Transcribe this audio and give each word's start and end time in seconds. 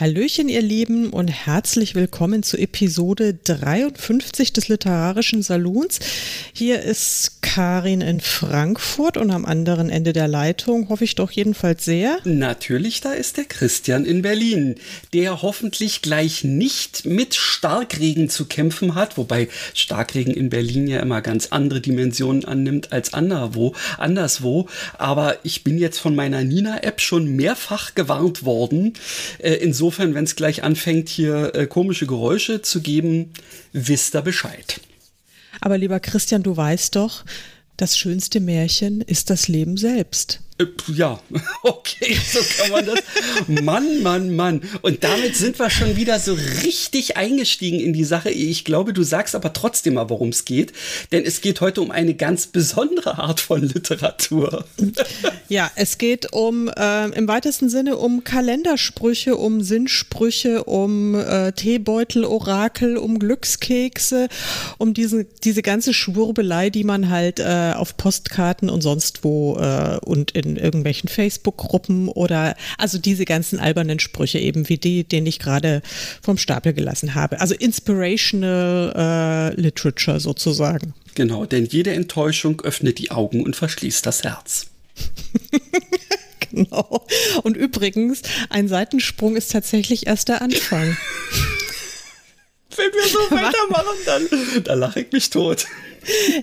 Hallöchen, 0.00 0.48
ihr 0.48 0.62
Lieben, 0.62 1.10
und 1.10 1.28
herzlich 1.28 1.94
willkommen 1.94 2.42
zu 2.42 2.56
Episode 2.56 3.34
53 3.34 4.50
des 4.50 4.68
Literarischen 4.68 5.42
Salons. 5.42 5.98
Hier 6.54 6.80
ist 6.80 7.42
Karin 7.42 8.00
in 8.00 8.20
Frankfurt 8.20 9.18
und 9.18 9.30
am 9.30 9.44
anderen 9.44 9.90
Ende 9.90 10.14
der 10.14 10.26
Leitung 10.26 10.88
hoffe 10.88 11.04
ich 11.04 11.16
doch 11.16 11.30
jedenfalls 11.30 11.84
sehr. 11.84 12.16
Natürlich, 12.24 13.02
da 13.02 13.12
ist 13.12 13.36
der 13.36 13.44
Christian 13.44 14.06
in 14.06 14.22
Berlin, 14.22 14.76
der 15.12 15.42
hoffentlich 15.42 16.00
gleich 16.00 16.44
nicht 16.44 17.04
mit 17.04 17.34
Starkregen 17.34 18.30
zu 18.30 18.46
kämpfen 18.46 18.94
hat, 18.94 19.18
wobei 19.18 19.48
Starkregen 19.74 20.32
in 20.32 20.48
Berlin 20.48 20.86
ja 20.86 21.00
immer 21.00 21.20
ganz 21.20 21.48
andere 21.48 21.82
Dimensionen 21.82 22.46
annimmt 22.46 22.90
als 22.90 23.12
anderswo. 23.12 23.74
anderswo. 23.98 24.66
Aber 24.96 25.36
ich 25.42 25.62
bin 25.62 25.76
jetzt 25.76 25.98
von 25.98 26.14
meiner 26.14 26.42
Nina-App 26.42 27.02
schon 27.02 27.36
mehrfach 27.36 27.94
gewarnt 27.94 28.46
worden. 28.46 28.94
Äh, 29.40 29.56
insofern 29.56 29.89
insofern, 29.90 30.14
wenn 30.14 30.22
es 30.22 30.36
gleich 30.36 30.62
anfängt, 30.62 31.08
hier 31.08 31.52
äh, 31.56 31.66
komische 31.66 32.06
Geräusche 32.06 32.62
zu 32.62 32.80
geben, 32.80 33.32
wisst 33.72 34.14
ihr 34.14 34.22
Bescheid. 34.22 34.80
Aber 35.60 35.78
lieber 35.78 35.98
Christian, 35.98 36.44
du 36.44 36.56
weißt 36.56 36.94
doch, 36.94 37.24
das 37.76 37.98
schönste 37.98 38.38
Märchen 38.38 39.00
ist 39.00 39.30
das 39.30 39.48
Leben 39.48 39.76
selbst. 39.76 40.42
Äh, 40.60 40.66
ja, 40.94 41.18
okay, 41.62 42.14
so 42.14 42.40
kann 42.58 42.70
man 42.70 42.86
das. 42.86 43.00
Mann, 43.62 44.02
Mann, 44.02 44.36
Mann. 44.36 44.62
Und 44.82 45.02
damit 45.02 45.36
sind 45.36 45.58
wir 45.58 45.70
schon 45.70 45.96
wieder 45.96 46.20
so 46.20 46.34
richtig 46.62 47.16
eingestiegen 47.16 47.80
in 47.80 47.92
die 47.92 48.04
Sache. 48.04 48.30
Ich 48.30 48.64
glaube, 48.64 48.92
du 48.92 49.02
sagst 49.02 49.34
aber 49.34 49.52
trotzdem 49.52 49.94
mal, 49.94 50.10
worum 50.10 50.28
es 50.28 50.44
geht. 50.44 50.72
Denn 51.12 51.24
es 51.24 51.40
geht 51.40 51.60
heute 51.60 51.80
um 51.80 51.90
eine 51.90 52.14
ganz 52.14 52.46
besondere 52.46 53.18
Art 53.18 53.40
von 53.40 53.62
Literatur. 53.62 54.64
Ja, 55.48 55.68
es 55.74 55.98
geht 55.98 56.32
um, 56.32 56.68
äh, 56.68 57.06
im 57.06 57.26
weitesten 57.26 57.68
Sinne 57.68 57.96
um 57.96 58.22
Kalendersprüche, 58.22 59.36
um 59.36 59.62
Sinnsprüche, 59.62 60.62
um 60.62 61.16
äh, 61.16 61.50
Teebeutel, 61.50 62.24
Orakel, 62.24 62.96
um 62.96 63.18
Glückskekse, 63.18 64.28
um 64.78 64.94
diese, 64.94 65.24
diese 65.24 65.62
ganze 65.62 65.92
Schwurbelei, 65.92 66.70
die 66.70 66.84
man 66.84 67.10
halt 67.10 67.40
äh, 67.40 67.72
auf 67.74 67.96
Postkarten 67.96 68.70
und 68.70 68.80
sonst 68.80 69.24
wo 69.24 69.58
äh, 69.58 69.98
und 70.04 70.30
in 70.30 70.49
in 70.50 70.56
irgendwelchen 70.56 71.08
Facebook-Gruppen 71.08 72.08
oder 72.08 72.56
also 72.78 72.98
diese 72.98 73.24
ganzen 73.24 73.58
albernen 73.58 74.00
Sprüche 74.00 74.38
eben 74.38 74.68
wie 74.68 74.78
die, 74.78 75.04
den 75.04 75.26
ich 75.26 75.38
gerade 75.38 75.82
vom 76.22 76.38
Stapel 76.38 76.72
gelassen 76.72 77.14
habe. 77.14 77.40
Also 77.40 77.54
inspirational 77.54 79.54
äh, 79.56 79.60
Literature 79.60 80.20
sozusagen. 80.20 80.94
Genau, 81.14 81.44
denn 81.44 81.66
jede 81.66 81.92
Enttäuschung 81.92 82.60
öffnet 82.62 82.98
die 82.98 83.10
Augen 83.10 83.42
und 83.42 83.56
verschließt 83.56 84.06
das 84.06 84.22
Herz. 84.22 84.66
genau. 86.50 87.06
Und 87.42 87.56
übrigens, 87.56 88.22
ein 88.48 88.68
Seitensprung 88.68 89.36
ist 89.36 89.52
tatsächlich 89.52 90.06
erst 90.06 90.28
der 90.28 90.42
Anfang. 90.42 90.96
Wenn 92.80 92.92
wir 92.92 93.08
so 93.08 93.18
weitermachen, 93.30 93.98
dann, 94.06 94.64
dann 94.64 94.78
lache 94.78 95.00
ich 95.00 95.12
mich 95.12 95.28
tot. 95.28 95.66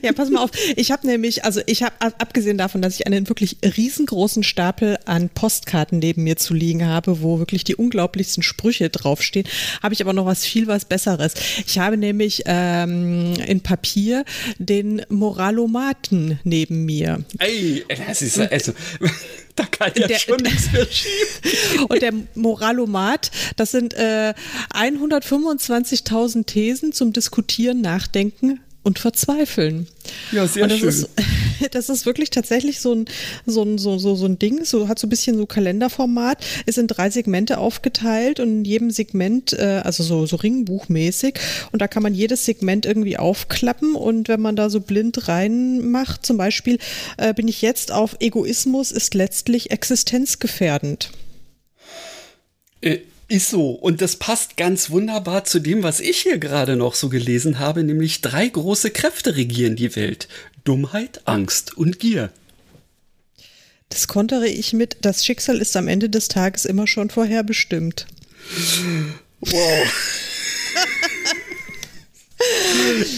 Ja, 0.03 0.13
pass 0.13 0.29
mal 0.29 0.43
auf. 0.43 0.51
Ich 0.75 0.91
habe 0.91 1.07
nämlich, 1.07 1.43
also 1.43 1.61
ich 1.65 1.81
habe 1.81 1.95
abgesehen 1.99 2.59
davon, 2.59 2.81
dass 2.81 2.93
ich 2.95 3.07
einen 3.07 3.27
wirklich 3.27 3.57
riesengroßen 3.63 4.43
Stapel 4.43 4.97
an 5.05 5.29
Postkarten 5.29 5.97
neben 5.97 6.23
mir 6.23 6.37
zu 6.37 6.53
liegen 6.53 6.85
habe, 6.85 7.21
wo 7.21 7.39
wirklich 7.39 7.63
die 7.63 7.75
unglaublichsten 7.75 8.43
Sprüche 8.43 8.89
draufstehen, 8.89 9.47
habe 9.81 9.95
ich 9.95 10.01
aber 10.01 10.13
noch 10.13 10.25
was 10.25 10.45
viel 10.45 10.67
was 10.67 10.85
Besseres. 10.85 11.33
Ich 11.65 11.79
habe 11.79 11.97
nämlich 11.97 12.43
ähm, 12.45 13.33
in 13.47 13.61
Papier 13.61 14.25
den 14.59 15.01
Moralomaten 15.09 16.39
neben 16.43 16.85
mir. 16.85 17.23
Ey, 17.39 17.83
das 18.07 18.21
ist 18.21 18.39
also. 18.39 18.73
Da 19.57 19.65
kann 19.65 19.91
ja 19.95 20.07
der, 20.07 20.19
schon 20.19 20.37
nichts 20.37 20.71
mehr 20.71 20.85
schieben. 20.85 21.85
Und 21.89 22.01
der 22.01 22.13
Moralomat, 22.35 23.31
das 23.55 23.71
sind 23.71 23.95
äh, 23.95 24.33
125.000 24.73 26.45
Thesen 26.45 26.93
zum 26.93 27.11
Diskutieren, 27.11 27.81
Nachdenken, 27.81 28.61
und 28.87 28.99
verzweifeln. 28.99 29.87
Ja, 30.31 30.47
sehr 30.47 30.67
das 30.67 30.79
schön. 30.79 30.89
Ist, 30.89 31.09
das 31.71 31.89
ist 31.89 32.05
wirklich 32.05 32.29
tatsächlich 32.29 32.79
so 32.79 32.93
ein, 32.93 33.05
so 33.45 33.61
ein, 33.61 33.77
so, 33.77 33.99
so, 33.99 34.15
so 34.15 34.25
ein 34.25 34.39
Ding, 34.39 34.63
so 34.63 34.87
hat 34.87 34.97
so 34.97 35.07
ein 35.07 35.09
bisschen 35.09 35.37
so 35.37 35.45
Kalenderformat, 35.45 36.43
ist 36.65 36.77
in 36.77 36.87
drei 36.87 37.09
Segmente 37.09 37.57
aufgeteilt 37.57 38.39
und 38.39 38.49
in 38.49 38.65
jedem 38.65 38.89
Segment, 38.89 39.51
äh, 39.51 39.81
also 39.83 40.03
so, 40.03 40.25
so 40.25 40.37
Ringbuchmäßig, 40.37 41.35
und 41.73 41.81
da 41.81 41.89
kann 41.89 42.01
man 42.01 42.15
jedes 42.15 42.45
Segment 42.45 42.85
irgendwie 42.85 43.17
aufklappen 43.17 43.93
und 43.95 44.29
wenn 44.29 44.41
man 44.41 44.55
da 44.55 44.69
so 44.69 44.79
blind 44.79 45.27
reinmacht, 45.27 46.25
zum 46.25 46.37
Beispiel 46.37 46.79
äh, 47.17 47.33
bin 47.33 47.49
ich 47.49 47.61
jetzt 47.61 47.91
auf 47.91 48.15
Egoismus 48.21 48.91
ist 48.91 49.13
letztlich 49.13 49.71
existenzgefährdend. 49.71 51.11
Äh 52.81 52.99
ist 53.27 53.49
so. 53.49 53.71
Und 53.71 54.01
das 54.01 54.15
passt 54.15 54.57
ganz 54.57 54.89
wunderbar 54.89 55.43
zu 55.43 55.59
dem, 55.59 55.83
was 55.83 55.99
ich 55.99 56.17
hier 56.19 56.37
gerade 56.37 56.75
noch 56.75 56.95
so 56.95 57.09
gelesen 57.09 57.59
habe, 57.59 57.83
nämlich 57.83 58.21
drei 58.21 58.47
große 58.47 58.91
Kräfte 58.91 59.35
regieren 59.35 59.75
die 59.75 59.95
Welt. 59.95 60.27
Dummheit, 60.63 61.21
Angst 61.25 61.77
und 61.77 61.99
Gier. 61.99 62.31
Das 63.89 64.07
kontere 64.07 64.47
ich 64.47 64.73
mit, 64.73 64.97
das 65.01 65.25
Schicksal 65.25 65.59
ist 65.59 65.77
am 65.77 65.87
Ende 65.87 66.09
des 66.09 66.27
Tages 66.27 66.65
immer 66.65 66.87
schon 66.87 67.09
vorherbestimmt. 67.09 68.07
Wow. 69.39 70.26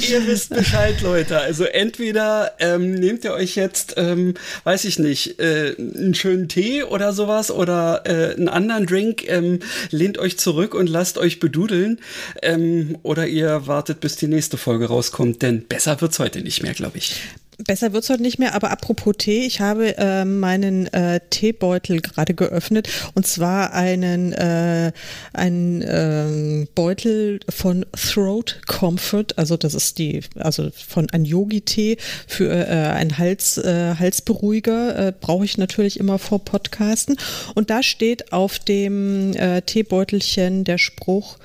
Ihr 0.09 0.27
wisst 0.27 0.49
Bescheid, 0.49 1.01
Leute. 1.01 1.39
Also 1.39 1.65
entweder 1.65 2.53
ähm, 2.59 2.93
nehmt 2.93 3.23
ihr 3.23 3.33
euch 3.33 3.55
jetzt, 3.55 3.95
ähm, 3.97 4.33
weiß 4.63 4.85
ich 4.85 4.99
nicht, 4.99 5.39
äh, 5.39 5.75
einen 5.77 6.15
schönen 6.15 6.47
Tee 6.47 6.83
oder 6.83 7.13
sowas 7.13 7.51
oder 7.51 8.03
äh, 8.05 8.35
einen 8.35 8.49
anderen 8.49 8.85
Drink, 8.85 9.27
ähm, 9.27 9.59
lehnt 9.91 10.17
euch 10.17 10.37
zurück 10.37 10.73
und 10.73 10.87
lasst 10.87 11.17
euch 11.17 11.39
bedudeln. 11.39 11.99
Ähm, 12.41 12.97
oder 13.03 13.27
ihr 13.27 13.67
wartet, 13.67 13.99
bis 13.99 14.15
die 14.15 14.27
nächste 14.27 14.57
Folge 14.57 14.87
rauskommt, 14.87 15.41
denn 15.41 15.63
besser 15.67 15.99
wird's 16.01 16.19
heute 16.19 16.41
nicht 16.41 16.63
mehr, 16.63 16.73
glaube 16.73 16.97
ich. 16.97 17.21
Besser 17.65 17.91
wird's 17.91 18.09
heute 18.09 18.21
nicht 18.21 18.39
mehr, 18.39 18.55
aber 18.55 18.71
apropos 18.71 19.15
Tee, 19.17 19.45
ich 19.45 19.59
habe 19.59 19.97
äh, 19.97 20.23
meinen 20.23 20.87
äh, 20.93 21.19
Teebeutel 21.29 21.99
gerade 21.99 22.33
geöffnet 22.33 22.87
und 23.15 23.27
zwar 23.27 23.73
einen, 23.73 24.31
äh, 24.31 24.93
einen 25.33 25.81
äh, 25.81 26.67
Beutel 26.73 27.41
von 27.49 27.85
Throat 27.91 28.61
Comfort, 28.65 29.37
also 29.37 29.57
das 29.57 29.73
ist 29.73 29.97
die, 29.97 30.21
also 30.35 30.69
von 30.71 31.09
ein 31.11 31.25
Yogi-Tee 31.25 31.97
für 32.27 32.49
äh, 32.49 32.93
einen 32.93 33.17
Hals, 33.17 33.57
äh, 33.57 33.95
Halsberuhiger, 33.99 35.07
äh, 35.07 35.13
brauche 35.19 35.43
ich 35.43 35.57
natürlich 35.57 35.99
immer 35.99 36.17
vor 36.17 36.39
Podcasten. 36.45 37.17
Und 37.55 37.69
da 37.69 37.83
steht 37.83 38.31
auf 38.31 38.59
dem 38.59 39.33
äh, 39.33 39.61
Teebeutelchen 39.63 40.63
der 40.63 40.77
Spruch, 40.77 41.37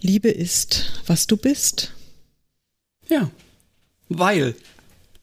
Liebe 0.00 0.28
ist, 0.28 1.02
was 1.06 1.28
du 1.28 1.36
bist. 1.36 1.92
Ja, 3.08 3.30
weil 4.08 4.56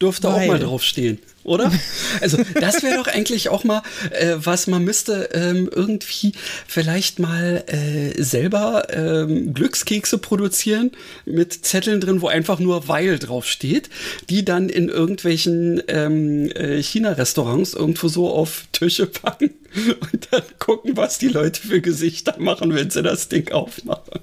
dürfte 0.02 0.28
Weil. 0.28 0.44
auch 0.44 0.48
mal 0.48 0.60
draufstehen, 0.60 1.20
oder? 1.44 1.72
Also 2.22 2.38
das 2.60 2.84
wäre 2.84 2.98
doch 2.98 3.08
eigentlich 3.08 3.50
auch 3.50 3.64
mal, 3.64 3.82
äh, 4.12 4.36
was 4.38 4.68
man 4.68 4.84
müsste 4.84 5.30
ähm, 5.34 5.70
irgendwie 5.74 6.34
vielleicht 6.68 7.20
mal 7.20 7.64
äh, 7.68 8.22
selber 8.22 8.88
ähm, 8.92 9.54
Glückskekse 9.54 10.18
produzieren 10.18 10.92
mit 11.26 11.66
Zetteln 11.66 12.02
drin, 12.02 12.22
wo 12.22 12.28
einfach 12.28 12.60
nur 12.60 12.88
Weil 12.88 13.20
draufsteht, 13.20 13.90
die 14.30 14.44
dann 14.44 14.70
in 14.70 14.90
irgendwelchen 14.90 15.82
ähm, 15.88 16.52
äh, 16.52 16.82
China-Restaurants 16.82 17.74
irgendwo 17.74 18.08
so 18.08 18.30
auf 18.30 18.66
Tische 18.72 19.06
packen 19.06 19.52
und 20.12 20.28
dann 20.32 20.44
gucken, 20.58 20.98
was 20.98 21.20
die 21.20 21.30
Leute 21.30 21.62
für 21.62 21.80
Gesichter 21.80 22.36
machen, 22.40 22.74
wenn 22.74 22.90
sie 22.90 23.04
das 23.04 23.30
Ding 23.30 23.52
aufmachen. 23.52 24.22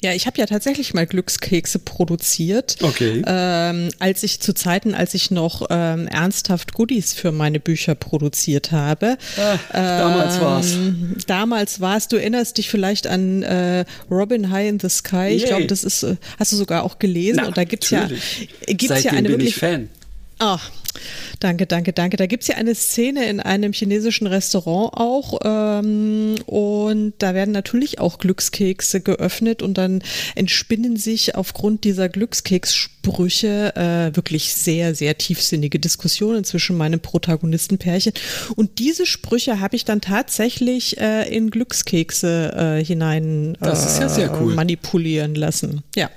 Ja, 0.00 0.12
ich 0.12 0.26
habe 0.26 0.38
ja 0.38 0.46
tatsächlich 0.46 0.94
mal 0.94 1.06
Glückskekse 1.06 1.80
produziert. 1.80 2.76
Okay. 2.82 3.22
Ähm, 3.26 3.88
als 3.98 4.22
ich 4.22 4.38
zu 4.38 4.54
Zeiten, 4.54 4.94
als 4.94 5.12
ich 5.14 5.32
noch 5.32 5.66
ähm, 5.70 6.06
ernsthaft 6.06 6.72
Goodies 6.72 7.14
für 7.14 7.32
meine 7.32 7.58
Bücher 7.58 7.96
produziert 7.96 8.70
habe. 8.70 9.18
Ah, 9.36 9.58
damals 9.72 10.36
ähm, 10.36 10.40
war's. 10.40 10.76
Damals 11.26 11.80
war's. 11.80 12.06
Du 12.06 12.16
erinnerst 12.16 12.58
dich 12.58 12.70
vielleicht 12.70 13.08
an 13.08 13.42
äh, 13.42 13.84
Robin 14.08 14.50
High 14.50 14.68
in 14.68 14.78
the 14.78 14.88
Sky. 14.88 15.30
Ich 15.30 15.46
glaube, 15.46 15.66
das 15.66 15.82
ist, 15.82 16.04
äh, 16.04 16.16
hast 16.38 16.52
du 16.52 16.56
sogar 16.56 16.84
auch 16.84 17.00
gelesen. 17.00 17.40
Na, 17.42 17.48
und 17.48 17.56
da 17.56 17.64
gibt's 17.64 17.90
natürlich. 17.90 18.48
ja, 18.60 18.66
gibt's 18.66 18.88
Seitdem 18.88 19.04
ja 19.04 19.18
eine 19.18 19.28
bin 19.28 19.38
wirklich. 19.38 19.48
Ich 19.48 19.56
Fan. 19.56 19.88
Ach, 20.38 20.70
danke, 21.40 21.66
danke, 21.66 21.92
danke. 21.92 22.16
Da 22.16 22.26
gibt 22.26 22.42
es 22.42 22.48
ja 22.48 22.56
eine 22.56 22.74
Szene 22.74 23.28
in 23.28 23.40
einem 23.40 23.72
chinesischen 23.72 24.26
Restaurant 24.26 24.94
auch 24.94 25.38
ähm, 25.44 26.36
und 26.46 27.14
da 27.18 27.34
werden 27.34 27.52
natürlich 27.52 27.98
auch 27.98 28.18
Glückskekse 28.18 29.00
geöffnet 29.00 29.62
und 29.62 29.78
dann 29.78 30.02
entspinnen 30.34 30.96
sich 30.96 31.34
aufgrund 31.34 31.84
dieser 31.84 32.08
Glückskekssprüche 32.08 33.76
äh, 33.76 34.16
wirklich 34.16 34.54
sehr, 34.54 34.94
sehr 34.94 35.16
tiefsinnige 35.18 35.78
Diskussionen 35.78 36.44
zwischen 36.44 36.76
meinem 36.76 37.00
Protagonistenpärchen. 37.00 38.12
Und 38.56 38.78
diese 38.78 39.06
Sprüche 39.06 39.60
habe 39.60 39.76
ich 39.76 39.84
dann 39.84 40.00
tatsächlich 40.00 40.98
äh, 40.98 41.28
in 41.34 41.50
Glückskekse 41.50 42.78
äh, 42.80 42.84
hinein 42.84 43.56
ist 44.08 44.18
ja 44.18 44.40
cool. 44.40 44.52
Äh, 44.52 44.56
manipulieren 44.56 45.34
lassen. 45.34 45.82
Ja. 45.94 46.10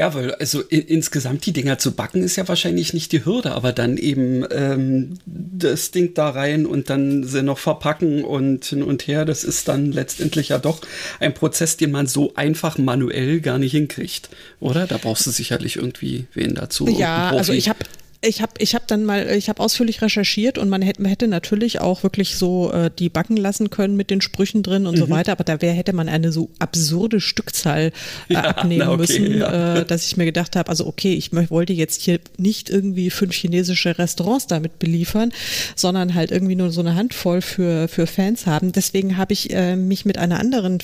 Ja, 0.00 0.14
weil 0.14 0.34
also 0.36 0.62
in, 0.62 0.80
insgesamt 0.80 1.44
die 1.44 1.52
Dinger 1.52 1.76
zu 1.76 1.92
backen 1.92 2.22
ist 2.22 2.36
ja 2.36 2.48
wahrscheinlich 2.48 2.94
nicht 2.94 3.12
die 3.12 3.26
Hürde, 3.26 3.52
aber 3.52 3.74
dann 3.74 3.98
eben 3.98 4.46
ähm, 4.50 5.18
das 5.26 5.90
Ding 5.90 6.14
da 6.14 6.30
rein 6.30 6.64
und 6.64 6.88
dann 6.88 7.24
sie 7.24 7.42
noch 7.42 7.58
verpacken 7.58 8.24
und 8.24 8.64
hin 8.64 8.82
und 8.82 9.06
her, 9.06 9.26
das 9.26 9.44
ist 9.44 9.68
dann 9.68 9.92
letztendlich 9.92 10.48
ja 10.48 10.58
doch 10.58 10.80
ein 11.18 11.34
Prozess, 11.34 11.76
den 11.76 11.90
man 11.90 12.06
so 12.06 12.32
einfach 12.34 12.78
manuell 12.78 13.42
gar 13.42 13.58
nicht 13.58 13.72
hinkriegt, 13.72 14.30
oder? 14.58 14.86
Da 14.86 14.96
brauchst 14.96 15.26
du 15.26 15.32
sicherlich 15.32 15.76
irgendwie 15.76 16.24
wen 16.32 16.54
dazu. 16.54 16.88
Ja, 16.88 17.32
also 17.32 17.52
ich 17.52 17.68
habe 17.68 17.80
ich 18.22 18.42
habe 18.42 18.52
ich 18.58 18.74
hab 18.74 18.86
dann 18.86 19.04
mal, 19.04 19.30
ich 19.30 19.48
habe 19.48 19.62
ausführlich 19.62 20.02
recherchiert 20.02 20.58
und 20.58 20.68
man 20.68 20.82
hätte, 20.82 21.00
man 21.00 21.08
hätte 21.08 21.26
natürlich 21.26 21.80
auch 21.80 22.02
wirklich 22.02 22.36
so 22.36 22.70
äh, 22.70 22.90
die 22.98 23.08
backen 23.08 23.36
lassen 23.36 23.70
können 23.70 23.96
mit 23.96 24.10
den 24.10 24.20
Sprüchen 24.20 24.62
drin 24.62 24.86
und 24.86 24.96
mhm. 24.96 24.98
so 24.98 25.10
weiter, 25.10 25.32
aber 25.32 25.44
da 25.44 25.62
wär, 25.62 25.72
hätte 25.72 25.94
man 25.94 26.08
eine 26.08 26.30
so 26.30 26.50
absurde 26.58 27.20
Stückzahl 27.20 27.92
äh, 28.28 28.34
ja, 28.34 28.42
abnehmen 28.42 28.82
na, 28.84 28.92
okay, 28.92 29.00
müssen, 29.00 29.38
ja. 29.38 29.76
äh, 29.76 29.86
dass 29.86 30.06
ich 30.06 30.18
mir 30.18 30.26
gedacht 30.26 30.54
habe, 30.54 30.68
also 30.68 30.86
okay, 30.86 31.14
ich 31.14 31.32
wollte 31.32 31.72
jetzt 31.72 32.02
hier 32.02 32.20
nicht 32.36 32.68
irgendwie 32.68 33.08
fünf 33.08 33.34
chinesische 33.34 33.98
Restaurants 33.98 34.46
damit 34.46 34.78
beliefern, 34.78 35.32
sondern 35.74 36.14
halt 36.14 36.30
irgendwie 36.30 36.56
nur 36.56 36.70
so 36.72 36.80
eine 36.80 36.96
Handvoll 36.96 37.40
für, 37.40 37.88
für 37.88 38.06
Fans 38.06 38.44
haben. 38.44 38.72
Deswegen 38.72 39.16
habe 39.16 39.32
ich 39.32 39.50
äh, 39.54 39.76
mich 39.76 40.04
mit 40.04 40.18
einer 40.18 40.40
anderen 40.40 40.78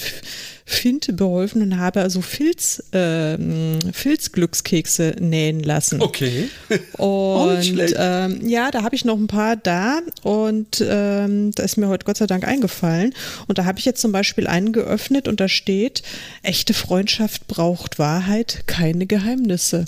Finte 0.68 1.12
beholfen 1.12 1.62
und 1.62 1.78
habe 1.78 2.00
also 2.00 2.20
Filz, 2.20 2.82
ähm, 2.92 3.78
Filzglückskekse 3.92 5.14
nähen 5.20 5.62
lassen. 5.62 6.02
Okay. 6.02 6.48
Und 6.98 7.94
ähm, 7.96 8.48
ja, 8.48 8.72
da 8.72 8.82
habe 8.82 8.96
ich 8.96 9.04
noch 9.04 9.16
ein 9.16 9.28
paar 9.28 9.54
da 9.54 10.00
und 10.24 10.84
ähm, 10.84 11.52
da 11.52 11.62
ist 11.62 11.76
mir 11.76 11.86
heute 11.86 12.04
Gott 12.04 12.16
sei 12.16 12.26
Dank 12.26 12.44
eingefallen. 12.44 13.14
Und 13.46 13.58
da 13.58 13.64
habe 13.64 13.78
ich 13.78 13.84
jetzt 13.84 14.00
zum 14.00 14.10
Beispiel 14.10 14.48
einen 14.48 14.72
geöffnet 14.72 15.28
und 15.28 15.38
da 15.38 15.46
steht, 15.46 16.02
echte 16.42 16.74
Freundschaft 16.74 17.46
braucht 17.46 18.00
Wahrheit, 18.00 18.64
keine 18.66 19.06
Geheimnisse. 19.06 19.84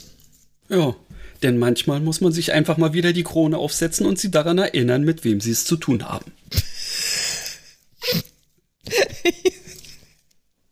Ja. 0.69 0.94
Denn 1.42 1.58
manchmal 1.58 2.00
muss 2.00 2.20
man 2.20 2.32
sich 2.32 2.52
einfach 2.52 2.78
mal 2.78 2.92
wieder 2.92 3.12
die 3.12 3.24
Krone 3.24 3.58
aufsetzen 3.58 4.06
und 4.06 4.19
sie 4.19 4.31
daran 4.31 4.58
erinnern, 4.58 5.02
mit 5.02 5.24
wem 5.24 5.40
sie 5.40 5.52
es 5.52 5.64
zu 5.64 5.76
tun 5.76 6.08
haben. 6.08 6.32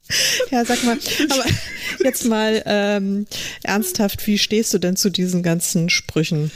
Ja, 0.51 0.65
sag 0.65 0.85
mal, 0.85 0.99
aber 1.31 1.45
jetzt 2.05 2.25
mal 2.25 2.63
ähm, 2.67 3.27
ernsthaft, 3.63 4.27
wie 4.27 4.39
stehst 4.39 4.73
du 4.75 4.79
denn 4.79 4.97
zu 4.97 5.11
diesen 5.11 5.43
ganzen 5.43 5.91
Sprüchen? 5.91 6.51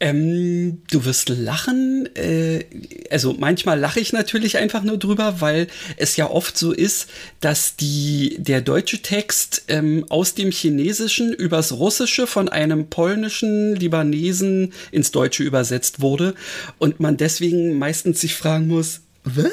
Ähm, 0.00 0.82
du 0.90 1.04
wirst 1.04 1.28
lachen. 1.28 2.08
Äh, 2.14 2.64
also 3.10 3.34
manchmal 3.38 3.80
lache 3.80 3.98
ich 3.98 4.12
natürlich 4.12 4.56
einfach 4.58 4.84
nur 4.84 4.96
drüber, 4.96 5.40
weil 5.40 5.66
es 5.96 6.16
ja 6.16 6.30
oft 6.30 6.56
so 6.56 6.72
ist, 6.72 7.08
dass 7.40 7.74
die, 7.74 8.36
der 8.38 8.60
deutsche 8.60 9.02
Text 9.02 9.64
ähm, 9.68 10.04
aus 10.08 10.34
dem 10.34 10.52
Chinesischen 10.52 11.32
übers 11.32 11.72
Russische 11.72 12.28
von 12.28 12.48
einem 12.48 12.88
polnischen 12.88 13.74
Libanesen 13.74 14.72
ins 14.92 15.10
Deutsche 15.10 15.42
übersetzt 15.42 16.00
wurde 16.00 16.34
und 16.78 17.00
man 17.00 17.16
deswegen 17.16 17.76
meistens 17.76 18.20
sich 18.20 18.34
fragen 18.34 18.68
muss, 18.68 19.00
was? 19.24 19.50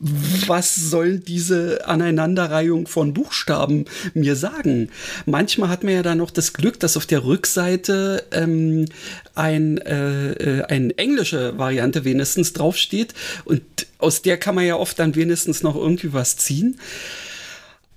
Was 0.00 0.74
soll 0.74 1.18
diese 1.18 1.86
Aneinanderreihung 1.86 2.86
von 2.86 3.12
Buchstaben 3.12 3.84
mir 4.14 4.34
sagen? 4.34 4.88
Manchmal 5.26 5.68
hat 5.68 5.84
man 5.84 5.92
ja 5.92 6.02
da 6.02 6.14
noch 6.14 6.30
das 6.30 6.54
Glück, 6.54 6.80
dass 6.80 6.96
auf 6.96 7.04
der 7.04 7.24
Rückseite 7.24 8.24
ähm, 8.32 8.86
ein, 9.34 9.76
äh, 9.78 10.32
äh, 10.32 10.62
eine 10.64 10.96
englische 10.96 11.58
Variante 11.58 12.04
wenigstens 12.04 12.54
draufsteht 12.54 13.12
und 13.44 13.62
aus 13.98 14.22
der 14.22 14.38
kann 14.38 14.54
man 14.54 14.64
ja 14.64 14.76
oft 14.76 14.98
dann 14.98 15.14
wenigstens 15.14 15.62
noch 15.62 15.76
irgendwie 15.76 16.14
was 16.14 16.38
ziehen. 16.38 16.80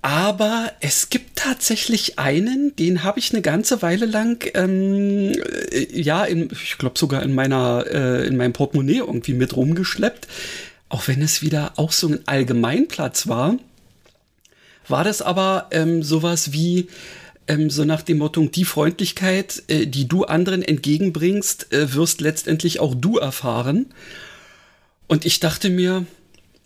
Aber 0.02 0.70
es 0.80 1.08
gibt 1.08 1.36
tatsächlich 1.36 2.18
einen, 2.18 2.76
den 2.76 3.04
habe 3.04 3.18
ich 3.18 3.32
eine 3.32 3.40
ganze 3.40 3.80
Weile 3.80 4.04
lang, 4.04 4.44
ähm, 4.52 5.32
äh, 5.72 5.98
ja, 5.98 6.24
in, 6.24 6.50
ich 6.52 6.76
glaube 6.76 6.98
sogar 6.98 7.22
in 7.22 7.34
meiner, 7.34 7.86
äh, 7.90 8.26
in 8.26 8.36
meinem 8.36 8.52
Portemonnaie 8.52 8.98
irgendwie 8.98 9.32
mit 9.32 9.56
rumgeschleppt 9.56 10.28
auch 10.88 11.08
wenn 11.08 11.22
es 11.22 11.42
wieder 11.42 11.72
auch 11.76 11.92
so 11.92 12.08
ein 12.08 12.26
Allgemeinplatz 12.26 13.26
war, 13.26 13.56
war 14.88 15.04
das 15.04 15.22
aber 15.22 15.68
ähm, 15.70 16.02
sowas 16.02 16.52
wie 16.52 16.88
ähm, 17.48 17.70
so 17.70 17.84
nach 17.84 18.02
dem 18.02 18.18
Motto, 18.18 18.46
die 18.46 18.64
Freundlichkeit, 18.64 19.62
äh, 19.68 19.86
die 19.86 20.08
du 20.08 20.24
anderen 20.24 20.62
entgegenbringst, 20.62 21.72
äh, 21.72 21.94
wirst 21.94 22.20
letztendlich 22.20 22.80
auch 22.80 22.94
du 22.94 23.18
erfahren. 23.18 23.86
Und 25.06 25.24
ich 25.24 25.40
dachte 25.40 25.70
mir, 25.70 26.06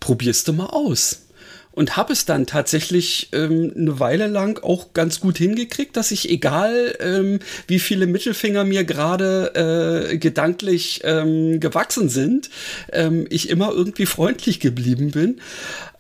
probierst 0.00 0.48
du 0.48 0.52
mal 0.52 0.66
aus 0.66 1.27
und 1.72 1.96
habe 1.96 2.12
es 2.12 2.24
dann 2.24 2.46
tatsächlich 2.46 3.28
ähm, 3.32 3.72
eine 3.76 4.00
Weile 4.00 4.26
lang 4.26 4.62
auch 4.62 4.92
ganz 4.94 5.20
gut 5.20 5.38
hingekriegt, 5.38 5.96
dass 5.96 6.10
ich 6.10 6.28
egal 6.28 6.96
ähm, 7.00 7.38
wie 7.66 7.78
viele 7.78 8.06
Mittelfinger 8.06 8.64
mir 8.64 8.84
gerade 8.84 10.10
äh, 10.10 10.18
gedanklich 10.18 11.02
ähm, 11.04 11.60
gewachsen 11.60 12.08
sind, 12.08 12.50
ähm, 12.92 13.26
ich 13.30 13.48
immer 13.48 13.70
irgendwie 13.70 14.06
freundlich 14.06 14.60
geblieben 14.60 15.12
bin. 15.12 15.40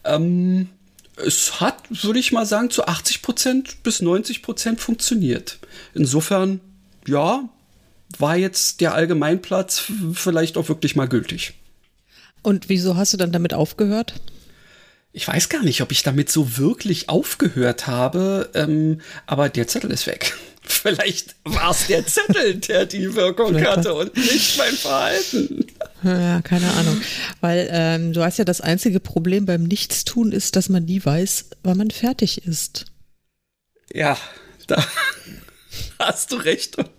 Ähm, 0.04 0.68
es 1.24 1.60
hat, 1.60 1.76
würde 2.02 2.18
ich 2.18 2.32
mal 2.32 2.46
sagen, 2.46 2.70
zu 2.70 2.86
80 2.86 3.22
Prozent 3.22 3.82
bis 3.82 4.00
90 4.00 4.42
Prozent 4.42 4.80
funktioniert. 4.80 5.58
Insofern, 5.94 6.60
ja, 7.06 7.48
war 8.18 8.36
jetzt 8.36 8.80
der 8.80 8.94
Allgemeinplatz 8.94 9.84
vielleicht 10.12 10.56
auch 10.56 10.68
wirklich 10.68 10.96
mal 10.96 11.08
gültig. 11.08 11.54
Und 12.42 12.68
wieso 12.68 12.96
hast 12.96 13.12
du 13.12 13.16
dann 13.16 13.32
damit 13.32 13.52
aufgehört? 13.52 14.14
Ich 15.18 15.26
weiß 15.26 15.48
gar 15.48 15.64
nicht, 15.64 15.80
ob 15.80 15.90
ich 15.90 16.04
damit 16.04 16.30
so 16.30 16.58
wirklich 16.58 17.08
aufgehört 17.08 17.88
habe, 17.88 18.50
ähm, 18.54 19.00
aber 19.26 19.48
der 19.48 19.66
Zettel 19.66 19.90
ist 19.90 20.06
weg. 20.06 20.36
Vielleicht 20.62 21.34
war 21.42 21.72
es 21.72 21.88
der 21.88 22.06
Zettel, 22.06 22.54
der 22.54 22.86
die 22.86 23.16
Wirkung 23.16 23.60
hatte 23.60 23.94
und 23.94 24.16
nicht 24.16 24.56
mein 24.58 24.74
Verhalten. 24.74 25.66
Ja, 26.04 26.40
keine 26.42 26.72
Ahnung. 26.74 27.00
Weil 27.40 27.68
ähm, 27.72 28.12
du 28.12 28.22
hast 28.22 28.38
ja 28.38 28.44
das 28.44 28.60
einzige 28.60 29.00
Problem 29.00 29.44
beim 29.44 29.64
Nichtstun 29.64 30.30
ist, 30.30 30.54
dass 30.54 30.68
man 30.68 30.84
nie 30.84 31.04
weiß, 31.04 31.46
wann 31.64 31.78
man 31.78 31.90
fertig 31.90 32.46
ist. 32.46 32.84
Ja, 33.92 34.16
da 34.68 34.86
hast 35.98 36.30
du 36.30 36.36
recht. 36.36 36.78
Und 36.78 36.90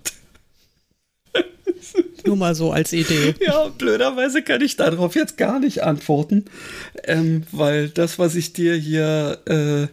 nur 2.26 2.36
mal 2.36 2.56
so 2.56 2.72
als 2.72 2.94
Idee. 2.94 3.36
Ja, 3.46 3.70
blöderweise 3.78 4.42
kann 4.42 4.62
ich 4.62 4.76
darauf 4.76 5.16
jetzt 5.16 5.38
gar 5.38 5.60
nicht 5.60 5.84
antworten, 5.84 6.46
ähm, 7.04 7.44
weil 7.52 7.90
das, 7.90 8.20
was 8.20 8.36
ich 8.36 8.54
dir 8.54 8.76
hier, 8.76 9.40
äh, 9.46 9.88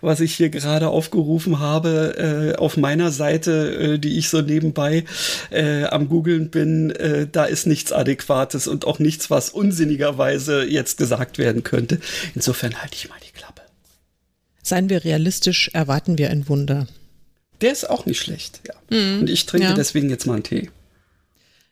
was 0.00 0.20
ich 0.20 0.34
hier 0.34 0.48
gerade 0.50 0.88
aufgerufen 0.88 1.58
habe, 1.58 2.52
äh, 2.54 2.58
auf 2.58 2.76
meiner 2.76 3.10
Seite, 3.10 3.94
äh, 3.94 3.98
die 3.98 4.18
ich 4.18 4.28
so 4.28 4.40
nebenbei 4.40 5.04
äh, 5.50 5.84
am 5.84 6.08
googeln 6.08 6.50
bin, 6.50 6.90
äh, 6.90 7.26
da 7.30 7.44
ist 7.44 7.66
nichts 7.66 7.92
Adäquates 7.92 8.66
und 8.66 8.86
auch 8.86 8.98
nichts, 8.98 9.30
was 9.30 9.50
unsinnigerweise 9.50 10.64
jetzt 10.64 10.98
gesagt 10.98 11.38
werden 11.38 11.62
könnte. 11.62 12.00
Insofern 12.34 12.80
halte 12.82 12.96
ich 12.96 13.08
mal 13.08 13.18
die 13.26 13.32
Klappe. 13.32 13.62
Seien 14.62 14.88
wir 14.88 15.04
realistisch, 15.04 15.70
erwarten 15.72 16.18
wir 16.18 16.30
ein 16.30 16.48
Wunder. 16.48 16.86
Der 17.60 17.72
ist 17.72 17.88
auch 17.88 18.06
nicht 18.06 18.20
schlecht, 18.20 18.60
ja. 18.66 18.74
Mm, 18.96 19.20
und 19.20 19.30
ich 19.30 19.46
trinke 19.46 19.68
ja. 19.68 19.74
deswegen 19.74 20.08
jetzt 20.08 20.26
mal 20.26 20.34
einen 20.34 20.42
Tee. 20.44 20.70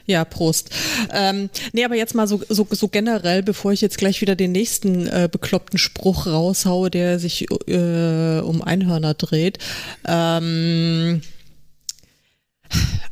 Ja, 0.08 0.24
Prost. 0.24 0.70
Ähm, 1.12 1.50
nee, 1.74 1.84
aber 1.84 1.94
jetzt 1.94 2.14
mal 2.14 2.26
so, 2.26 2.40
so, 2.48 2.66
so 2.70 2.88
generell, 2.88 3.42
bevor 3.42 3.72
ich 3.72 3.82
jetzt 3.82 3.98
gleich 3.98 4.22
wieder 4.22 4.36
den 4.36 4.52
nächsten 4.52 5.06
äh, 5.06 5.28
bekloppten 5.30 5.78
Spruch 5.78 6.26
raushaue, 6.26 6.90
der 6.90 7.18
sich 7.18 7.46
äh, 7.50 8.40
um 8.40 8.62
Einhörner 8.62 9.12
dreht. 9.12 9.58
Ähm, 10.06 11.20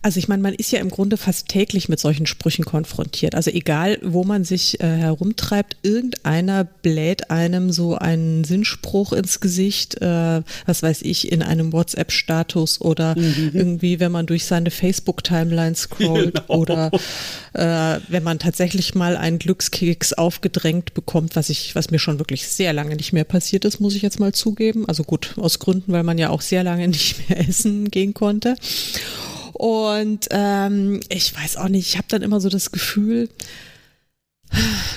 also 0.03 0.19
ich 0.19 0.29
meine, 0.29 0.43
man 0.43 0.55
ist 0.55 0.71
ja 0.71 0.79
im 0.79 0.91
Grunde 0.91 1.17
fast 1.17 1.49
täglich 1.49 1.89
mit 1.89 1.99
solchen 1.99 2.27
Sprüchen 2.27 2.65
konfrontiert. 2.65 3.35
Also 3.35 3.51
egal, 3.51 3.99
wo 4.03 4.23
man 4.25 4.45
sich 4.45 4.81
äh, 4.81 4.87
herumtreibt, 4.87 5.77
irgendeiner 5.83 6.65
bläht 6.65 7.31
einem 7.31 7.73
so 7.73 7.97
einen 7.97 8.45
Sinnspruch 8.45 9.13
ins 9.13 9.41
Gesicht, 9.41 10.01
äh, 10.01 10.43
was 10.65 10.83
weiß 10.83 11.03
ich, 11.03 11.33
in 11.33 11.43
einem 11.43 11.73
WhatsApp-Status 11.73 12.81
oder 12.81 13.19
mhm. 13.19 13.51
irgendwie, 13.53 13.99
wenn 13.99 14.13
man 14.13 14.27
durch 14.27 14.45
seine 14.45 14.71
Facebook-Timeline 14.71 15.75
scrollt 15.75 16.35
genau. 16.47 16.61
oder 16.61 16.91
äh, 17.55 18.01
wenn 18.09 18.23
man 18.23 18.39
tatsächlich 18.39 18.95
mal 18.95 19.17
einen 19.17 19.39
Glückskeks 19.39 20.13
aufgedrängt 20.13 20.95
bekommt, 20.95 21.35
was 21.35 21.51
ich, 21.51 21.75
was 21.75 21.91
mir 21.91 21.99
schon 21.99 22.19
wirklich 22.21 22.47
sehr 22.47 22.73
lange 22.73 22.97
nicht 22.97 23.13
mehr 23.13 23.25
passiert 23.25 23.65
ist, 23.65 23.81
muss 23.81 23.97
ich 23.97 24.03
jetzt 24.03 24.21
mal 24.21 24.33
zugeben. 24.33 24.87
Also 24.87 25.03
gut, 25.03 25.35
aus 25.37 25.59
Gründen, 25.59 25.93
weil 25.93 26.05
man 26.05 26.19
ja 26.19 26.31
auch 26.31 26.43
sehr 26.43 26.63
lange 26.63 26.87
nicht 26.87 27.29
mehr 27.29 27.41
essen 27.49 27.91
gehen 27.91 28.15
konnte. 28.15 28.55
Und 29.59 30.27
ähm, 30.31 31.01
ich 31.09 31.35
weiß 31.35 31.57
auch 31.57 31.69
nicht, 31.69 31.89
ich 31.89 31.97
habe 31.97 32.09
dann 32.09 32.23
immer 32.23 32.41
so 32.41 32.49
das 32.49 32.73
Gefühl, 32.73 33.29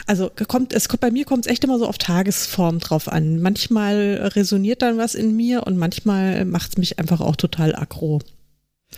also 0.06 0.30
kommt, 0.48 0.74
es 0.74 0.90
kommt 0.90 1.02
bei 1.02 1.12
mir 1.12 1.26
kommt 1.26 1.46
es 1.46 1.52
echt 1.52 1.64
immer 1.64 1.80
so 1.80 1.88
auf 1.88 1.98
Tagesform 1.98 2.80
drauf 2.80 3.08
an. 3.08 3.42
Manchmal 3.42 4.32
resoniert 4.36 4.82
dann 4.82 4.98
was 4.98 5.16
in 5.16 5.36
mir 5.36 5.66
und 5.66 5.78
manchmal 5.78 6.46
macht 6.46 6.72
es 6.72 6.78
mich 6.78 7.00
einfach 7.00 7.22
auch 7.22 7.36
total 7.36 7.76
aggro. 7.76 8.20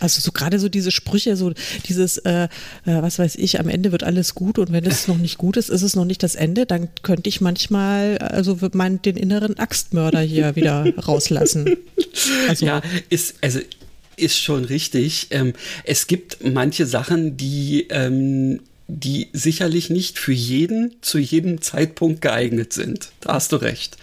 Also 0.00 0.20
so 0.22 0.32
gerade 0.32 0.58
so 0.58 0.70
diese 0.70 0.90
Sprüche, 0.90 1.36
so 1.36 1.52
dieses, 1.86 2.16
äh, 2.18 2.44
äh, 2.44 2.48
was 2.84 3.18
weiß 3.18 3.36
ich, 3.36 3.60
am 3.60 3.68
Ende 3.68 3.92
wird 3.92 4.02
alles 4.02 4.34
gut 4.34 4.58
und 4.58 4.72
wenn 4.72 4.86
es 4.86 5.06
noch 5.06 5.18
nicht 5.18 5.36
gut 5.36 5.58
ist, 5.58 5.68
ist 5.68 5.82
es 5.82 5.94
noch 5.94 6.06
nicht 6.06 6.22
das 6.22 6.34
Ende, 6.34 6.64
dann 6.64 6.88
könnte 7.02 7.28
ich 7.28 7.42
manchmal, 7.42 8.16
also 8.18 8.58
mein, 8.72 9.02
den 9.02 9.16
inneren 9.18 9.58
Axtmörder 9.58 10.20
hier 10.20 10.56
wieder 10.56 10.86
rauslassen. 10.96 11.76
Also, 12.46 12.66
ja, 12.66 12.82
ist, 13.08 13.36
also 13.40 13.60
ist 14.16 14.38
schon 14.38 14.64
richtig. 14.64 15.28
Ähm, 15.30 15.54
es 15.84 16.06
gibt 16.06 16.44
manche 16.44 16.86
Sachen, 16.86 17.36
die, 17.36 17.86
ähm, 17.90 18.60
die 18.88 19.28
sicherlich 19.32 19.90
nicht 19.90 20.18
für 20.18 20.32
jeden 20.32 20.96
zu 21.00 21.18
jedem 21.18 21.60
Zeitpunkt 21.60 22.20
geeignet 22.20 22.72
sind. 22.72 23.10
Da 23.20 23.34
hast 23.34 23.52
du 23.52 23.56
recht. 23.56 23.96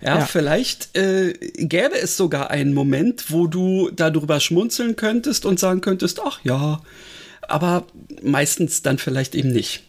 Ja, 0.00 0.18
ja. 0.18 0.26
vielleicht 0.26 0.96
äh, 0.96 1.32
gäbe 1.54 1.98
es 2.00 2.16
sogar 2.16 2.50
einen 2.50 2.72
Moment, 2.72 3.30
wo 3.30 3.46
du 3.46 3.90
darüber 3.90 4.38
schmunzeln 4.38 4.94
könntest 4.94 5.44
und 5.44 5.58
sagen 5.58 5.80
könntest, 5.80 6.20
ach 6.24 6.40
ja, 6.44 6.82
aber 7.42 7.86
meistens 8.22 8.82
dann 8.82 8.98
vielleicht 8.98 9.34
eben 9.34 9.50
nicht. 9.50 9.82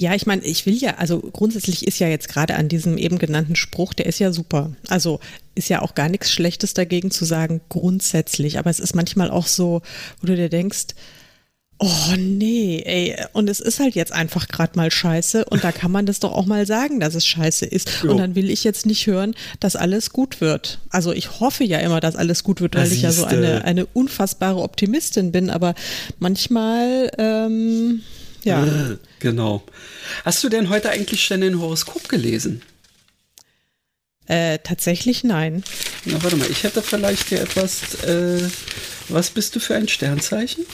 Ja, 0.00 0.14
ich 0.14 0.26
meine, 0.26 0.44
ich 0.44 0.64
will 0.64 0.76
ja, 0.76 0.94
also 0.98 1.18
grundsätzlich 1.18 1.84
ist 1.84 1.98
ja 1.98 2.06
jetzt 2.06 2.28
gerade 2.28 2.54
an 2.54 2.68
diesem 2.68 2.98
eben 2.98 3.18
genannten 3.18 3.56
Spruch, 3.56 3.94
der 3.94 4.06
ist 4.06 4.20
ja 4.20 4.30
super. 4.30 4.70
Also 4.86 5.18
ist 5.56 5.70
ja 5.70 5.82
auch 5.82 5.96
gar 5.96 6.08
nichts 6.08 6.30
Schlechtes 6.30 6.72
dagegen 6.72 7.10
zu 7.10 7.24
sagen, 7.24 7.60
grundsätzlich. 7.68 8.60
Aber 8.60 8.70
es 8.70 8.78
ist 8.78 8.94
manchmal 8.94 9.28
auch 9.28 9.48
so, 9.48 9.82
wo 10.20 10.28
du 10.28 10.36
dir 10.36 10.48
denkst, 10.48 10.94
Oh 11.80 12.14
nee, 12.16 12.82
ey, 12.86 13.16
und 13.32 13.48
es 13.48 13.58
ist 13.58 13.78
halt 13.80 13.96
jetzt 13.96 14.12
einfach 14.12 14.48
gerade 14.48 14.72
mal 14.76 14.90
scheiße 14.90 15.44
und 15.44 15.62
da 15.62 15.70
kann 15.70 15.92
man 15.92 16.06
das 16.06 16.18
doch 16.18 16.32
auch 16.32 16.46
mal 16.46 16.66
sagen, 16.66 16.98
dass 16.98 17.14
es 17.14 17.24
scheiße 17.24 17.66
ist. 17.66 18.02
Jo. 18.02 18.12
Und 18.12 18.18
dann 18.18 18.34
will 18.34 18.50
ich 18.50 18.64
jetzt 18.64 18.84
nicht 18.84 19.06
hören, 19.06 19.34
dass 19.60 19.76
alles 19.76 20.10
gut 20.10 20.40
wird. 20.40 20.80
Also 20.90 21.12
ich 21.12 21.38
hoffe 21.38 21.62
ja 21.62 21.78
immer, 21.78 22.00
dass 22.00 22.16
alles 22.16 22.42
gut 22.42 22.60
wird, 22.60 22.74
weil 22.74 22.90
ich 22.92 23.02
ja 23.02 23.12
so 23.12 23.24
eine, 23.24 23.64
eine 23.64 23.86
unfassbare 23.86 24.60
Optimistin 24.60 25.30
bin, 25.30 25.50
aber 25.50 25.74
manchmal, 26.18 27.12
ähm, 27.16 28.02
ja. 28.44 28.64
Äh, 28.64 28.98
genau. 29.18 29.62
Hast 30.24 30.42
du 30.44 30.48
denn 30.48 30.68
heute 30.68 30.90
eigentlich 30.90 31.24
schon 31.24 31.42
ein 31.42 31.60
Horoskop 31.60 32.08
gelesen? 32.08 32.62
Äh, 34.26 34.58
tatsächlich 34.58 35.24
nein. 35.24 35.64
Na, 36.04 36.22
warte 36.22 36.36
mal, 36.36 36.50
ich 36.50 36.62
hätte 36.62 36.82
vielleicht 36.82 37.28
hier 37.28 37.40
etwas, 37.40 38.02
äh, 38.04 38.48
was 39.08 39.30
bist 39.30 39.56
du 39.56 39.60
für 39.60 39.74
ein 39.74 39.88
Sternzeichen? 39.88 40.66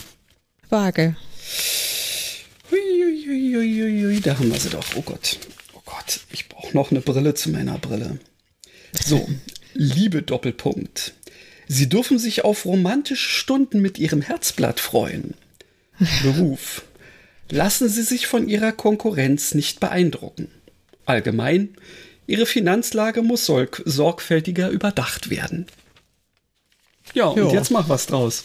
Waage. 0.71 1.17
Uiuiuiui, 2.73 4.21
da 4.21 4.39
haben 4.39 4.53
wir 4.53 4.59
sie 4.59 4.71
doch. 4.71 4.85
Oh 4.97 5.03
Gott. 5.03 5.39
Oh 5.73 5.83
Gott, 5.85 6.21
ich 6.33 6.49
brauche 6.49 6.75
noch 6.75 6.91
eine 6.91 7.01
Brille 7.01 7.35
zu 7.35 7.51
meiner 7.51 7.79
Brille. 7.79 8.19
So, 9.05 9.29
Liebe 9.75 10.23
Doppelpunkt. 10.23 11.15
Sie 11.67 11.89
dürfen 11.89 12.19
sich 12.19 12.45
auf 12.45 12.65
romantische 12.65 13.29
Stunden 13.29 13.81
mit 13.81 13.99
Ihrem 13.99 14.23
Herzblatt 14.23 14.79
freuen. 14.79 15.35
Beruf. 16.23 16.83
Lassen 17.51 17.89
Sie 17.89 18.03
sich 18.03 18.27
von 18.27 18.49
Ihrer 18.49 18.73
Konkurrenz 18.73 19.55
nicht 19.55 19.81
beeindrucken. 19.81 20.51
Allgemein, 21.05 21.77
Ihre 22.27 22.47
Finanzlage 22.47 23.23
muss 23.23 23.45
sorgfältiger 23.85 24.71
überdacht 24.71 25.29
werden. 25.31 25.67
Ja, 27.13 27.27
und 27.27 27.39
jo. 27.39 27.53
jetzt 27.53 27.71
mach 27.71 27.89
was 27.89 28.07
draus. 28.07 28.45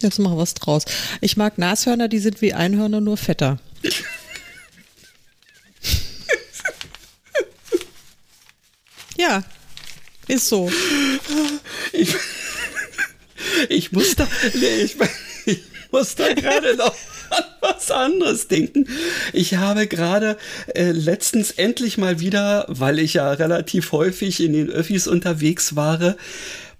Jetzt 0.00 0.18
mach 0.18 0.36
was 0.36 0.54
draus. 0.54 0.84
Ich 1.20 1.36
mag 1.36 1.58
Nashörner, 1.58 2.08
die 2.08 2.18
sind 2.18 2.42
wie 2.42 2.52
Einhörner, 2.52 3.00
nur 3.00 3.16
fetter. 3.16 3.60
ja, 9.16 9.44
ist 10.26 10.48
so. 10.48 10.68
Ich, 11.92 12.16
ich 13.68 13.92
muss 13.92 14.16
da, 14.16 14.26
nee, 14.54 14.82
ich, 14.82 14.96
ich 15.46 15.62
muss 15.92 16.16
da 16.16 16.32
gerade 16.34 16.74
noch 16.76 16.94
was 17.82 17.90
anderes 17.90 18.48
denken. 18.48 18.86
Ich 19.32 19.56
habe 19.56 19.86
gerade 19.86 20.36
äh, 20.74 20.92
letztens 20.92 21.50
endlich 21.50 21.98
mal 21.98 22.20
wieder, 22.20 22.66
weil 22.68 22.98
ich 22.98 23.14
ja 23.14 23.32
relativ 23.32 23.92
häufig 23.92 24.42
in 24.42 24.52
den 24.52 24.70
Öffis 24.70 25.08
unterwegs 25.08 25.74
war, 25.74 26.16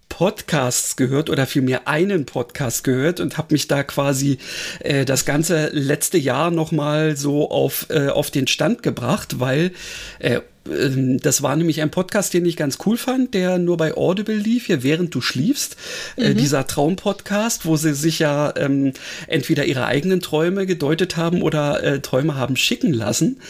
Podcasts 0.09 0.97
gehört 0.97 1.31
oder 1.31 1.47
vielmehr 1.47 1.89
einen 1.89 2.27
Podcast 2.27 2.85
gehört 2.85 3.19
und 3.19 3.39
habe 3.39 3.55
mich 3.55 3.67
da 3.67 3.83
quasi 3.83 4.39
äh, 4.81 5.05
das 5.07 5.25
ganze 5.25 5.69
letzte 5.69 6.19
Jahr 6.19 6.51
nochmal 6.51 7.17
so 7.17 7.51
auf, 7.51 7.87
äh, 7.89 8.09
auf 8.09 8.31
den 8.31 8.47
Stand 8.47 8.83
gebracht, 8.83 9.41
weil 9.41 9.73
äh, 10.19 10.41
das 10.65 11.43
war 11.43 11.57
nämlich 11.57 11.81
ein 11.81 11.91
Podcast, 11.91 12.35
den 12.35 12.47
ich 12.47 12.57
ganz 12.57 12.79
cool 12.87 12.97
fand, 12.97 13.35
der 13.35 13.59
nur 13.59 13.77
bei 13.77 13.97
Audible 13.97 14.37
lief, 14.37 14.67
hier 14.67 14.83
während 14.83 15.15
du 15.15 15.21
schliefst. 15.21 15.77
Äh, 16.17 16.31
mhm. 16.31 16.37
Dieser 16.39 16.67
Traumpodcast, 16.67 17.67
wo 17.67 17.77
sie 17.77 17.95
sich 17.95 18.21
ja 18.21 18.55
ähm, 18.57 18.93
entweder 19.27 19.65
ihre 19.65 19.87
eigenen 19.87 20.21
Träume 20.21 20.67
gedeutet 20.67 21.17
haben 21.17 21.43
oder 21.43 21.83
äh, 21.83 22.01
Träume 22.01 22.37
haben 22.37 22.57
schicken 22.57 22.93
lassen. 22.93 23.41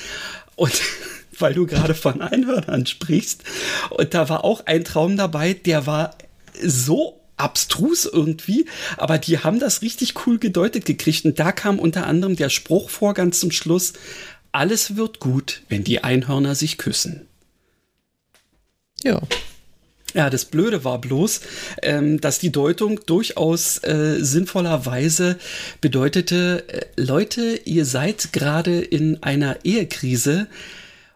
Und 0.56 0.80
weil 1.38 1.54
du 1.54 1.66
gerade 1.66 1.94
von 1.94 2.22
Einhörnern 2.22 2.86
sprichst. 2.86 3.42
Und 3.90 4.14
da 4.14 4.28
war 4.28 4.44
auch 4.44 4.66
ein 4.66 4.84
Traum 4.84 5.16
dabei, 5.16 5.54
der 5.54 5.86
war 5.86 6.16
so 6.62 7.18
abstrus 7.36 8.06
irgendwie, 8.06 8.66
aber 8.96 9.18
die 9.18 9.38
haben 9.38 9.58
das 9.58 9.82
richtig 9.82 10.14
cool 10.26 10.38
gedeutet 10.38 10.84
gekriegt. 10.84 11.24
Und 11.24 11.38
da 11.38 11.52
kam 11.52 11.78
unter 11.78 12.06
anderem 12.06 12.36
der 12.36 12.50
Spruch 12.50 12.88
vor 12.88 13.14
ganz 13.14 13.40
zum 13.40 13.50
Schluss, 13.50 13.94
alles 14.52 14.96
wird 14.96 15.18
gut, 15.18 15.62
wenn 15.68 15.84
die 15.84 16.04
Einhörner 16.04 16.54
sich 16.54 16.78
küssen. 16.78 17.26
Ja. 19.02 19.20
Ja, 20.14 20.28
das 20.28 20.44
Blöde 20.44 20.84
war 20.84 21.00
bloß, 21.00 21.40
ähm, 21.82 22.20
dass 22.20 22.38
die 22.38 22.52
Deutung 22.52 23.00
durchaus 23.06 23.82
äh, 23.82 24.18
sinnvollerweise 24.20 25.38
bedeutete, 25.80 26.64
äh, 26.68 27.00
Leute, 27.00 27.58
ihr 27.64 27.86
seid 27.86 28.34
gerade 28.34 28.80
in 28.82 29.22
einer 29.22 29.64
Ehekrise, 29.64 30.48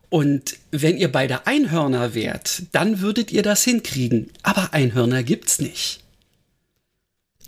und 0.09 0.57
wenn 0.71 0.97
ihr 0.97 1.11
beide 1.11 1.47
Einhörner 1.47 2.15
wärt, 2.15 2.63
dann 2.73 3.01
würdet 3.01 3.33
ihr 3.33 3.43
das 3.43 3.65
hinkriegen. 3.65 4.31
Aber 4.43 4.73
Einhörner 4.73 5.23
gibt's 5.23 5.59
nicht. 5.59 6.06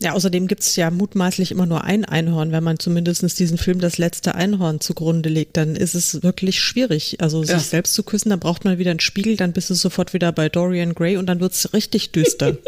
Ja, 0.00 0.12
außerdem 0.12 0.47
gibt's 0.47 0.76
ja 0.76 0.93
mutmaßlich 0.93 1.50
immer 1.50 1.67
nur 1.67 1.83
ein 1.83 2.05
Einhorn. 2.05 2.52
Wenn 2.52 2.62
man 2.62 2.78
zumindest 2.78 3.38
diesen 3.38 3.59
Film 3.59 3.81
Das 3.81 3.99
letzte 3.99 4.37
Einhorn 4.37 4.81
zugrunde 4.81 5.28
legt, 5.28 5.57
dann 5.57 5.75
ist 5.75 5.95
es 5.95 6.23
wirklich 6.23 6.61
schwierig. 6.61 7.21
Also 7.21 7.43
sich 7.43 7.50
ja. 7.50 7.59
selbst 7.59 7.95
zu 7.95 8.05
küssen, 8.05 8.31
dann 8.31 8.38
braucht 8.38 8.64
man 8.64 8.78
wieder 8.78 8.93
einen 8.93 9.00
Spiegel, 9.00 9.37
dann 9.37 9.52
bist 9.52 9.71
du 9.71 9.75
sofort 9.75 10.14
wieder 10.14 10.31
bei 10.31 10.49
Dorian 10.49 10.95
Gray 10.95 11.17
und 11.17 11.26
dann 11.26 11.40
wird's 11.40 11.73
richtig 11.73 12.12
düster. 12.12 12.57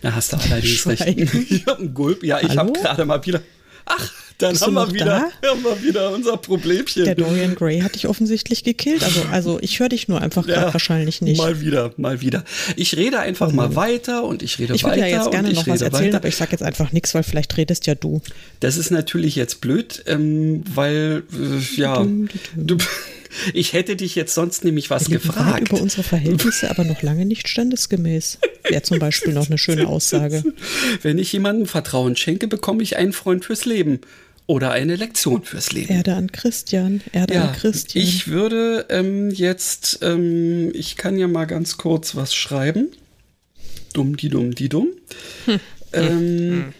da 0.00 0.14
hast 0.14 0.32
du 0.32 0.38
allerdings 0.38 0.86
recht. 0.86 1.34
Ich 1.50 1.66
hab 1.66 1.78
einen 1.78 1.92
Gulp. 1.92 2.24
Ja, 2.24 2.40
ich 2.40 2.56
habe 2.56 2.72
gerade 2.72 3.04
mal 3.04 3.26
wieder. 3.26 3.42
Ach, 3.84 4.10
dann 4.38 4.58
haben 4.60 4.74
wir, 4.74 4.92
wieder, 4.92 5.32
haben 5.44 5.64
wir 5.64 5.82
wieder 5.82 6.12
unser 6.12 6.36
Problemchen. 6.36 7.04
Der 7.04 7.16
Dorian 7.16 7.56
Gray 7.56 7.80
hat 7.80 7.96
dich 7.96 8.06
offensichtlich 8.06 8.62
gekillt. 8.62 9.02
Also, 9.02 9.22
also 9.32 9.58
ich 9.60 9.80
höre 9.80 9.88
dich 9.88 10.06
nur 10.06 10.22
einfach 10.22 10.46
ja, 10.46 10.72
wahrscheinlich 10.72 11.20
nicht. 11.20 11.38
Mal 11.38 11.60
wieder, 11.60 11.92
mal 11.96 12.20
wieder. 12.20 12.44
Ich 12.76 12.96
rede 12.96 13.18
einfach 13.18 13.50
mal 13.50 13.74
weiter 13.74 14.22
und 14.22 14.44
ich 14.44 14.60
rede 14.60 14.76
ich 14.76 14.84
weiter. 14.84 14.94
Ich 14.94 15.02
würde 15.02 15.10
ja 15.10 15.18
jetzt 15.18 15.30
gerne 15.32 15.52
noch 15.52 15.66
was 15.66 15.80
erzählen, 15.80 16.06
weiter. 16.06 16.16
aber 16.18 16.28
ich 16.28 16.36
sage 16.36 16.52
jetzt 16.52 16.62
einfach 16.62 16.92
nichts, 16.92 17.14
weil 17.14 17.24
vielleicht 17.24 17.56
redest 17.56 17.88
ja 17.88 17.96
du. 17.96 18.22
Das 18.60 18.76
ist 18.76 18.92
natürlich 18.92 19.34
jetzt 19.34 19.60
blöd, 19.60 20.04
ähm, 20.06 20.62
weil, 20.72 21.24
äh, 21.32 21.80
ja, 21.80 22.06
du, 22.54 22.76
ich 23.54 23.72
hätte 23.72 23.96
dich 23.96 24.14
jetzt 24.14 24.34
sonst 24.34 24.64
nämlich 24.64 24.88
was 24.88 25.10
Wir 25.10 25.18
gefragt. 25.18 25.68
über 25.68 25.80
unsere 25.80 26.04
Verhältnisse, 26.04 26.70
aber 26.70 26.84
noch 26.84 27.02
lange 27.02 27.26
nicht 27.26 27.48
standesgemäß. 27.48 28.38
Wäre 28.68 28.82
zum 28.82 29.00
Beispiel 29.00 29.32
noch 29.32 29.48
eine 29.48 29.58
schöne 29.58 29.88
Aussage. 29.88 30.44
Wenn 31.02 31.18
ich 31.18 31.32
jemandem 31.32 31.66
Vertrauen 31.66 32.14
schenke, 32.14 32.46
bekomme 32.46 32.84
ich 32.84 32.96
einen 32.96 33.12
Freund 33.12 33.44
fürs 33.44 33.64
Leben 33.64 34.00
oder 34.48 34.70
eine 34.72 34.96
Lektion 34.96 35.44
fürs 35.44 35.72
Leben. 35.72 35.92
Erde 35.92 36.14
an 36.14 36.32
Christian, 36.32 37.02
Erde 37.12 37.34
ja, 37.34 37.48
an 37.48 37.52
Christian. 37.52 38.02
Ich 38.02 38.28
würde 38.28 38.86
ähm, 38.88 39.30
jetzt, 39.30 39.98
ähm, 40.02 40.72
ich 40.74 40.96
kann 40.96 41.18
ja 41.18 41.28
mal 41.28 41.44
ganz 41.44 41.76
kurz 41.76 42.16
was 42.16 42.34
schreiben. 42.34 42.88
Dumm, 43.92 44.16
die 44.16 44.30
dumm, 44.30 44.54
die 44.54 44.70
dumm. 44.70 44.88
Hm. 45.44 45.60
Ähm, 45.92 46.74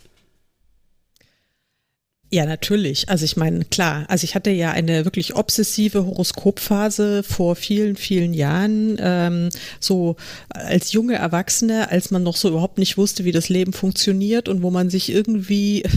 Ja, 2.31 2.45
natürlich. 2.45 3.09
Also 3.09 3.25
ich 3.25 3.39
meine, 3.39 3.65
klar, 3.65 4.05
also 4.09 4.25
ich 4.25 4.35
hatte 4.35 4.51
ja 4.51 4.71
eine 4.71 5.07
wirklich 5.07 5.35
obsessive 5.35 6.05
Horoskopphase 6.05 7.23
vor 7.23 7.57
vielen, 7.57 7.97
vielen 7.97 8.35
Jahren, 8.35 8.99
ähm, 9.01 9.49
so 9.81 10.17
als 10.51 10.93
junge 10.93 11.15
Erwachsene, 11.15 11.91
als 11.91 12.11
man 12.11 12.23
noch 12.23 12.37
so 12.37 12.49
überhaupt 12.49 12.77
nicht 12.77 12.99
wusste, 12.99 13.25
wie 13.25 13.33
das 13.33 13.49
Leben 13.49 13.73
funktioniert 13.73 14.51
und 14.51 14.63
wo 14.63 14.71
man 14.71 14.91
sich 14.91 15.11
irgendwie 15.11 15.85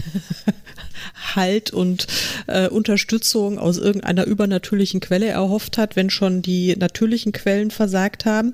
Halt 1.35 1.71
und 1.71 2.07
äh, 2.47 2.67
Unterstützung 2.67 3.57
aus 3.57 3.77
irgendeiner 3.77 4.25
übernatürlichen 4.25 4.99
Quelle 4.99 5.27
erhofft 5.27 5.77
hat, 5.77 5.95
wenn 5.95 6.09
schon 6.09 6.41
die 6.41 6.75
natürlichen 6.75 7.31
Quellen 7.31 7.71
versagt 7.71 8.25
haben. 8.25 8.53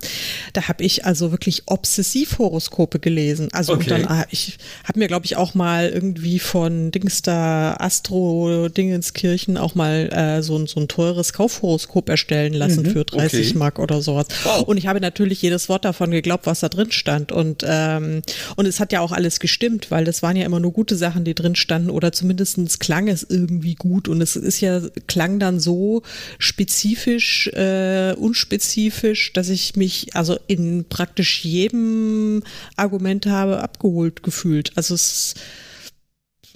Da 0.53 0.67
habe 0.67 0.83
ich 0.83 1.05
also 1.05 1.31
wirklich 1.31 1.63
obsessiv 1.65 2.37
Horoskope 2.39 2.99
gelesen. 2.99 3.49
Also 3.51 3.73
okay. 3.73 3.83
und 3.83 3.91
dann, 3.91 4.05
ah, 4.05 4.25
ich 4.31 4.57
habe 4.85 4.99
mir, 4.99 5.07
glaube 5.07 5.25
ich, 5.25 5.35
auch 5.35 5.53
mal 5.55 5.89
irgendwie 5.89 6.39
von 6.39 6.91
Dingster 6.91 7.66
Astro 7.75 8.69
Dingenskirchen 8.69 9.57
auch 9.57 9.75
mal 9.75 10.09
äh, 10.11 10.41
so, 10.41 10.65
so 10.65 10.79
ein 10.79 10.87
teures 10.87 11.33
Kaufhoroskop 11.33 12.09
erstellen 12.09 12.53
lassen 12.53 12.83
mhm, 12.83 12.91
für 12.91 13.05
30 13.05 13.49
okay. 13.49 13.57
Mark 13.57 13.79
oder 13.79 14.01
sowas. 14.01 14.27
Wow. 14.43 14.63
Und 14.63 14.77
ich 14.77 14.87
habe 14.87 15.01
natürlich 15.01 15.41
jedes 15.41 15.69
Wort 15.69 15.85
davon 15.85 16.11
geglaubt, 16.11 16.45
was 16.45 16.61
da 16.61 16.69
drin 16.69 16.91
stand. 16.91 17.31
Und, 17.31 17.63
ähm, 17.67 18.21
und 18.55 18.65
es 18.65 18.79
hat 18.79 18.91
ja 18.91 19.01
auch 19.01 19.11
alles 19.11 19.39
gestimmt, 19.39 19.91
weil 19.91 20.05
das 20.05 20.23
waren 20.23 20.35
ja 20.35 20.45
immer 20.45 20.59
nur 20.59 20.73
gute 20.73 20.95
Sachen, 20.95 21.23
die 21.23 21.35
drin 21.35 21.55
standen 21.55 21.89
oder 21.89 22.11
zumindest 22.11 22.79
klang 22.79 23.07
es 23.07 23.25
irgendwie 23.27 23.75
gut 23.75 24.07
und 24.07 24.21
es 24.21 24.35
ist 24.35 24.61
ja, 24.61 24.81
klang 25.07 25.39
dann 25.39 25.59
so 25.59 26.03
spezifisch, 26.39 27.47
äh, 27.47 28.13
unspezifisch, 28.17 29.33
dass 29.33 29.49
ich 29.49 29.75
mich 29.75 30.15
also 30.15 30.37
in 30.47 30.85
praktisch 30.87 31.43
jedem 31.43 32.43
Argument 32.75 33.25
habe 33.25 33.61
abgeholt 33.61 34.23
gefühlt. 34.23 34.71
Also 34.75 34.95
es 34.95 35.35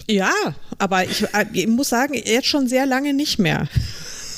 ja, 0.08 0.32
aber 0.78 1.04
ich, 1.04 1.22
äh, 1.22 1.46
ich 1.52 1.66
muss 1.66 1.88
sagen, 1.88 2.14
jetzt 2.14 2.46
schon 2.46 2.68
sehr 2.68 2.86
lange 2.86 3.14
nicht 3.14 3.38
mehr. 3.38 3.68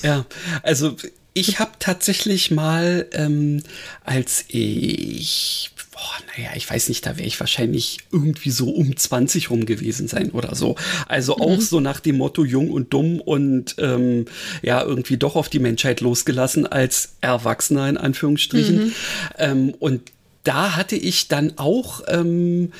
Ja, 0.02 0.26
also 0.62 0.96
ich 1.32 1.58
habe 1.58 1.72
tatsächlich 1.78 2.50
mal, 2.50 3.06
ähm, 3.12 3.62
als 4.04 4.44
ich 4.48 5.70
boah, 5.94 6.00
naja, 6.36 6.50
ich 6.56 6.68
weiß 6.68 6.88
nicht, 6.88 7.06
da 7.06 7.16
wäre 7.16 7.26
ich 7.26 7.38
wahrscheinlich 7.38 7.98
irgendwie 8.10 8.50
so 8.50 8.68
um 8.68 8.96
20 8.96 9.50
rum 9.50 9.64
gewesen 9.64 10.08
sein 10.08 10.30
oder 10.32 10.54
so. 10.54 10.74
Also 11.06 11.36
auch 11.36 11.56
mhm. 11.56 11.60
so 11.60 11.80
nach 11.80 12.00
dem 12.00 12.18
Motto 12.18 12.44
jung 12.44 12.70
und 12.70 12.92
dumm 12.92 13.20
und 13.20 13.76
ähm, 13.78 14.26
ja, 14.62 14.82
irgendwie 14.82 15.16
doch 15.16 15.36
auf 15.36 15.48
die 15.48 15.60
Menschheit 15.60 16.00
losgelassen 16.00 16.66
als 16.66 17.14
Erwachsener 17.20 17.88
in 17.88 17.96
Anführungsstrichen. 17.96 18.86
Mhm. 18.86 18.92
Ähm, 19.38 19.74
und 19.78 20.12
da 20.42 20.76
hatte 20.76 20.96
ich 20.96 21.28
dann 21.28 21.54
auch 21.56 22.02
ähm, 22.08 22.72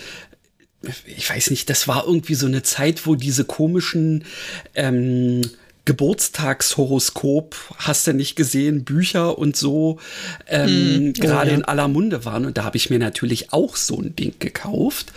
ich 1.07 1.29
weiß 1.29 1.51
nicht, 1.51 1.71
das 1.71 1.89
war 1.89 2.07
irgendwie 2.07 2.35
so 2.35 2.47
eine 2.47 2.63
Zeit, 2.63 3.07
wo 3.07 3.15
diese 3.15 3.45
komischen 3.45 4.25
ähm, 4.75 5.43
Geburtstagshoroskop, 5.85 7.57
hast 7.77 8.07
du 8.07 8.15
nicht 8.15 8.37
gesehen, 8.37 8.85
Bücher 8.85 9.39
und 9.39 9.57
so 9.57 9.99
ähm, 10.49 11.11
mm, 11.11 11.13
gerade 11.13 11.51
ja. 11.51 11.57
in 11.57 11.65
aller 11.65 11.89
Munde 11.89 12.25
waren. 12.25 12.47
Und 12.47 12.57
da 12.57 12.65
habe 12.65 12.79
ich 12.79 12.89
mir 12.89 12.99
natürlich 12.99 13.53
auch 13.53 13.77
so 13.77 14.01
ein 14.01 14.17
Ding 14.17 14.35
gekauft 14.39 15.13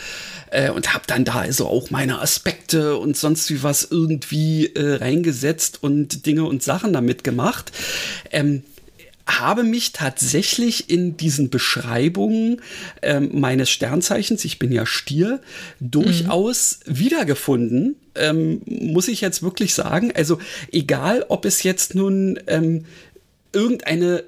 äh, 0.52 0.70
und 0.70 0.94
habe 0.94 1.06
dann 1.08 1.24
da 1.24 1.36
also 1.36 1.68
auch 1.68 1.90
meine 1.90 2.22
Aspekte 2.22 2.98
und 2.98 3.16
sonst 3.16 3.50
wie 3.50 3.64
was 3.64 3.88
irgendwie 3.90 4.66
äh, 4.68 4.96
reingesetzt 4.96 5.82
und 5.82 6.26
Dinge 6.26 6.44
und 6.44 6.64
Sachen 6.64 6.92
damit 6.92 7.24
gemacht. 7.24 7.72
Ähm, 8.32 8.64
habe 9.28 9.64
mich 9.64 9.92
tatsächlich 9.92 10.90
in 10.90 11.18
diesen 11.18 11.50
Beschreibungen 11.50 12.62
ähm, 13.02 13.30
meines 13.34 13.70
Sternzeichens, 13.70 14.46
ich 14.46 14.58
bin 14.58 14.72
ja 14.72 14.86
Stier, 14.86 15.42
durchaus 15.80 16.80
mhm. 16.86 17.00
wiedergefunden, 17.00 17.96
ähm, 18.16 18.62
muss 18.66 19.08
ich 19.08 19.22
jetzt 19.22 19.44
wirklich 19.44 19.74
sagen. 19.74 20.12
Also 20.16 20.40
egal, 20.72 21.26
ob 21.28 21.46
es 21.46 21.64
jetzt 21.64 21.94
nun 21.94 22.40
ähm, 22.48 22.86
irgendeine 23.52 24.24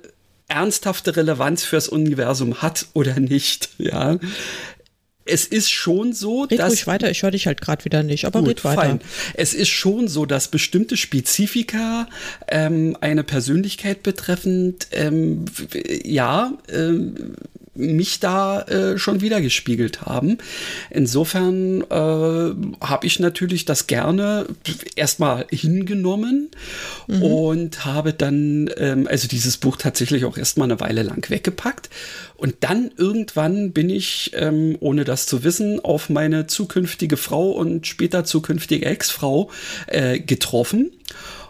ernsthafte 0.48 1.16
Relevanz 1.16 1.64
fürs 1.64 1.88
Universum 1.88 2.62
hat 2.62 2.88
oder 2.94 3.20
nicht, 3.20 3.70
ja 3.78 4.20
es 5.30 5.46
ist 5.46 5.70
schon 5.72 6.14
so, 6.14 6.44
red 6.44 6.60
dass. 6.60 6.72
Ruhig 6.72 6.88
weiter, 6.88 7.10
ich 7.10 7.24
höre 7.24 7.32
dich 7.32 7.48
halt 7.48 7.62
gerade 7.62 7.86
wieder 7.86 8.04
nicht, 8.04 8.26
aber 8.26 8.40
gut, 8.40 8.50
red 8.50 8.64
weiter. 8.66 8.82
Fein. 8.82 9.02
Es 9.34 9.54
ist 9.54 9.70
schon 9.70 10.08
so, 10.08 10.26
dass 10.26 10.50
bestimmte 10.50 10.98
Spezifika 10.98 12.08
ähm, 12.48 12.98
eine 13.02 13.24
Persönlichkeit 13.24 14.04
betreffend, 14.04 14.88
ähm, 14.92 15.46
ja, 16.04 16.54
ähm, 16.72 17.36
mich 17.80 18.20
da 18.20 18.62
äh, 18.64 18.98
schon 18.98 19.22
wieder 19.22 19.42
gespiegelt 19.42 20.02
haben. 20.02 20.38
Insofern 20.90 21.82
äh, 21.82 21.86
habe 21.90 23.06
ich 23.06 23.20
natürlich 23.20 23.66
das 23.66 23.88
gerne 23.88 24.46
erstmal 24.96 25.48
hingenommen 25.50 26.50
mhm. 27.08 27.24
und 27.24 27.86
habe 27.86 28.14
dann 28.14 28.70
ähm, 28.78 29.08
also 29.10 29.28
dieses 29.28 29.58
Buch 29.58 29.78
tatsächlich 29.78 30.26
auch 30.26 30.38
erstmal 30.38 30.70
eine 30.70 30.80
Weile 30.80 31.04
lang 31.04 31.30
weggepackt. 31.30 31.90
Und 32.36 32.56
dann 32.62 32.92
irgendwann 32.96 33.72
bin 33.72 33.90
ich, 33.90 34.32
ähm, 34.34 34.78
ohne 34.80 35.04
das 35.04 35.26
zu 35.26 35.44
wissen, 35.44 35.80
auf 35.80 36.10
meine 36.10 36.48
zukünftige 36.48 37.18
Frau 37.18 37.52
und 37.52 37.88
später 37.88 38.24
zukünftige 38.24 38.86
Ex-Frau 38.86 39.50
äh, 39.88 40.20
getroffen. 40.20 40.92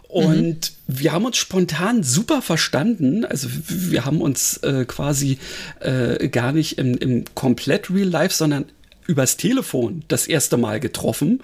Und 0.09 0.71
mhm. 0.87 0.99
wir 0.99 1.13
haben 1.13 1.25
uns 1.25 1.37
spontan 1.37 2.01
super 2.01 2.41
verstanden. 2.41 3.25
Also 3.25 3.47
wir 3.67 4.05
haben 4.05 4.21
uns 4.21 4.57
äh, 4.57 4.85
quasi 4.85 5.37
äh, 5.81 6.27
gar 6.29 6.51
nicht 6.51 6.79
im, 6.79 6.97
im 6.97 7.25
komplett 7.35 7.91
Real 7.91 8.07
Life, 8.07 8.33
sondern 8.33 8.65
übers 9.09 9.37
Telefon 9.37 10.03
das 10.07 10.27
erste 10.27 10.55
Mal 10.55 10.79
getroffen, 10.79 11.41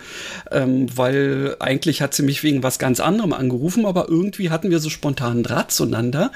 ähm, 0.51 0.85
weil 0.95 1.55
eigentlich 1.59 1.99
hat 2.03 2.13
sie 2.13 2.21
mich 2.21 2.43
wegen 2.43 2.61
was 2.61 2.77
ganz 2.77 2.99
anderem 2.99 3.33
angerufen, 3.33 3.87
aber 3.87 4.07
irgendwie 4.07 4.51
hatten 4.51 4.69
wir 4.69 4.79
so 4.79 4.91
spontanen 4.91 5.41
Draht 5.41 5.71
zueinander. 5.71 6.31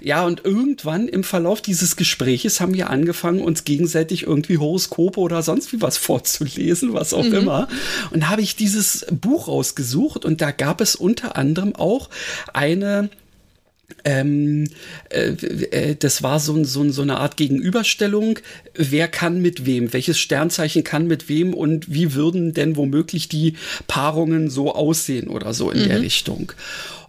Ja, 0.00 0.24
und 0.24 0.44
irgendwann 0.44 1.06
im 1.06 1.22
Verlauf 1.22 1.62
dieses 1.62 1.94
Gespräches 1.94 2.60
haben 2.60 2.74
wir 2.74 2.90
angefangen, 2.90 3.40
uns 3.40 3.62
gegenseitig 3.62 4.24
irgendwie 4.24 4.58
Horoskope 4.58 5.20
oder 5.20 5.42
sonst 5.42 5.72
wie 5.72 5.80
was 5.80 5.96
vorzulesen, 5.96 6.92
was 6.92 7.14
auch 7.14 7.24
mhm. 7.24 7.34
immer. 7.34 7.68
Und 8.10 8.24
da 8.24 8.30
habe 8.30 8.42
ich 8.42 8.56
dieses 8.56 9.06
Buch 9.12 9.46
rausgesucht 9.46 10.24
und 10.24 10.40
da 10.40 10.50
gab 10.50 10.80
es 10.80 10.96
unter 10.96 11.36
anderem 11.36 11.76
auch 11.76 12.10
eine 12.52 13.10
ähm, 14.04 14.68
äh, 15.10 15.30
äh, 15.30 15.96
das 15.96 16.22
war 16.22 16.38
so, 16.40 16.62
so, 16.64 16.88
so 16.90 17.02
eine 17.02 17.18
Art 17.18 17.36
Gegenüberstellung. 17.36 18.38
Wer 18.74 19.08
kann 19.08 19.40
mit 19.40 19.66
wem? 19.66 19.92
Welches 19.92 20.18
Sternzeichen 20.18 20.84
kann 20.84 21.06
mit 21.06 21.28
wem? 21.28 21.54
Und 21.54 21.92
wie 21.92 22.14
würden 22.14 22.54
denn 22.54 22.76
womöglich 22.76 23.28
die 23.28 23.54
Paarungen 23.86 24.50
so 24.50 24.74
aussehen 24.74 25.28
oder 25.28 25.54
so 25.54 25.70
in 25.70 25.82
mhm. 25.82 25.88
der 25.88 26.02
Richtung? 26.02 26.52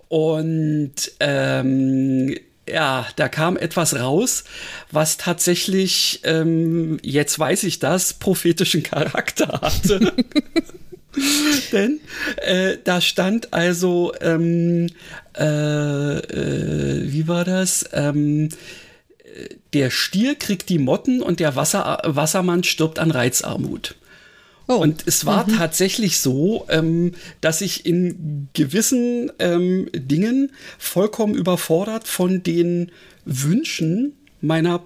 Und 0.07 0.93
ähm, 1.19 2.35
ja, 2.67 3.07
da 3.15 3.27
kam 3.27 3.57
etwas 3.57 3.99
raus, 3.99 4.43
was 4.91 5.17
tatsächlich, 5.17 6.21
ähm, 6.23 6.97
jetzt 7.03 7.37
weiß 7.37 7.63
ich 7.63 7.79
das, 7.79 8.13
prophetischen 8.13 8.83
Charakter 8.83 9.59
hatte. 9.61 10.13
Denn 11.71 11.99
äh, 12.37 12.77
da 12.83 13.01
stand 13.01 13.53
also, 13.53 14.13
ähm, 14.21 14.87
äh, 15.37 16.17
äh, 16.17 17.11
wie 17.11 17.27
war 17.27 17.45
das? 17.45 17.89
Ähm, 17.93 18.49
der 19.73 19.89
Stier 19.89 20.35
kriegt 20.35 20.69
die 20.69 20.79
Motten 20.79 21.21
und 21.21 21.39
der 21.39 21.55
Wasser, 21.55 22.01
Wassermann 22.05 22.63
stirbt 22.63 22.99
an 22.99 23.11
Reizarmut. 23.11 23.95
Oh. 24.67 24.75
Und 24.75 25.03
es 25.05 25.25
war 25.25 25.47
mhm. 25.47 25.57
tatsächlich 25.57 26.19
so, 26.19 26.65
ähm, 26.69 27.11
dass 27.41 27.61
ich 27.61 27.85
in 27.85 28.47
gewissen 28.53 29.31
ähm, 29.39 29.89
Dingen 29.93 30.51
vollkommen 30.79 31.35
überfordert 31.35 32.07
von 32.07 32.41
den 32.41 32.91
Wünschen 33.25 34.13
meiner 34.41 34.81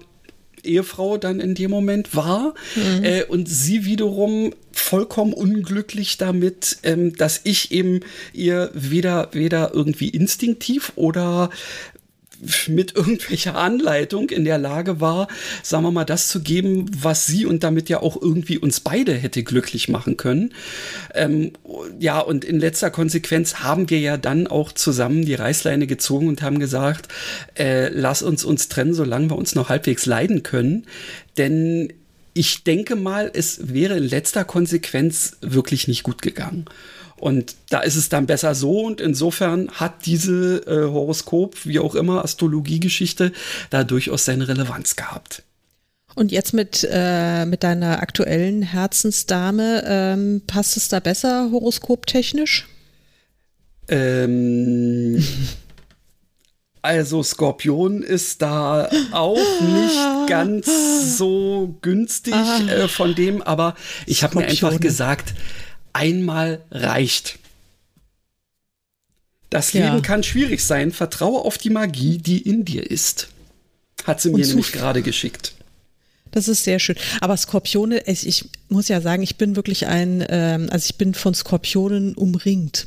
Ehefrau 0.64 1.16
dann 1.16 1.40
in 1.40 1.54
dem 1.54 1.70
Moment 1.70 2.14
war 2.14 2.54
mhm. 2.76 3.04
äh, 3.04 3.24
und 3.24 3.48
sie 3.48 3.84
wiederum 3.84 4.52
vollkommen 4.72 5.32
unglücklich 5.32 6.18
damit, 6.18 6.78
ähm, 6.82 7.16
dass 7.16 7.40
ich 7.44 7.72
eben 7.72 8.00
ihr 8.32 8.70
weder, 8.74 9.28
weder 9.32 9.72
irgendwie 9.74 10.08
instinktiv 10.08 10.92
oder 10.96 11.50
mit 12.68 12.94
irgendwelcher 12.96 13.56
Anleitung 13.56 14.30
in 14.30 14.44
der 14.44 14.58
Lage 14.58 15.00
war, 15.00 15.28
sagen 15.62 15.84
wir 15.84 15.90
mal, 15.90 16.04
das 16.04 16.28
zu 16.28 16.40
geben, 16.42 16.86
was 16.96 17.26
sie 17.26 17.46
und 17.46 17.62
damit 17.62 17.88
ja 17.88 18.00
auch 18.00 18.20
irgendwie 18.20 18.58
uns 18.58 18.80
beide 18.80 19.14
hätte 19.14 19.42
glücklich 19.42 19.88
machen 19.88 20.16
können. 20.16 20.52
Ähm, 21.14 21.52
ja, 21.98 22.20
und 22.20 22.44
in 22.44 22.58
letzter 22.58 22.90
Konsequenz 22.90 23.56
haben 23.56 23.90
wir 23.90 24.00
ja 24.00 24.16
dann 24.16 24.46
auch 24.46 24.72
zusammen 24.72 25.24
die 25.24 25.34
Reißleine 25.34 25.86
gezogen 25.86 26.28
und 26.28 26.42
haben 26.42 26.58
gesagt, 26.58 27.08
äh, 27.58 27.88
lass 27.88 28.22
uns 28.22 28.44
uns 28.44 28.68
trennen, 28.68 28.94
solange 28.94 29.30
wir 29.30 29.36
uns 29.36 29.54
noch 29.54 29.68
halbwegs 29.68 30.06
leiden 30.06 30.42
können. 30.42 30.86
Denn 31.36 31.92
ich 32.32 32.64
denke 32.64 32.96
mal, 32.96 33.30
es 33.32 33.74
wäre 33.74 33.96
in 33.96 34.04
letzter 34.04 34.44
Konsequenz 34.44 35.36
wirklich 35.40 35.88
nicht 35.88 36.04
gut 36.04 36.22
gegangen. 36.22 36.66
Und 37.20 37.54
da 37.68 37.80
ist 37.80 37.96
es 37.96 38.08
dann 38.08 38.26
besser 38.26 38.54
so 38.54 38.80
und 38.80 39.00
insofern 39.00 39.70
hat 39.72 40.06
diese 40.06 40.62
äh, 40.66 40.90
Horoskop, 40.90 41.66
wie 41.66 41.78
auch 41.78 41.94
immer, 41.94 42.24
Astrologiegeschichte 42.24 43.32
da 43.68 43.84
durchaus 43.84 44.24
seine 44.24 44.48
Relevanz 44.48 44.96
gehabt. 44.96 45.42
Und 46.14 46.32
jetzt 46.32 46.54
mit, 46.54 46.88
äh, 46.90 47.44
mit 47.44 47.62
deiner 47.62 48.00
aktuellen 48.00 48.62
Herzensdame, 48.62 49.84
ähm, 49.86 50.42
passt 50.46 50.78
es 50.78 50.88
da 50.88 50.98
besser 50.98 51.50
horoskoptechnisch? 51.52 52.66
Ähm, 53.88 55.22
also 56.82 57.22
Skorpion 57.22 58.02
ist 58.02 58.40
da 58.40 58.88
auch 59.12 59.36
nicht 59.36 60.28
ganz 60.28 61.18
so 61.18 61.76
günstig 61.82 62.34
ah. 62.34 62.60
äh, 62.66 62.88
von 62.88 63.14
dem, 63.14 63.42
aber 63.42 63.74
ich 64.06 64.22
habe 64.22 64.38
mir 64.38 64.46
einfach 64.46 64.80
gesagt, 64.80 65.34
einmal 65.92 66.62
reicht. 66.70 67.38
Das 69.50 69.72
ja. 69.72 69.86
Leben 69.86 70.02
kann 70.02 70.22
schwierig 70.22 70.64
sein. 70.64 70.92
Vertraue 70.92 71.44
auf 71.44 71.58
die 71.58 71.70
Magie, 71.70 72.18
die 72.18 72.38
in 72.38 72.64
dir 72.64 72.88
ist. 72.88 73.28
Hat 74.06 74.20
sie 74.20 74.30
mir 74.30 74.46
nämlich 74.46 74.72
gerade 74.72 75.02
geschickt. 75.02 75.54
Das 76.30 76.46
ist 76.46 76.64
sehr 76.64 76.78
schön. 76.78 76.96
Aber 77.20 77.36
Skorpione, 77.36 78.06
ich, 78.06 78.26
ich 78.26 78.44
muss 78.68 78.88
ja 78.88 79.00
sagen, 79.00 79.22
ich 79.22 79.36
bin 79.36 79.56
wirklich 79.56 79.86
ein, 79.86 80.24
ähm, 80.28 80.68
also 80.70 80.86
ich 80.88 80.96
bin 80.96 81.14
von 81.14 81.34
Skorpionen 81.34 82.14
umringt. 82.14 82.86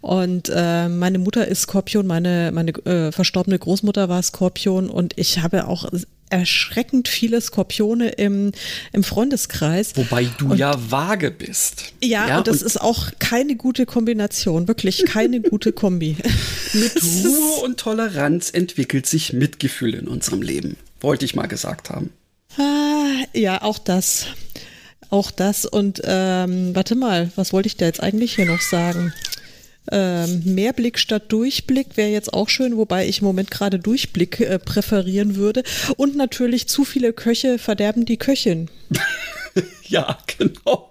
Und 0.00 0.50
äh, 0.54 0.88
meine 0.88 1.18
Mutter 1.18 1.48
ist 1.48 1.62
Skorpion, 1.62 2.06
meine, 2.06 2.52
meine 2.54 2.70
äh, 2.84 3.10
verstorbene 3.10 3.58
Großmutter 3.58 4.08
war 4.08 4.22
Skorpion 4.22 4.88
und 4.88 5.14
ich 5.16 5.40
habe 5.40 5.66
auch 5.66 5.90
erschreckend 6.34 7.06
viele 7.06 7.40
Skorpione 7.40 8.10
im, 8.10 8.52
im 8.92 9.04
Freundeskreis. 9.04 9.96
Wobei 9.96 10.24
du 10.38 10.50
und, 10.50 10.58
ja 10.58 10.74
vage 10.90 11.30
bist. 11.30 11.92
Ja, 12.02 12.28
ja 12.28 12.38
und 12.38 12.48
das 12.48 12.62
und 12.62 12.66
ist 12.66 12.80
auch 12.80 13.12
keine 13.20 13.54
gute 13.54 13.86
Kombination, 13.86 14.66
wirklich 14.66 15.04
keine 15.06 15.40
gute 15.40 15.72
Kombi. 15.72 16.16
Mit 16.72 17.02
Ruhe 17.02 17.64
und 17.64 17.78
Toleranz 17.78 18.50
entwickelt 18.50 19.06
sich 19.06 19.32
Mitgefühl 19.32 19.94
in 19.94 20.08
unserem 20.08 20.42
Leben, 20.42 20.76
wollte 21.00 21.24
ich 21.24 21.36
mal 21.36 21.46
gesagt 21.46 21.90
haben. 21.90 22.10
Ah, 22.58 23.24
ja, 23.32 23.62
auch 23.62 23.78
das. 23.78 24.26
Auch 25.10 25.30
das. 25.30 25.64
Und 25.66 26.02
ähm, 26.04 26.74
warte 26.74 26.96
mal, 26.96 27.30
was 27.36 27.52
wollte 27.52 27.68
ich 27.68 27.76
da 27.76 27.86
jetzt 27.86 28.02
eigentlich 28.02 28.34
hier 28.34 28.46
noch 28.46 28.60
sagen? 28.60 29.12
Ähm, 29.92 30.42
Mehrblick 30.44 30.98
statt 30.98 31.24
Durchblick 31.28 31.96
wäre 31.96 32.10
jetzt 32.10 32.32
auch 32.32 32.48
schön, 32.48 32.76
wobei 32.76 33.06
ich 33.06 33.20
im 33.20 33.26
Moment 33.26 33.50
gerade 33.50 33.78
Durchblick 33.78 34.40
äh, 34.40 34.58
präferieren 34.58 35.36
würde. 35.36 35.62
Und 35.96 36.16
natürlich 36.16 36.68
zu 36.68 36.84
viele 36.84 37.12
Köche 37.12 37.58
verderben 37.58 38.04
die 38.04 38.16
Köchin. 38.16 38.70
ja, 39.82 40.18
genau. 40.38 40.90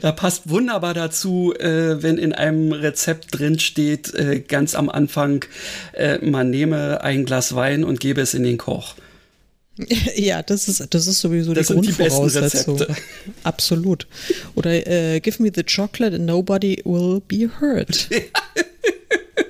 Da 0.00 0.12
passt 0.12 0.48
wunderbar 0.48 0.94
dazu, 0.94 1.52
äh, 1.58 2.02
wenn 2.02 2.18
in 2.18 2.32
einem 2.32 2.72
Rezept 2.72 3.38
drin 3.38 3.58
steht, 3.58 4.14
äh, 4.14 4.40
ganz 4.40 4.74
am 4.74 4.88
Anfang, 4.88 5.44
äh, 5.92 6.18
man 6.24 6.50
nehme 6.50 7.02
ein 7.02 7.24
Glas 7.24 7.54
Wein 7.54 7.84
und 7.84 7.98
gebe 7.98 8.20
es 8.20 8.34
in 8.34 8.44
den 8.44 8.58
Koch. 8.58 8.94
Ja, 10.16 10.42
das 10.42 10.68
ist, 10.68 10.86
das 10.90 11.06
ist 11.06 11.20
sowieso 11.20 11.54
das 11.54 11.68
die 11.68 11.74
Grundvoraussetzung. 11.74 12.78
Die 12.78 12.86
Absolut. 13.44 14.06
Oder 14.54 14.86
äh, 14.86 15.20
give 15.20 15.42
me 15.42 15.50
the 15.54 15.62
chocolate 15.62 16.16
and 16.16 16.26
nobody 16.26 16.82
will 16.84 17.20
be 17.26 17.48
hurt. 17.60 18.08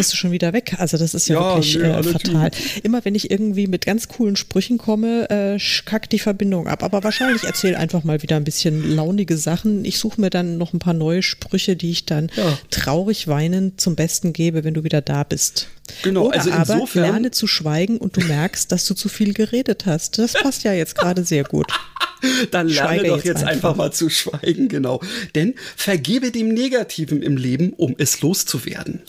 Bist 0.00 0.12
du 0.12 0.16
schon 0.16 0.32
wieder 0.32 0.52
weg. 0.52 0.76
Also 0.78 0.96
das 0.96 1.14
ist 1.14 1.28
ja, 1.28 1.34
ja 1.34 1.54
wirklich 1.54 1.76
nee, 1.76 1.82
äh, 1.82 2.02
fatal. 2.02 2.50
Immer 2.82 3.04
wenn 3.04 3.14
ich 3.14 3.30
irgendwie 3.30 3.66
mit 3.66 3.84
ganz 3.84 4.08
coolen 4.08 4.36
Sprüchen 4.36 4.78
komme, 4.78 5.28
äh, 5.30 5.58
kackt 5.84 6.12
die 6.12 6.18
Verbindung 6.18 6.66
ab. 6.68 6.82
Aber 6.82 7.04
wahrscheinlich 7.04 7.44
erzähl 7.44 7.76
einfach 7.76 8.04
mal 8.04 8.22
wieder 8.22 8.36
ein 8.36 8.44
bisschen 8.44 8.94
launige 8.96 9.36
Sachen. 9.36 9.84
Ich 9.84 9.98
suche 9.98 10.20
mir 10.20 10.30
dann 10.30 10.58
noch 10.58 10.72
ein 10.72 10.78
paar 10.78 10.94
neue 10.94 11.22
Sprüche, 11.22 11.76
die 11.76 11.90
ich 11.90 12.06
dann 12.06 12.30
ja. 12.36 12.58
traurig 12.70 13.28
weinend 13.28 13.80
zum 13.80 13.94
Besten 13.94 14.32
gebe, 14.32 14.64
wenn 14.64 14.74
du 14.74 14.84
wieder 14.84 15.02
da 15.02 15.22
bist. 15.22 15.68
Genau, 16.02 16.28
Oder 16.28 16.38
also 16.38 16.52
aber 16.52 16.74
insofern 16.74 17.02
lerne 17.02 17.30
zu 17.30 17.46
schweigen 17.46 17.98
und 17.98 18.16
du 18.16 18.20
merkst, 18.20 18.70
dass 18.72 18.86
du 18.86 18.94
zu 18.94 19.08
viel 19.08 19.34
geredet 19.34 19.86
hast. 19.86 20.18
Das 20.18 20.32
passt 20.32 20.64
ja 20.64 20.72
jetzt 20.72 20.96
gerade 20.96 21.24
sehr 21.24 21.44
gut. 21.44 21.66
Dann 22.50 22.68
lerne 22.68 22.88
Schweige 22.88 23.08
doch 23.08 23.16
jetzt, 23.16 23.26
jetzt 23.26 23.44
einfach. 23.44 23.70
einfach 23.70 23.76
mal 23.76 23.92
zu 23.92 24.08
schweigen, 24.08 24.68
genau. 24.68 25.00
Denn 25.34 25.54
vergebe 25.76 26.30
dem 26.30 26.48
Negativen 26.48 27.22
im 27.22 27.36
Leben, 27.36 27.72
um 27.72 27.94
es 27.98 28.20
loszuwerden. 28.20 29.02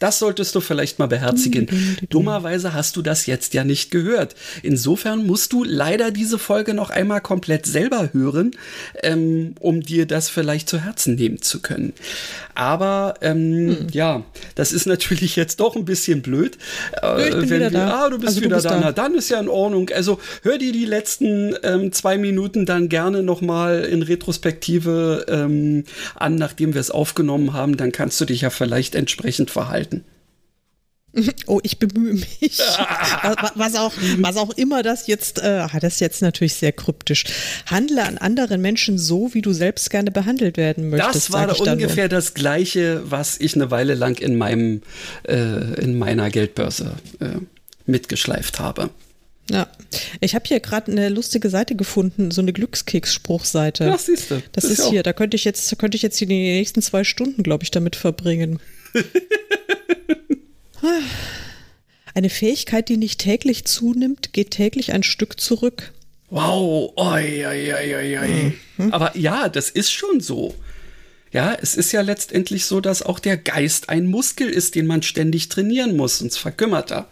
Das 0.00 0.18
solltest 0.18 0.54
du 0.54 0.60
vielleicht 0.60 0.98
mal 0.98 1.06
beherzigen. 1.06 1.68
Dummerweise 2.08 2.74
hast 2.74 2.96
du 2.96 3.02
das 3.02 3.26
jetzt 3.26 3.54
ja 3.54 3.64
nicht 3.64 3.90
gehört. 3.90 4.34
Insofern 4.62 5.26
musst 5.26 5.52
du 5.52 5.64
leider 5.64 6.10
diese 6.10 6.38
Folge 6.38 6.74
noch 6.74 6.90
einmal 6.90 7.20
komplett 7.20 7.66
selber 7.66 8.10
hören, 8.12 8.52
ähm, 9.02 9.54
um 9.60 9.80
dir 9.80 10.06
das 10.06 10.28
vielleicht 10.28 10.68
zu 10.68 10.78
Herzen 10.78 11.14
nehmen 11.16 11.42
zu 11.42 11.60
können. 11.60 11.92
Aber 12.54 13.14
ähm, 13.20 13.76
hm. 13.78 13.86
ja, 13.92 14.24
das 14.54 14.72
ist 14.72 14.86
natürlich 14.86 15.36
jetzt 15.36 15.60
doch 15.60 15.76
ein 15.76 15.84
bisschen 15.84 16.22
blöd. 16.22 16.58
Äh, 17.02 17.28
ich 17.28 17.34
bin 17.34 17.42
wieder 17.44 17.58
wir, 17.58 17.70
da. 17.70 18.04
Ah, 18.04 18.10
du 18.10 18.18
bist 18.18 18.28
also 18.28 18.40
wieder 18.40 18.48
du 18.50 18.54
bist 18.56 18.66
da. 18.66 18.70
da. 18.70 18.80
Na, 18.80 18.92
dann 18.92 19.14
ist 19.14 19.28
ja 19.28 19.38
in 19.38 19.48
Ordnung. 19.48 19.90
Also 19.90 20.18
hör 20.42 20.58
dir 20.58 20.72
die 20.72 20.84
letzten 20.84 21.54
ähm, 21.62 21.92
zwei 21.92 22.18
Minuten 22.18 22.66
dann 22.66 22.88
gerne 22.88 23.22
noch 23.22 23.40
mal 23.40 23.84
in 23.84 24.02
Retrospektive 24.02 25.26
ähm, 25.28 25.84
an, 26.14 26.34
nachdem 26.34 26.74
wir 26.74 26.80
es 26.80 26.90
aufgenommen 26.90 27.52
haben. 27.52 27.76
Dann 27.76 27.92
kannst 27.92 28.20
du 28.20 28.24
dich 28.24 28.40
ja 28.40 28.50
vielleicht 28.50 28.94
entsprechend 28.94 29.50
verhalten. 29.50 29.87
Oh, 31.46 31.58
ich 31.62 31.78
bemühe 31.78 32.14
mich. 32.14 32.58
Was 33.54 33.74
auch, 33.74 33.92
was 34.18 34.36
auch 34.36 34.50
immer 34.50 34.82
das 34.82 35.06
jetzt, 35.06 35.38
äh, 35.38 35.66
das 35.80 35.94
ist 35.94 36.00
jetzt 36.00 36.22
natürlich 36.22 36.54
sehr 36.54 36.72
kryptisch. 36.72 37.24
Handle 37.66 38.04
an 38.04 38.18
anderen 38.18 38.60
Menschen 38.60 38.98
so, 38.98 39.32
wie 39.32 39.40
du 39.40 39.52
selbst 39.52 39.90
gerne 39.90 40.10
behandelt 40.10 40.56
werden 40.56 40.90
möchtest. 40.90 41.14
Das 41.14 41.32
war 41.32 41.60
ungefähr 41.60 42.04
nur. 42.04 42.08
das 42.10 42.34
Gleiche, 42.34 43.02
was 43.04 43.40
ich 43.40 43.54
eine 43.54 43.70
Weile 43.70 43.94
lang 43.94 44.18
in 44.18 44.36
meinem, 44.36 44.82
äh, 45.26 45.80
in 45.80 45.98
meiner 45.98 46.30
Geldbörse 46.30 46.92
äh, 47.20 47.38
mitgeschleift 47.86 48.60
habe. 48.60 48.90
Ja, 49.50 49.66
ich 50.20 50.34
habe 50.34 50.44
hier 50.46 50.60
gerade 50.60 50.92
eine 50.92 51.08
lustige 51.08 51.48
Seite 51.48 51.74
gefunden, 51.74 52.30
so 52.30 52.42
eine 52.42 52.52
Glückskeks-Spruchseite. 52.52 53.84
Ja, 53.84 53.96
siehst 53.96 54.30
du. 54.30 54.42
Das, 54.52 54.64
das 54.64 54.78
ist 54.78 54.88
hier. 54.88 55.02
Da 55.02 55.14
könnte 55.14 55.36
ich 55.36 55.44
jetzt, 55.44 55.78
könnte 55.78 55.96
ich 55.96 56.02
jetzt 56.02 56.20
die 56.20 56.26
nächsten 56.26 56.82
zwei 56.82 57.02
Stunden, 57.02 57.42
glaube 57.42 57.64
ich, 57.64 57.70
damit 57.70 57.96
verbringen. 57.96 58.60
Eine 62.14 62.30
Fähigkeit, 62.30 62.88
die 62.88 62.96
nicht 62.96 63.20
täglich 63.20 63.64
zunimmt, 63.64 64.32
geht 64.32 64.50
täglich 64.50 64.92
ein 64.92 65.02
Stück 65.02 65.40
zurück. 65.40 65.92
Wow, 66.30 66.92
oi, 66.96 67.46
oi, 67.46 67.74
oi, 67.74 68.18
oi. 68.18 68.52
Mhm. 68.76 68.92
Aber 68.92 69.16
ja, 69.16 69.48
das 69.48 69.70
ist 69.70 69.92
schon 69.92 70.20
so. 70.20 70.54
Ja, 71.30 71.54
es 71.60 71.74
ist 71.74 71.92
ja 71.92 72.00
letztendlich 72.00 72.64
so, 72.64 72.80
dass 72.80 73.02
auch 73.02 73.18
der 73.18 73.36
Geist 73.36 73.88
ein 73.88 74.06
Muskel 74.06 74.48
ist, 74.48 74.74
den 74.74 74.86
man 74.86 75.02
ständig 75.02 75.48
trainieren 75.48 75.96
muss, 75.96 76.18
sonst 76.18 76.38
verkümmert 76.38 76.90
er. 76.90 77.08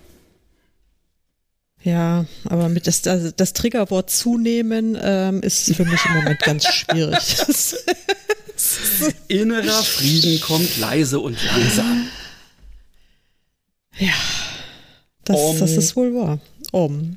Ja, 1.83 2.27
aber 2.45 2.69
mit 2.69 2.87
das, 2.87 3.03
das, 3.03 3.35
das 3.37 3.53
Triggerwort 3.53 4.11
zunehmen 4.11 4.99
ähm, 5.01 5.41
ist 5.43 5.73
für 5.75 5.85
mich 5.85 6.05
im 6.05 6.15
Moment 6.15 6.41
ganz 6.41 6.67
schwierig. 6.73 7.37
Innerer 9.29 9.83
Frieden 9.83 10.41
kommt 10.41 10.79
leise 10.79 11.21
und 11.21 11.39
langsam. 11.45 12.09
Ja, 13.99 14.13
das, 15.25 15.41
um. 15.41 15.59
das 15.59 15.77
ist 15.77 15.97
wohl 15.97 16.15
wahr. 16.15 16.39
Um. 16.73 17.17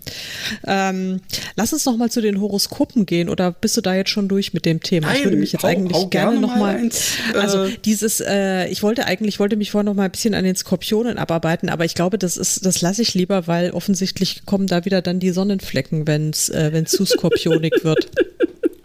Ähm, 0.66 1.22
lass 1.56 1.74
uns 1.74 1.86
noch 1.86 1.98
mal 1.98 2.10
zu 2.10 2.22
den 2.22 2.40
Horoskopen 2.40 3.06
gehen 3.06 3.30
oder 3.30 3.52
bist 3.52 3.78
du 3.78 3.82
da 3.82 3.96
jetzt 3.96 4.10
schon 4.10 4.28
durch 4.28 4.54
mit 4.54 4.66
dem 4.66 4.82
Thema? 4.82 5.08
Nein, 5.08 5.18
ich 5.18 5.24
würde 5.24 5.38
mich 5.38 5.52
jetzt 5.52 5.64
hau, 5.64 5.68
eigentlich 5.68 5.98
hau 5.98 6.08
gerne, 6.08 6.32
gerne 6.32 6.48
noch 6.48 6.56
mal, 6.56 6.76
eins, 6.76 7.14
also 7.34 7.66
äh, 7.66 7.78
dieses, 7.84 8.22
äh, 8.22 8.68
ich 8.68 8.84
wollte 8.84 9.06
eigentlich, 9.06 9.40
wollte 9.40 9.58
mich 9.58 9.72
vorher 9.72 9.86
noch 9.86 9.96
mal 9.96 10.06
ein 10.06 10.12
bisschen 10.12 10.34
an 10.34 10.44
den 10.44 10.56
Skorpionen 10.56 11.18
abarbeiten, 11.18 11.70
aber 11.70 11.86
ich 11.86 11.96
glaube, 11.96 12.18
das 12.18 12.38
ist, 12.38 12.66
das 12.66 12.82
lasse 12.82 13.02
ich 13.02 13.14
lieber, 13.16 13.48
weil 13.48 13.72
offensichtlich 13.72 14.46
kommen 14.46 14.68
da 14.68 14.86
wieder 14.86 15.02
dann 15.02 15.20
die 15.20 15.32
Sonnenflecken, 15.32 16.08
wenn 16.08 16.30
es 16.30 16.50
äh, 16.50 16.70
wenn 16.72 16.86
zu 16.86 17.06
skorpionig 17.06 17.84
wird. 17.84 18.10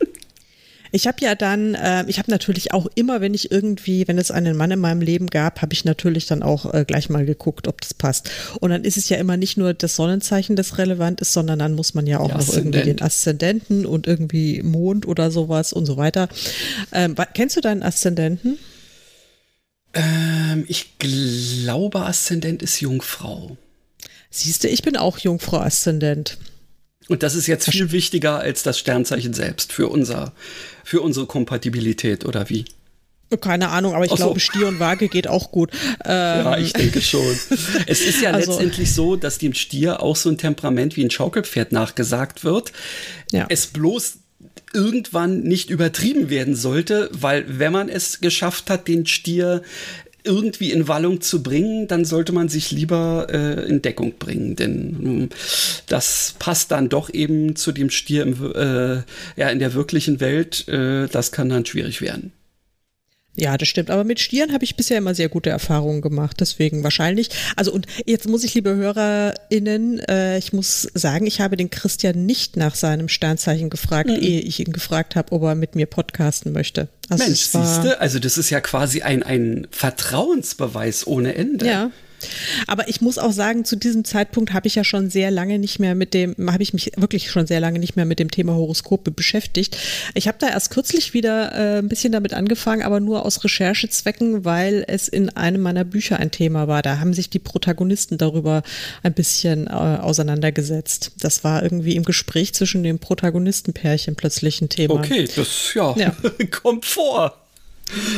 Ich 0.95 1.09
habe 1.09 1.17
ja 1.23 1.35
dann, 1.35 1.75
äh, 1.75 2.05
ich 2.07 2.21
habe 2.21 2.31
natürlich 2.31 2.73
auch 2.73 2.87
immer, 2.95 3.21
wenn 3.21 3.35
ich 3.35 3.51
irgendwie, 3.51 4.07
wenn 4.07 4.17
es 4.17 4.31
einen 4.31 4.57
Mann 4.57 4.71
in 4.71 4.79
meinem 4.79 5.01
Leben 5.01 5.27
gab, 5.27 5.61
habe 5.61 5.73
ich 5.73 5.85
natürlich 5.85 6.27
dann 6.27 6.45
auch 6.45 6.73
äh, 6.73 6.85
gleich 6.87 7.11
mal 7.11 7.27
geguckt, 7.27 7.67
ob 7.67 7.81
das 7.81 7.95
passt. 7.95 8.31
Und 8.61 8.71
dann 8.71 8.85
ist 8.85 8.97
es 8.97 9.09
ja 9.09 9.17
immer 9.17 9.37
nicht 9.37 9.57
nur 9.57 9.75
das 9.75 9.97
Sonnenzeichen, 9.97 10.55
das 10.55 10.79
relevant 10.79 11.21
ist, 11.21 11.33
sondern 11.33 11.59
dann 11.59 11.75
muss 11.75 11.95
man 11.95 12.07
ja 12.07 12.21
auch 12.21 12.33
noch 12.33 12.49
irgendwie 12.49 12.83
den 12.83 13.03
Aszendenten 13.03 13.87
und 13.87 14.07
irgendwie 14.07 14.63
Mond 14.63 15.09
oder 15.09 15.33
sowas 15.33 15.73
und 15.73 15.85
so 15.85 15.97
weiter. 15.97 16.29
Ähm, 16.93 17.17
kennst 17.35 17.57
du 17.57 17.61
deinen 17.61 17.83
Aszendenten? 17.83 18.57
Ähm, 19.95 20.65
ich 20.69 20.97
glaube, 21.01 22.03
Aszendent 22.03 22.63
ist 22.63 22.81
Jungfrau. 22.81 23.57
Siehst 24.31 24.63
du, 24.63 24.69
ich 24.69 24.83
bin 24.83 24.97
auch 24.97 25.19
Jungfrau 25.19 25.59
Aszendent. 25.59 26.39
Und 27.09 27.23
das 27.23 27.35
ist 27.35 27.47
jetzt 27.47 27.71
viel 27.71 27.93
wichtiger 27.93 28.38
als 28.38 28.62
das 28.62 28.79
Sternzeichen 28.79 29.35
selbst 29.35 29.73
für 29.73 29.88
unser, 29.88 30.33
für 30.85 31.03
unsere 31.03 31.27
Kompatibilität, 31.27 32.25
oder 32.25 32.49
wie? 32.49 32.64
Keine 33.40 33.71
Ahnung, 33.71 33.95
aber 33.95 34.05
ich 34.05 34.11
so. 34.11 34.17
glaube, 34.17 34.38
Stier 34.38 34.69
und 34.69 34.79
Waage 34.79 35.09
geht 35.09 35.27
auch 35.27 35.51
gut. 35.51 35.71
Ähm. 36.05 36.45
Ja, 36.45 36.59
ich 36.59 36.73
denke 36.73 37.01
schon. 37.01 37.21
es 37.87 38.01
ist 38.01 38.21
ja 38.21 38.31
also. 38.31 38.53
letztendlich 38.53 38.95
so, 38.95 39.17
dass 39.17 39.38
dem 39.38 39.55
Stier 39.55 40.03
auch 40.03 40.17
so 40.17 40.29
ein 40.29 40.38
Temperament 40.38 40.97
wie 40.97 41.05
ein 41.05 41.11
Schaukelpferd 41.11 41.73
nachgesagt 41.73 42.45
wird. 42.45 42.73
Ja. 43.33 43.47
Es 43.49 43.67
bloß 43.67 44.19
irgendwann 44.73 45.40
nicht 45.43 45.71
übertrieben 45.71 46.31
werden 46.31 46.55
sollte, 46.55 47.09
weil 47.12 47.45
wenn 47.59 47.73
man 47.73 47.88
es 47.88 48.21
geschafft 48.21 48.71
hat, 48.71 48.88
den 48.88 49.07
Stier 49.07 49.62
irgendwie 50.25 50.73
in 50.73 50.89
Wallung 50.89 51.21
zu 51.21 51.43
bringen, 51.43 51.87
dann 51.87 52.05
sollte 52.05 52.33
man 52.33 52.49
sich 52.49 52.71
lieber 52.71 53.27
äh, 53.31 53.69
in 53.69 53.83
Deckung 53.83 54.15
bringen, 54.19 54.57
denn 54.57 55.31
äh, 55.31 55.35
das 55.87 56.35
passt 56.39 56.71
dann 56.71 56.89
doch 56.89 57.13
eben 57.13 57.57
zu 57.57 57.73
dem 57.73 57.91
Stier 57.91 58.23
im, 58.23 58.53
äh, 58.55 59.03
ja, 59.37 59.49
in 59.51 59.59
der 59.59 59.75
wirklichen 59.75 60.21
Welt. 60.21 60.67
Äh, 60.69 61.09
das 61.09 61.31
kann 61.31 61.51
dann 61.51 61.67
schwierig 61.67 62.01
werden. 62.01 62.33
Ja, 63.37 63.59
das 63.59 63.68
stimmt. 63.68 63.90
Aber 63.90 64.05
mit 64.05 64.20
Stieren 64.20 64.53
habe 64.53 64.64
ich 64.64 64.77
bisher 64.77 64.99
immer 64.99 65.14
sehr 65.14 65.29
gute 65.29 65.51
Erfahrungen 65.51 66.01
gemacht. 66.03 66.37
Deswegen 66.40 66.85
wahrscheinlich. 66.85 67.31
Also 67.57 67.73
und 67.73 67.87
jetzt 68.07 68.29
muss 68.29 68.44
ich, 68.44 68.55
liebe 68.55 68.75
HörerInnen, 68.77 69.99
äh, 70.01 70.38
ich 70.38 70.53
muss 70.53 70.88
sagen, 70.94 71.27
ich 71.27 71.40
habe 71.40 71.57
den 71.57 71.70
Christian 71.70 72.27
nicht 72.27 72.57
nach 72.57 72.77
seinem 72.77 73.09
Sternzeichen 73.09 73.70
gefragt, 73.70 74.09
mhm. 74.09 74.16
ehe 74.16 74.40
ich 74.40 74.61
ihn 74.61 74.73
gefragt 74.73 75.16
habe, 75.16 75.33
ob 75.33 75.42
er 75.42 75.55
mit 75.57 75.75
mir 75.75 75.87
podcasten 75.87 76.53
möchte. 76.53 76.88
Also 77.09 77.25
Mensch, 77.25 77.40
siehste, 77.40 78.01
also 78.01 78.18
das 78.18 78.38
ist 78.38 78.51
ja 78.51 78.61
quasi 78.61 79.03
ein, 79.03 79.23
ein 79.23 79.66
Vertrauensbeweis 79.70 81.07
ohne 81.07 81.35
Ende. 81.35 81.66
Ja. 81.66 81.90
Aber 82.67 82.89
ich 82.89 83.01
muss 83.01 83.19
auch 83.19 83.33
sagen, 83.33 83.65
zu 83.65 83.77
diesem 83.77 84.05
Zeitpunkt 84.05 84.53
habe 84.53 84.67
ich 84.67 84.75
ja 84.75 84.85
schon 84.85 85.11
sehr 85.11 85.31
lange 85.31 85.59
nicht 85.59 85.79
mehr 85.79 85.95
mit 85.95 86.15
dem, 86.15 86.35
habe 86.51 86.63
ich 86.63 86.73
mich 86.73 86.93
wirklich 86.97 87.31
schon 87.31 87.47
sehr 87.47 87.61
lange 87.61 87.79
nicht 87.79 87.97
mehr 87.97 88.05
mit 88.05 88.19
dem 88.19 88.31
Thema 88.31 88.55
Horoskope 88.55 89.11
beschäftigt. 89.11 89.77
Ich 90.15 90.29
habe 90.29 90.39
da 90.41 90.49
erst 90.49 90.71
kürzlich 90.71 91.15
wieder 91.15 91.53
äh, 91.53 91.79
ein 91.79 91.89
bisschen 91.89 92.13
damit 92.13 92.35
angefangen, 92.35 92.83
aber 92.83 93.01
nur 93.01 93.25
aus 93.25 93.45
Recherchezwecken, 93.45 94.45
weil 94.45 94.85
es 94.87 95.09
in 95.09 95.31
einem 95.31 95.63
meiner 95.63 95.85
Bücher 95.85 96.19
ein 96.19 96.31
Thema 96.31 96.69
war. 96.69 96.83
Da 96.83 97.01
haben 97.01 97.15
sich 97.15 97.31
die 97.31 97.39
Protagonisten 97.39 98.19
darüber 98.19 98.63
ein 99.03 99.13
bisschen 99.13 99.67
äh, 99.67 99.71
auseinandergesetzt. 99.71 101.13
Das 101.21 101.45
war 101.45 101.63
irgendwie 101.63 101.97
im 101.97 102.05
Gespräch 102.05 102.55
zwischen 102.55 102.83
dem 102.83 102.99
Protagonistenpärchen 102.99 104.17
plötzlich 104.17 104.61
ein 104.61 104.69
Thema. 104.69 104.95
Okay, 104.95 105.29
das 105.35 105.75
ja, 105.75 105.95
ja. 105.97 106.15
kommt 106.51 106.85
vor. 106.85 107.44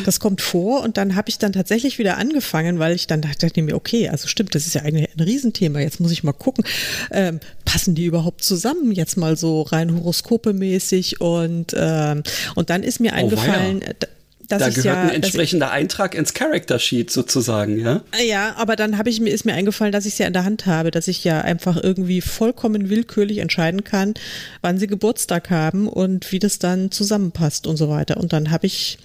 Das 0.04 0.20
kommt 0.20 0.40
vor 0.40 0.82
und 0.82 0.96
dann 0.96 1.16
habe 1.16 1.28
ich 1.28 1.38
dann 1.38 1.52
tatsächlich 1.52 1.98
wieder 1.98 2.16
angefangen, 2.16 2.78
weil 2.78 2.94
ich 2.94 3.06
dann 3.06 3.20
dachte 3.20 3.62
mir, 3.62 3.74
okay, 3.74 4.08
also 4.08 4.28
stimmt, 4.28 4.54
das 4.54 4.66
ist 4.66 4.74
ja 4.74 4.82
eigentlich 4.82 5.08
ein 5.16 5.20
Riesenthema. 5.20 5.80
Jetzt 5.80 6.00
muss 6.00 6.12
ich 6.12 6.22
mal 6.22 6.32
gucken, 6.32 6.64
ähm, 7.10 7.40
passen 7.64 7.94
die 7.94 8.06
überhaupt 8.06 8.44
zusammen? 8.44 8.92
Jetzt 8.92 9.16
mal 9.16 9.36
so 9.36 9.62
rein 9.62 9.94
horoskopemäßig 9.94 11.20
und 11.20 11.74
ähm, 11.76 12.22
und 12.54 12.70
dann 12.70 12.82
ist 12.82 13.00
mir 13.00 13.12
oh, 13.12 13.16
eingefallen. 13.16 13.82
Oh, 13.86 14.06
da 14.48 14.58
gehört 14.58 14.84
ja, 14.84 15.02
ein 15.02 15.10
entsprechender 15.10 15.66
ich, 15.66 15.72
Eintrag 15.72 16.14
ins 16.14 16.32
Character 16.32 16.78
Sheet 16.78 17.10
sozusagen, 17.10 17.80
ja? 17.80 18.02
Ja, 18.24 18.54
aber 18.56 18.76
dann 18.76 18.96
habe 18.96 19.10
ich 19.10 19.20
mir 19.20 19.30
ist 19.30 19.44
mir 19.44 19.54
eingefallen, 19.54 19.92
dass 19.92 20.06
ich 20.06 20.12
es 20.12 20.18
ja 20.18 20.26
in 20.26 20.32
der 20.32 20.44
Hand 20.44 20.66
habe, 20.66 20.90
dass 20.90 21.08
ich 21.08 21.24
ja 21.24 21.40
einfach 21.40 21.76
irgendwie 21.82 22.20
vollkommen 22.20 22.88
willkürlich 22.88 23.38
entscheiden 23.38 23.82
kann, 23.82 24.14
wann 24.62 24.78
sie 24.78 24.86
Geburtstag 24.86 25.50
haben 25.50 25.88
und 25.88 26.30
wie 26.30 26.38
das 26.38 26.58
dann 26.58 26.90
zusammenpasst 26.92 27.66
und 27.66 27.76
so 27.76 27.88
weiter. 27.88 28.18
Und 28.18 28.32
dann 28.32 28.50
habe 28.50 28.66
ich 28.66 28.98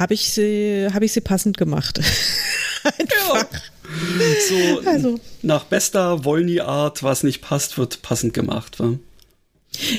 habe 0.00 0.14
ich 0.14 0.32
sie, 0.32 0.88
habe 0.92 1.04
ich 1.04 1.12
sie 1.12 1.20
passend 1.20 1.58
gemacht. 1.58 2.00
ja. 2.84 3.46
So 4.48 4.80
also. 4.88 5.20
nach 5.42 5.64
bester 5.64 6.24
Wollny-Art, 6.24 7.02
was 7.02 7.22
nicht 7.22 7.42
passt, 7.42 7.76
wird 7.76 8.02
passend 8.02 8.32
gemacht. 8.32 8.80
Wa? 8.80 8.94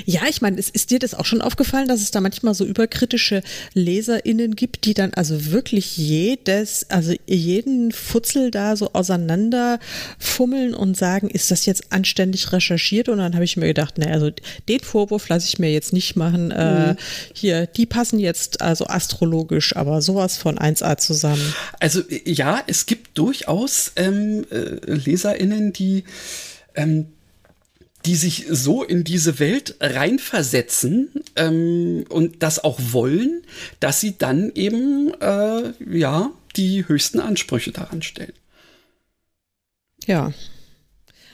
Ja, 0.06 0.24
ich 0.30 0.42
meine, 0.42 0.60
ist 0.60 0.92
dir 0.92 1.00
das 1.00 1.14
auch 1.14 1.26
schon 1.26 1.42
aufgefallen, 1.42 1.88
dass 1.88 2.02
es 2.02 2.12
da 2.12 2.20
manchmal 2.20 2.54
so 2.54 2.66
überkritische 2.66 3.42
LeserInnen 3.74 4.56
gibt, 4.56 4.86
die 4.86 4.94
dann 4.94 5.14
also 5.14 5.52
wirklich 5.52 5.98
jedes, 5.98 6.90
also 6.90 7.14
jeden 7.26 7.94
Futzel 7.94 8.52
da 8.52 8.76
so 8.76 8.92
auseinanderfummeln 8.94 10.74
und 10.74 10.98
sagen, 10.98 11.30
ist 11.30 11.52
das 11.52 11.66
jetzt 11.66 11.92
anständig 11.92 12.52
recherchiert? 12.52 13.08
Und 13.08 13.20
dann 13.20 13.34
habe 13.34 13.46
ich 13.46 13.56
mir 13.56 13.68
gedacht, 13.68 13.98
naja, 13.98 14.14
also 14.14 14.30
den 14.68 14.82
Vorwurf 14.82 15.30
lasse 15.30 15.48
ich 15.48 15.58
mir 15.58 15.72
jetzt 15.72 15.94
nicht 15.94 16.18
machen. 16.18 16.52
Äh, 16.52 16.74
mhm. 16.74 16.92
Äh, 16.92 16.96
hier, 17.34 17.66
die 17.68 17.86
passen 17.86 18.20
jetzt 18.20 18.62
also 18.62 18.88
astrologisch, 18.88 19.76
aber 19.78 20.02
sowas 20.02 20.36
von 20.36 20.60
1a 20.60 20.98
zusammen. 20.98 21.54
Also 21.80 22.02
ja, 22.26 22.62
es 22.68 22.86
gibt 22.86 23.18
durchaus 23.18 23.94
ähm, 23.96 24.46
äh, 24.52 24.92
LeserInnen, 24.92 25.72
die 25.72 26.04
ähm, 26.76 27.08
die 28.06 28.16
sich 28.16 28.46
so 28.50 28.84
in 28.84 29.04
diese 29.04 29.40
Welt 29.40 29.76
reinversetzen 29.80 31.10
ähm, 31.36 32.06
und 32.10 32.44
das 32.44 32.64
auch 32.64 32.80
wollen, 32.92 33.44
dass 33.80 34.00
sie 34.00 34.18
dann 34.18 34.52
eben 34.56 35.14
äh, 35.22 35.74
ja 35.88 36.32
die 36.56 36.88
höchsten 36.88 37.20
Ansprüche 37.20 37.72
daran 37.72 38.02
stellen. 38.02 38.34
Ja. 40.06 40.34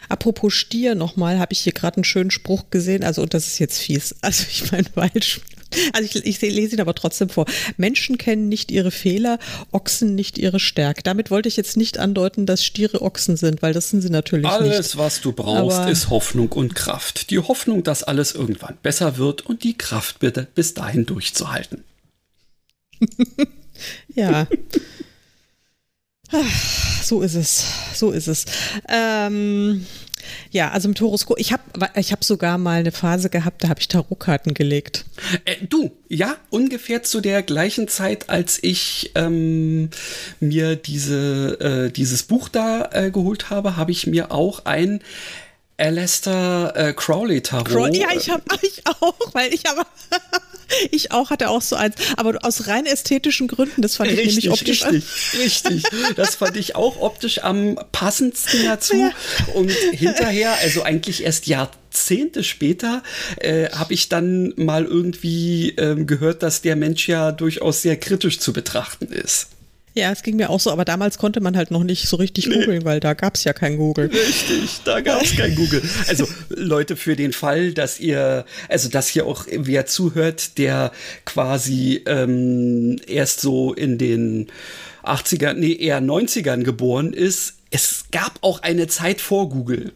Apropos 0.10 0.54
Stier 0.54 0.96
nochmal, 0.96 1.40
habe 1.40 1.54
ich 1.54 1.60
hier 1.60 1.74
gerade 1.74 1.98
einen 1.98 2.04
schönen 2.04 2.32
Spruch 2.32 2.70
gesehen. 2.70 3.04
Also, 3.04 3.22
und 3.22 3.34
das 3.34 3.48
ist 3.48 3.60
jetzt 3.60 3.80
fies. 3.80 4.16
Also, 4.22 4.46
ich 4.50 4.72
meine, 4.72 4.88
weil 4.96 5.12
also 5.94 6.06
ich, 6.06 6.26
ich 6.26 6.42
lese 6.42 6.76
ihn 6.76 6.82
aber 6.82 6.96
trotzdem 6.96 7.30
vor. 7.30 7.46
Menschen 7.78 8.18
kennen 8.18 8.50
nicht 8.50 8.72
ihre 8.72 8.92
Fehler, 8.92 9.40
Ochsen 9.72 10.16
nicht 10.16 10.38
ihre 10.38 10.60
Stärke. 10.60 11.04
Damit 11.04 11.32
wollte 11.32 11.50
ich 11.50 11.58
jetzt 11.58 11.78
nicht 11.78 11.98
andeuten, 11.98 12.46
dass 12.46 12.64
Stiere 12.64 13.02
Ochsen 13.02 13.38
sind, 13.38 13.62
weil 13.62 13.74
das 13.74 13.90
sind 13.90 14.02
sie 14.02 14.10
natürlich 14.10 14.46
alles, 14.46 14.68
nicht. 14.68 14.76
Alles, 14.76 14.98
was 14.98 15.22
du 15.22 15.32
brauchst, 15.32 15.80
aber 15.80 15.92
ist 15.92 16.10
Hoffnung 16.10 16.52
und 16.52 16.76
Kraft. 16.76 17.30
Die 17.30 17.40
Hoffnung, 17.40 17.84
dass 17.84 18.04
alles 18.04 18.34
irgendwann 18.34 18.78
besser 18.82 19.18
wird 19.18 19.46
und 19.46 19.64
die 19.64 19.78
Kraft 19.78 20.20
bitte 20.20 20.48
bis 20.56 20.74
dahin 20.74 21.06
durchzuhalten. 21.06 21.84
ja. 24.16 24.48
so 27.04 27.22
ist 27.22 27.36
es. 27.36 27.66
So 27.94 28.12
ist 28.12 28.28
es. 28.28 28.46
Ähm, 28.90 29.86
ja, 30.52 30.72
also 30.72 30.88
mit 30.90 31.00
Horoskop. 31.02 31.40
Ich 31.40 31.52
habe 31.52 31.64
ich 31.96 32.12
hab 32.12 32.24
sogar 32.24 32.58
mal 32.58 32.80
eine 32.80 32.92
Phase 32.92 33.30
gehabt, 33.30 33.64
da 33.64 33.70
habe 33.70 33.80
ich 33.80 33.88
Tarotkarten 33.88 34.54
gelegt. 34.54 35.06
Äh, 35.46 35.66
du, 35.68 35.92
ja, 36.08 36.36
ungefähr 36.50 37.04
zu 37.04 37.22
der 37.22 37.44
gleichen 37.44 37.88
Zeit, 37.88 38.30
als 38.30 38.62
ich 38.62 39.12
ähm, 39.16 39.90
mir 40.40 40.76
diese, 40.76 41.60
äh, 41.88 41.92
dieses 41.92 42.24
Buch 42.24 42.50
da 42.50 42.90
äh, 42.92 43.12
geholt 43.12 43.50
habe, 43.50 43.76
habe 43.76 43.92
ich 43.92 44.08
mir 44.08 44.32
auch 44.32 44.66
ein 44.66 45.02
Alistair 45.78 46.74
äh, 46.76 46.94
Crowley 46.94 47.42
Tarot. 47.42 47.68
Crow 47.68 47.90
ja, 47.96 48.08
ich 48.16 48.30
habe 48.30 48.44
ich 48.62 48.86
auch, 48.86 49.16
weil 49.34 49.54
ich 49.54 49.64
habe 49.66 49.86
ich 50.92 51.12
auch 51.12 51.30
hatte 51.30 51.50
auch 51.50 51.62
so 51.62 51.76
eins, 51.76 51.96
aber 52.16 52.38
aus 52.44 52.68
rein 52.68 52.86
ästhetischen 52.86 53.48
Gründen, 53.48 53.82
das 53.82 53.98
fand 53.98 54.12
ich 54.12 54.18
richtig, 54.18 54.46
nämlich 54.46 54.52
optisch 54.52 54.86
richtig, 54.86 55.04
richtig. 55.40 55.84
Das 56.16 56.36
fand 56.36 56.58
ich 56.58 56.76
auch 56.76 57.00
optisch 57.02 57.44
am 57.44 57.80
passendsten 57.92 58.66
dazu 58.66 58.96
ja. 58.96 59.12
und 59.54 59.72
hinterher, 59.72 60.54
also 60.62 60.84
eigentlich 60.84 61.24
erst 61.24 61.48
Jahrzehnte 61.48 62.44
später 62.44 63.04
äh, 63.38 63.70
habe 63.72 63.94
ich 63.94 64.10
dann 64.10 64.54
mal 64.56 64.86
irgendwie 64.86 65.72
ähm, 65.78 66.08
gehört, 66.08 66.44
dass 66.44 66.62
der 66.62 66.76
Mensch 66.76 67.08
ja 67.08 67.32
durchaus 67.32 67.82
sehr 67.82 67.98
kritisch 67.98 68.40
zu 68.40 68.54
betrachten 68.54 69.08
ist. 69.08 69.50
Ja, 69.98 70.12
es 70.12 70.22
ging 70.22 70.36
mir 70.36 70.52
auch 70.52 70.60
so, 70.60 70.72
aber 70.72 70.86
damals 70.86 71.18
konnte 71.18 71.42
man 71.42 71.58
halt 71.58 71.72
noch 71.72 71.84
nicht 71.84 72.08
so 72.08 72.18
richtig 72.18 72.46
nee. 72.46 72.54
googeln, 72.60 72.86
weil 72.86 73.00
da 73.00 73.16
gab 73.16 73.34
es 73.34 73.44
ja 73.44 73.54
kein 73.54 73.78
Google. 73.78 74.12
Richtig, 74.14 74.82
da 74.86 75.02
gab 75.02 75.24
es 75.24 75.36
kein 75.36 75.56
Google. 75.56 75.82
Also 76.08 76.28
Leute, 76.50 76.96
für 76.96 77.16
den 77.16 77.34
Fall, 77.34 77.74
dass 77.74 78.00
ihr, 78.00 78.46
also 78.70 78.90
dass 78.90 79.08
hier 79.08 79.26
auch 79.26 79.46
wer 79.50 79.88
zuhört, 79.88 80.60
der 80.60 80.92
quasi 81.26 82.04
ähm, 82.06 82.98
erst 83.08 83.42
so 83.42 83.74
in 83.74 83.98
den 83.98 84.48
80ern, 85.04 85.54
nee, 85.54 85.74
eher 85.74 86.00
90ern 86.00 86.64
geboren 86.64 87.12
ist, 87.12 87.56
es 87.72 88.06
gab 88.12 88.38
auch 88.42 88.62
eine 88.62 88.86
Zeit 88.86 89.20
vor 89.20 89.50
Google. 89.50 89.94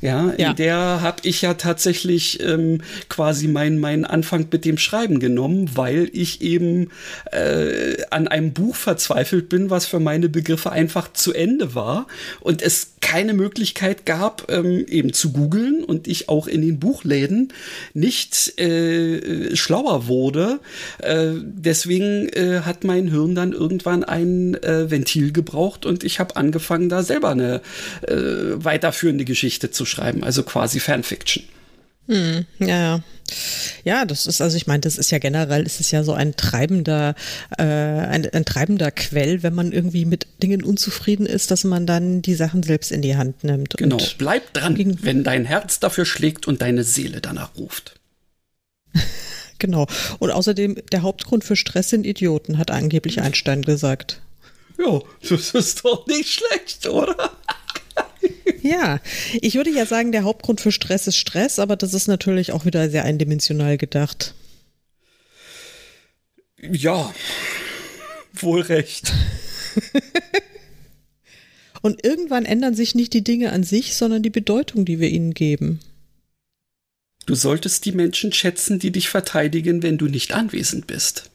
Ja, 0.00 0.30
in 0.30 0.40
ja. 0.40 0.52
der 0.52 0.76
habe 1.02 1.22
ich 1.22 1.42
ja 1.42 1.54
tatsächlich 1.54 2.40
ähm, 2.40 2.82
quasi 3.08 3.48
meinen 3.48 3.78
mein 3.78 4.04
Anfang 4.04 4.46
mit 4.50 4.64
dem 4.64 4.78
Schreiben 4.78 5.18
genommen, 5.18 5.70
weil 5.74 6.08
ich 6.12 6.40
eben 6.40 6.90
äh, 7.32 8.02
an 8.10 8.28
einem 8.28 8.52
Buch 8.52 8.76
verzweifelt 8.76 9.48
bin, 9.48 9.70
was 9.70 9.86
für 9.86 9.98
meine 9.98 10.28
Begriffe 10.28 10.70
einfach 10.70 11.12
zu 11.12 11.32
Ende 11.32 11.74
war 11.74 12.06
und 12.40 12.62
es 12.62 12.92
keine 13.00 13.32
Möglichkeit 13.32 14.06
gab, 14.06 14.50
ähm, 14.50 14.84
eben 14.88 15.12
zu 15.12 15.32
googeln 15.32 15.82
und 15.82 16.06
ich 16.06 16.28
auch 16.28 16.46
in 16.46 16.62
den 16.62 16.78
Buchläden 16.78 17.52
nicht 17.94 18.58
äh, 18.60 19.56
schlauer 19.56 20.06
wurde. 20.06 20.60
Äh, 20.98 21.32
deswegen 21.42 22.28
äh, 22.28 22.60
hat 22.64 22.84
mein 22.84 23.08
Hirn 23.08 23.34
dann 23.34 23.52
irgendwann 23.52 24.04
ein 24.04 24.54
äh, 24.62 24.90
Ventil 24.90 25.32
gebraucht 25.32 25.86
und 25.86 26.04
ich 26.04 26.20
habe 26.20 26.36
angefangen, 26.36 26.88
da 26.88 27.02
selber 27.02 27.30
eine 27.30 27.62
äh, 28.06 28.14
weiterführende 28.56 29.24
Geschichte 29.24 29.70
zu 29.70 29.86
schreiben, 29.88 30.22
also 30.22 30.42
quasi 30.42 30.80
Fanfiction. 30.80 31.44
Hm, 32.06 32.46
ja, 32.58 33.02
ja, 33.84 34.04
das 34.04 34.26
ist, 34.26 34.40
also 34.40 34.56
ich 34.56 34.66
meine, 34.66 34.80
das 34.80 34.96
ist 34.96 35.10
ja 35.10 35.18
generell, 35.18 35.64
ist 35.64 35.80
es 35.80 35.90
ja 35.90 36.02
so 36.02 36.12
ein 36.12 36.36
treibender, 36.36 37.14
äh, 37.58 37.62
ein, 37.62 38.26
ein, 38.32 38.44
treibender 38.44 38.90
Quell, 38.90 39.42
wenn 39.42 39.54
man 39.54 39.72
irgendwie 39.72 40.04
mit 40.04 40.26
Dingen 40.42 40.62
unzufrieden 40.62 41.26
ist, 41.26 41.50
dass 41.50 41.64
man 41.64 41.86
dann 41.86 42.22
die 42.22 42.34
Sachen 42.34 42.62
selbst 42.62 42.90
in 42.90 43.02
die 43.02 43.16
Hand 43.16 43.44
nimmt. 43.44 43.76
Genau, 43.76 43.98
bleib 44.16 44.54
dran, 44.54 44.98
wenn 45.02 45.24
dein 45.24 45.44
Herz 45.44 45.80
dafür 45.80 46.06
schlägt 46.06 46.48
und 46.48 46.62
deine 46.62 46.84
Seele 46.84 47.20
danach 47.20 47.56
ruft. 47.56 48.00
genau. 49.58 49.86
Und 50.18 50.30
außerdem, 50.30 50.76
der 50.92 51.02
Hauptgrund 51.02 51.44
für 51.44 51.56
Stress 51.56 51.90
sind 51.90 52.06
Idioten, 52.06 52.58
hat 52.58 52.70
angeblich 52.70 53.20
Einstein 53.20 53.62
gesagt. 53.62 54.22
Ja, 54.78 55.00
das 55.28 55.50
ist 55.50 55.84
doch 55.84 56.06
nicht 56.06 56.32
schlecht, 56.32 56.88
oder? 56.88 57.32
Ja, 58.60 59.00
ich 59.40 59.54
würde 59.54 59.70
ja 59.70 59.86
sagen, 59.86 60.10
der 60.10 60.24
Hauptgrund 60.24 60.60
für 60.60 60.72
Stress 60.72 61.06
ist 61.06 61.16
Stress, 61.16 61.58
aber 61.60 61.76
das 61.76 61.94
ist 61.94 62.08
natürlich 62.08 62.50
auch 62.52 62.64
wieder 62.64 62.90
sehr 62.90 63.04
eindimensional 63.04 63.78
gedacht. 63.78 64.34
Ja, 66.60 67.14
wohl 68.32 68.62
recht. 68.62 69.12
Und 71.82 72.04
irgendwann 72.04 72.44
ändern 72.44 72.74
sich 72.74 72.96
nicht 72.96 73.14
die 73.14 73.22
Dinge 73.22 73.52
an 73.52 73.62
sich, 73.62 73.96
sondern 73.96 74.22
die 74.22 74.30
Bedeutung, 74.30 74.84
die 74.84 74.98
wir 74.98 75.08
ihnen 75.08 75.34
geben. 75.34 75.78
Du 77.26 77.34
solltest 77.34 77.84
die 77.84 77.92
Menschen 77.92 78.32
schätzen, 78.32 78.78
die 78.78 78.90
dich 78.90 79.08
verteidigen, 79.08 79.82
wenn 79.82 79.98
du 79.98 80.06
nicht 80.06 80.32
anwesend 80.32 80.86
bist. 80.86 81.30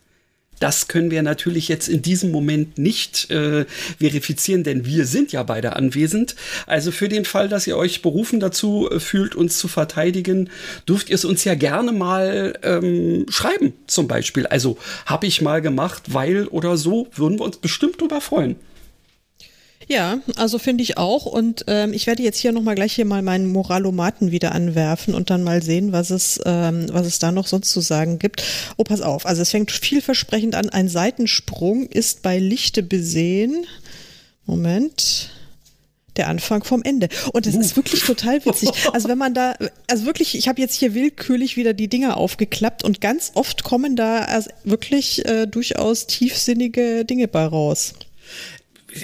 Das 0.59 0.87
können 0.87 1.11
wir 1.11 1.23
natürlich 1.23 1.67
jetzt 1.67 1.89
in 1.89 2.01
diesem 2.01 2.31
Moment 2.31 2.77
nicht 2.77 3.29
äh, 3.31 3.65
verifizieren, 3.99 4.63
denn 4.63 4.85
wir 4.85 5.05
sind 5.05 5.31
ja 5.31 5.43
beide 5.43 5.75
anwesend. 5.75 6.35
Also 6.67 6.91
für 6.91 7.09
den 7.09 7.25
Fall, 7.25 7.49
dass 7.49 7.67
ihr 7.67 7.77
euch 7.77 8.01
berufen 8.01 8.39
dazu 8.39 8.89
äh, 8.89 8.99
fühlt, 8.99 9.35
uns 9.35 9.57
zu 9.57 9.67
verteidigen, 9.67 10.49
dürft 10.87 11.09
ihr 11.09 11.15
es 11.15 11.25
uns 11.25 11.43
ja 11.43 11.55
gerne 11.55 11.91
mal 11.91 12.57
ähm, 12.63 13.25
schreiben, 13.29 13.73
zum 13.87 14.07
Beispiel. 14.07 14.47
Also 14.47 14.77
habe 15.05 15.27
ich 15.27 15.41
mal 15.41 15.61
gemacht, 15.61 16.13
weil 16.13 16.47
oder 16.47 16.77
so, 16.77 17.07
würden 17.13 17.39
wir 17.39 17.45
uns 17.45 17.57
bestimmt 17.57 17.99
drüber 17.99 18.21
freuen. 18.21 18.55
Ja, 19.87 20.19
also 20.35 20.59
finde 20.59 20.83
ich 20.83 20.97
auch. 20.97 21.25
Und 21.25 21.65
ähm, 21.67 21.93
ich 21.93 22.07
werde 22.07 22.23
jetzt 22.23 22.39
hier 22.39 22.51
nochmal 22.51 22.75
gleich 22.75 22.93
hier 22.93 23.05
mal 23.05 23.21
meinen 23.21 23.51
Moralomaten 23.51 24.31
wieder 24.31 24.53
anwerfen 24.53 25.13
und 25.13 25.29
dann 25.29 25.43
mal 25.43 25.61
sehen, 25.61 25.91
was 25.91 26.09
es, 26.09 26.39
ähm, 26.45 26.87
was 26.91 27.05
es 27.05 27.19
da 27.19 27.31
noch 27.31 27.47
sonst 27.47 27.69
zu 27.69 27.81
sagen 27.81 28.19
gibt. 28.19 28.43
Oh, 28.77 28.83
pass 28.83 29.01
auf. 29.01 29.25
Also 29.25 29.41
es 29.41 29.51
fängt 29.51 29.71
vielversprechend 29.71 30.55
an. 30.55 30.69
Ein 30.69 30.89
Seitensprung 30.89 31.87
ist 31.87 32.21
bei 32.21 32.39
Lichte 32.39 32.83
besehen. 32.83 33.65
Moment 34.45 35.31
der 36.15 36.27
Anfang 36.27 36.63
vom 36.63 36.83
Ende. 36.83 37.09
Und 37.33 37.45
das 37.45 37.55
uh. 37.55 37.59
ist 37.59 37.75
wirklich 37.75 38.03
total 38.03 38.45
witzig. 38.45 38.69
Also 38.93 39.09
wenn 39.09 39.17
man 39.17 39.33
da, 39.33 39.55
also 39.87 40.05
wirklich, 40.05 40.37
ich 40.37 40.47
habe 40.47 40.61
jetzt 40.61 40.75
hier 40.75 40.93
willkürlich 40.93 41.57
wieder 41.57 41.73
die 41.73 41.87
Dinger 41.87 42.17
aufgeklappt 42.17 42.83
und 42.83 43.01
ganz 43.01 43.31
oft 43.35 43.63
kommen 43.63 43.95
da 43.95 44.19
also 44.19 44.49
wirklich 44.63 45.25
äh, 45.25 45.47
durchaus 45.47 46.07
tiefsinnige 46.07 47.05
Dinge 47.05 47.27
bei 47.27 47.45
raus. 47.45 47.93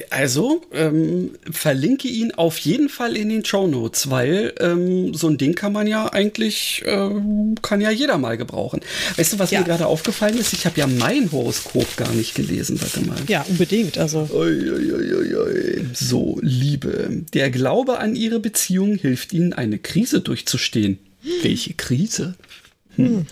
Also, 0.10 0.62
ähm, 0.72 1.32
verlinke 1.50 2.08
ihn 2.08 2.32
auf 2.32 2.58
jeden 2.60 2.90
Fall 2.90 3.18
in 3.18 3.30
den 3.30 3.44
Show 3.44 3.68
Notes, 3.68 4.10
weil 4.10 4.54
ähm, 4.60 5.14
so 5.14 5.28
ein 5.28 5.38
Ding 5.38 5.56
kann 5.56 5.74
man 5.74 5.88
ja 5.88 6.12
eigentlich, 6.12 6.84
ähm, 6.86 7.56
kann 7.62 7.82
ja 7.82 7.90
jeder 7.90 8.18
mal 8.18 8.38
gebrauchen. 8.38 8.82
Weißt 9.18 9.34
du, 9.34 9.40
was 9.40 9.52
ja. 9.52 9.60
mir 9.60 9.66
gerade 9.66 9.88
aufgefallen 9.88 10.38
ist? 10.38 10.54
Ich 10.54 10.66
habe 10.66 10.80
ja 10.80 10.88
mein 10.88 11.32
Horoskop 11.32 11.98
gar 11.98 12.12
nicht 12.14 12.36
gelesen, 12.36 12.80
warte 12.82 13.02
mal. 13.02 13.18
Ja, 13.28 13.46
unbedingt, 13.50 13.98
also. 13.98 14.30
Ui, 14.32 14.70
ui, 14.70 14.94
ui, 14.94 15.88
so, 15.94 16.38
Liebe. 16.42 17.24
Der 17.34 17.50
Glaube 17.50 18.00
an 18.00 18.16
ihre 18.16 18.40
Beziehung 18.40 18.96
hilft 18.96 19.34
ihnen, 19.34 19.54
eine 19.54 19.80
Krise 19.80 20.22
durchzustehen. 20.22 21.00
Hm. 21.24 21.32
Welche 21.42 21.74
Krise? 21.74 22.36
Hm. 22.96 23.06
Hm. 23.06 23.26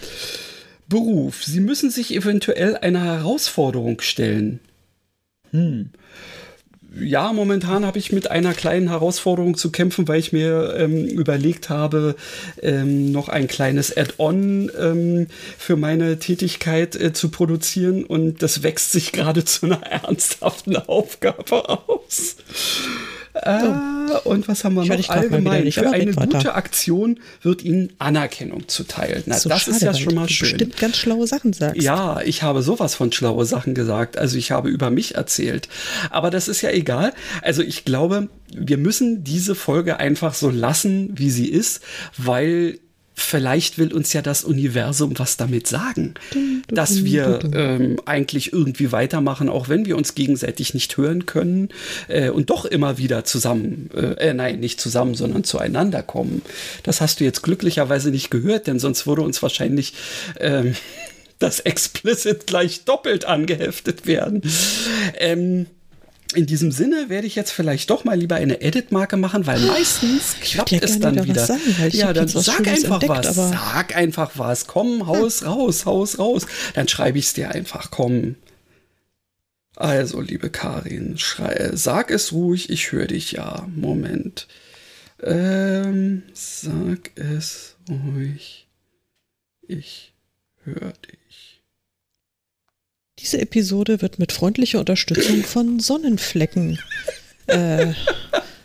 Beruf. 0.89 1.43
Sie 1.43 1.59
müssen 1.59 1.91
sich 1.91 2.15
eventuell 2.15 2.77
einer 2.77 3.03
Herausforderung 3.03 4.01
stellen. 4.01 4.59
Hm 5.51 5.91
ja, 7.01 7.33
momentan 7.33 7.86
habe 7.86 7.99
ich 7.99 8.12
mit 8.12 8.31
einer 8.31 8.53
kleinen 8.53 8.89
Herausforderung 8.89 9.57
zu 9.57 9.71
kämpfen, 9.71 10.07
weil 10.07 10.19
ich 10.19 10.33
mir 10.33 10.75
ähm, 10.77 11.05
überlegt 11.05 11.69
habe, 11.69 12.15
ähm, 12.62 13.12
noch 13.12 13.29
ein 13.29 13.47
kleines 13.47 13.95
Add-on 13.95 14.71
ähm, 14.79 15.27
für 15.57 15.75
meine 15.75 16.19
Tätigkeit 16.19 16.95
äh, 16.95 17.13
zu 17.13 17.29
produzieren 17.29 18.03
und 18.03 18.41
das 18.41 18.63
wächst 18.63 18.91
sich 18.91 19.12
gerade 19.12 19.45
zu 19.45 19.65
einer 19.65 19.83
ernsthaften 19.83 20.75
Aufgabe 20.75 21.69
aus. 21.88 22.38
Äh, 23.43 24.17
und 24.23 24.47
was 24.47 24.63
haben 24.63 24.76
wir 24.76 24.86
noch 24.86 25.10
allgemein? 25.10 25.63
Nicht, 25.63 25.80
Für 25.80 25.89
eine 25.89 26.13
gute 26.13 26.38
weiter. 26.38 26.56
Aktion 26.56 27.19
wird 27.41 27.63
Ihnen 27.63 27.93
Anerkennung 28.00 28.67
zuteil. 28.67 29.23
Na, 29.26 29.38
so 29.38 29.50
das 29.50 29.63
schade, 29.63 29.76
ist 29.78 29.84
ja 29.84 29.93
schon 29.93 30.15
mal 30.15 30.30
schön. 30.30 30.52
Bestimmt 30.52 30.78
ganz 30.78 30.97
schlaue 30.97 31.28
Sachen 31.28 31.54
sagst. 31.54 31.82
Ja, 31.82 32.21
ich 32.21 32.43
habe 32.43 32.62
sowas 32.62 32.95
von 32.95 33.12
schlaue 33.12 33.45
Sachen 33.45 33.73
gesagt. 33.73 34.17
Also 34.17 34.38
ich 34.38 34.52
habe 34.52 34.69
über 34.69 34.89
mich 34.89 35.15
erzählt. 35.15 35.67
Aber 36.10 36.30
das 36.30 36.47
ist 36.47 36.62
ja 36.62 36.71
egal. 36.71 37.13
Also 37.41 37.62
ich 37.62 37.86
glaube, 37.86 38.30
wir 38.56 38.78
müssen 38.78 39.23
diese 39.23 39.56
Folge 39.56 39.97
einfach 39.97 40.34
so 40.34 40.50
lassen, 40.50 41.12
wie 41.15 41.30
sie 41.30 41.47
ist, 41.50 41.82
weil 42.17 42.80
vielleicht 43.19 43.80
will 43.80 43.91
uns 43.93 44.13
ja 44.13 44.21
das 44.21 44.43
Universum 44.43 45.17
was 45.17 45.38
damit 45.38 45.65
sagen, 45.65 46.13
dass 46.67 47.03
wir 47.03 47.39
ähm, 47.51 47.99
eigentlich 48.06 48.53
irgendwie 48.53 48.91
weitermachen, 48.91 49.49
auch 49.49 49.69
wenn 49.69 49.88
wir 49.88 49.97
uns 49.97 50.13
gegenseitig 50.13 50.75
nicht 50.75 50.95
hören 50.97 51.25
können 51.25 51.69
äh, 52.10 52.30
und 52.30 52.51
doch 52.51 52.63
immer 52.63 52.99
wieder 52.99 53.25
zusammen, 53.25 53.89
äh, 53.95 54.30
äh, 54.30 54.34
nein, 54.36 54.60
nicht 54.60 54.80
zusammen, 54.80 55.15
sondern 55.15 55.43
zueinander 55.43 56.03
kommen. 56.03 56.43
Das 56.84 57.01
hast 57.01 57.19
du 57.19 57.23
jetzt 57.23 57.41
glücklicherweise 57.41 58.12
nicht 58.12 58.30
gehört, 58.30 58.67
denn 58.67 58.77
sonst 58.77 59.08
würde 59.08 59.23
uns 59.23 59.41
wahrscheinlich 59.41 59.93
ähm, 60.39 60.75
das 61.39 61.60
explicit 61.60 62.45
gleich 62.45 62.86
doppelt 62.86 63.25
angeheftet 63.25 64.06
werden. 64.06 64.43
Ähm, 65.17 65.65
in 66.33 66.45
diesem 66.45 66.71
Sinne 66.71 67.09
werde 67.09 67.27
ich 67.27 67.35
jetzt 67.35 67.51
vielleicht 67.51 67.89
doch 67.89 68.03
mal 68.03 68.17
lieber 68.17 68.35
eine 68.35 68.61
Edit-Marke 68.61 69.17
machen, 69.17 69.45
weil 69.47 69.59
meistens 69.59 70.35
klappt 70.41 70.71
es 70.71 70.99
dann 70.99 71.23
wieder. 71.23 71.45
Sagen, 71.45 71.61
ja, 71.91 72.13
dann 72.13 72.27
sag 72.27 72.67
einfach 72.67 73.01
entdeckt, 73.01 73.25
was. 73.25 73.35
Sag 73.35 73.95
einfach 73.95 74.31
was. 74.35 74.67
Komm, 74.67 75.07
Haus 75.07 75.41
ja. 75.41 75.49
raus, 75.49 75.85
Haus 75.85 76.19
raus. 76.19 76.45
Dann 76.73 76.87
schreibe 76.87 77.17
ich 77.17 77.27
es 77.27 77.33
dir 77.33 77.51
einfach. 77.51 77.91
Komm. 77.91 78.35
Also, 79.75 80.21
liebe 80.21 80.49
Karin, 80.49 81.19
schrei, 81.19 81.69
sag 81.73 82.09
es 82.09 82.31
ruhig, 82.31 82.71
ich 82.71 82.91
höre 82.91 83.07
dich 83.07 83.33
ja. 83.33 83.67
Moment. 83.75 84.47
Ähm, 85.21 86.23
sag 86.33 87.11
es 87.15 87.75
ruhig, 87.87 88.67
ich 89.67 90.13
höre 90.63 90.93
dich. 90.93 91.16
Diese 93.19 93.39
Episode 93.39 94.01
wird 94.01 94.19
mit 94.19 94.32
freundlicher 94.32 94.80
Unterstützung 94.80 95.43
von 95.43 95.80
Sonnenflecken, 95.80 96.80
äh, 97.47 97.88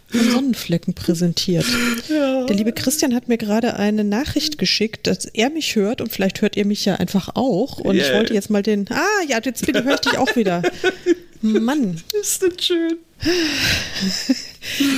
von 0.08 0.30
Sonnenflecken 0.30 0.92
präsentiert. 0.92 1.64
Ja. 2.08 2.44
Der 2.44 2.56
liebe 2.56 2.72
Christian 2.72 3.14
hat 3.14 3.28
mir 3.28 3.38
gerade 3.38 3.76
eine 3.76 4.04
Nachricht 4.04 4.58
geschickt, 4.58 5.06
dass 5.06 5.24
er 5.24 5.48
mich 5.48 5.74
hört 5.74 6.02
und 6.02 6.12
vielleicht 6.12 6.42
hört 6.42 6.56
ihr 6.56 6.66
mich 6.66 6.84
ja 6.84 6.96
einfach 6.96 7.30
auch. 7.34 7.78
Und 7.78 7.96
yeah. 7.96 8.06
ich 8.06 8.14
wollte 8.14 8.34
jetzt 8.34 8.50
mal 8.50 8.62
den. 8.62 8.86
Ah, 8.90 9.06
ja, 9.26 9.40
jetzt 9.42 9.64
bitte 9.64 9.84
höre 9.84 9.94
ich 9.94 10.00
dich 10.00 10.18
auch 10.18 10.36
wieder. 10.36 10.62
Mann. 11.42 12.00
Ist 12.20 12.42
das 12.42 12.64
schön. 12.64 12.98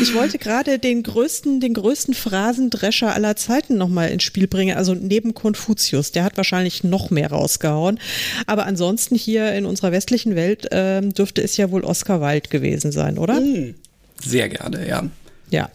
Ich 0.01 0.15
wollte 0.15 0.39
gerade 0.39 0.79
den 0.79 1.03
größten, 1.03 1.61
den 1.61 1.75
größten 1.75 2.15
Phrasendrescher 2.15 3.15
aller 3.15 3.37
Zeiten 3.37 3.77
nochmal 3.77 4.11
ins 4.11 4.23
Spiel 4.23 4.47
bringen. 4.47 4.77
Also 4.77 4.95
neben 4.95 5.35
Konfuzius, 5.35 6.13
der 6.13 6.25
hat 6.25 6.37
wahrscheinlich 6.37 6.85
noch 6.85 7.11
mehr 7.11 7.31
rausgehauen. 7.31 7.99
Aber 8.47 8.67
ansonsten 8.67 9.15
hier 9.15 9.53
in 9.55 9.67
unserer 9.67 9.93
westlichen 9.93 10.37
Welt 10.37 10.69
ähm, 10.71 11.13
dürfte 11.13 11.43
es 11.43 11.57
ja 11.57 11.71
wohl 11.71 11.85
Oscar 11.85 12.21
Wilde 12.21 12.49
gewesen 12.49 12.93
sein, 12.93 13.19
oder? 13.19 13.37
Hm. 13.37 13.75
Sehr 14.23 14.49
gerne, 14.49 14.89
ja. 14.89 15.05
Ja. 15.51 15.71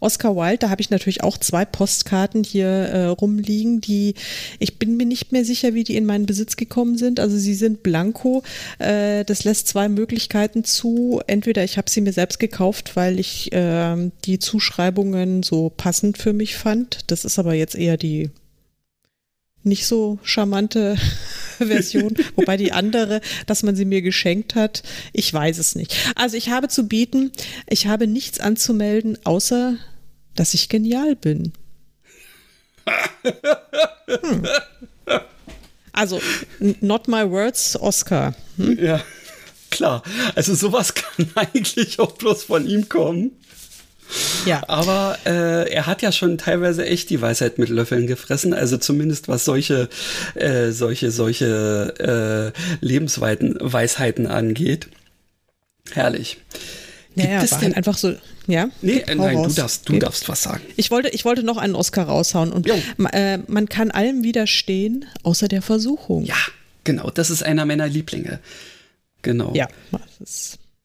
Oscar 0.00 0.36
Wilde, 0.36 0.58
da 0.58 0.70
habe 0.70 0.80
ich 0.80 0.90
natürlich 0.90 1.22
auch 1.22 1.38
zwei 1.38 1.64
Postkarten 1.64 2.44
hier 2.44 2.66
äh, 2.66 3.04
rumliegen, 3.06 3.80
die 3.80 4.14
ich 4.58 4.78
bin 4.78 4.96
mir 4.96 5.06
nicht 5.06 5.32
mehr 5.32 5.44
sicher, 5.44 5.74
wie 5.74 5.84
die 5.84 5.96
in 5.96 6.06
meinen 6.06 6.26
Besitz 6.26 6.56
gekommen 6.56 6.98
sind. 6.98 7.20
Also 7.20 7.36
sie 7.36 7.54
sind 7.54 7.82
blanko. 7.82 8.42
Äh, 8.78 9.24
das 9.24 9.44
lässt 9.44 9.68
zwei 9.68 9.88
Möglichkeiten 9.88 10.64
zu. 10.64 11.20
Entweder 11.26 11.64
ich 11.64 11.78
habe 11.78 11.90
sie 11.90 12.00
mir 12.00 12.12
selbst 12.12 12.38
gekauft, 12.38 12.96
weil 12.96 13.18
ich 13.18 13.52
äh, 13.52 14.10
die 14.24 14.38
Zuschreibungen 14.38 15.42
so 15.42 15.70
passend 15.70 16.18
für 16.18 16.32
mich 16.32 16.56
fand. 16.56 17.10
Das 17.10 17.24
ist 17.24 17.38
aber 17.38 17.54
jetzt 17.54 17.74
eher 17.74 17.96
die 17.96 18.30
nicht 19.64 19.86
so 19.86 20.18
charmante 20.22 20.96
Version, 21.58 22.14
wobei 22.36 22.56
die 22.56 22.72
andere, 22.72 23.20
dass 23.46 23.62
man 23.62 23.76
sie 23.76 23.84
mir 23.84 24.02
geschenkt 24.02 24.54
hat, 24.54 24.82
ich 25.12 25.32
weiß 25.32 25.58
es 25.58 25.74
nicht. 25.74 25.94
Also 26.14 26.36
ich 26.36 26.50
habe 26.50 26.68
zu 26.68 26.86
bieten, 26.88 27.32
ich 27.68 27.86
habe 27.86 28.06
nichts 28.06 28.40
anzumelden, 28.40 29.18
außer 29.24 29.76
dass 30.34 30.54
ich 30.54 30.68
genial 30.68 31.16
bin. 31.16 31.52
Hm. 34.06 34.46
Also, 35.92 36.20
not 36.80 37.06
my 37.06 37.28
words, 37.28 37.76
Oscar. 37.76 38.34
Hm? 38.56 38.78
Ja, 38.82 39.02
klar. 39.70 40.02
Also 40.34 40.54
sowas 40.54 40.94
kann 40.94 41.30
eigentlich 41.34 41.98
auch 41.98 42.12
bloß 42.12 42.44
von 42.44 42.66
ihm 42.66 42.88
kommen. 42.88 43.32
Ja. 44.46 44.62
Aber 44.68 45.18
äh, 45.24 45.70
er 45.72 45.86
hat 45.86 46.02
ja 46.02 46.12
schon 46.12 46.38
teilweise 46.38 46.86
echt 46.86 47.10
die 47.10 47.20
Weisheit 47.20 47.58
mit 47.58 47.68
Löffeln 47.68 48.06
gefressen. 48.06 48.54
Also 48.54 48.76
zumindest 48.76 49.28
was 49.28 49.44
solche, 49.44 49.88
äh, 50.34 50.70
solche, 50.70 51.10
solche 51.10 52.52
äh, 52.52 52.84
Lebensweisheiten 52.84 54.26
angeht. 54.26 54.88
Herrlich. 55.90 56.38
Gibt 57.14 57.28
ja, 57.28 57.42
es 57.42 57.50
denn 57.50 57.60
halt 57.60 57.76
einfach 57.76 57.98
so, 57.98 58.14
ja? 58.46 58.70
Nee, 58.80 58.98
äh, 59.06 59.14
nein, 59.14 59.36
raus. 59.36 59.54
du 59.54 59.60
darfst, 59.60 59.88
du 59.88 59.98
darfst 59.98 60.28
was 60.28 60.42
sagen. 60.42 60.62
Ich 60.76 60.90
wollte, 60.90 61.10
ich 61.10 61.24
wollte 61.24 61.42
noch 61.42 61.58
einen 61.58 61.74
Oscar 61.74 62.04
raushauen 62.04 62.52
und 62.52 62.66
äh, 62.68 63.38
man 63.48 63.68
kann 63.68 63.90
allem 63.90 64.22
widerstehen, 64.22 65.04
außer 65.22 65.48
der 65.48 65.60
Versuchung. 65.60 66.24
Ja, 66.24 66.36
genau, 66.84 67.10
das 67.10 67.28
ist 67.28 67.42
einer 67.42 67.66
meiner 67.66 67.86
Lieblinge. 67.86 68.40
Genau. 69.20 69.52
Ja, 69.54 69.68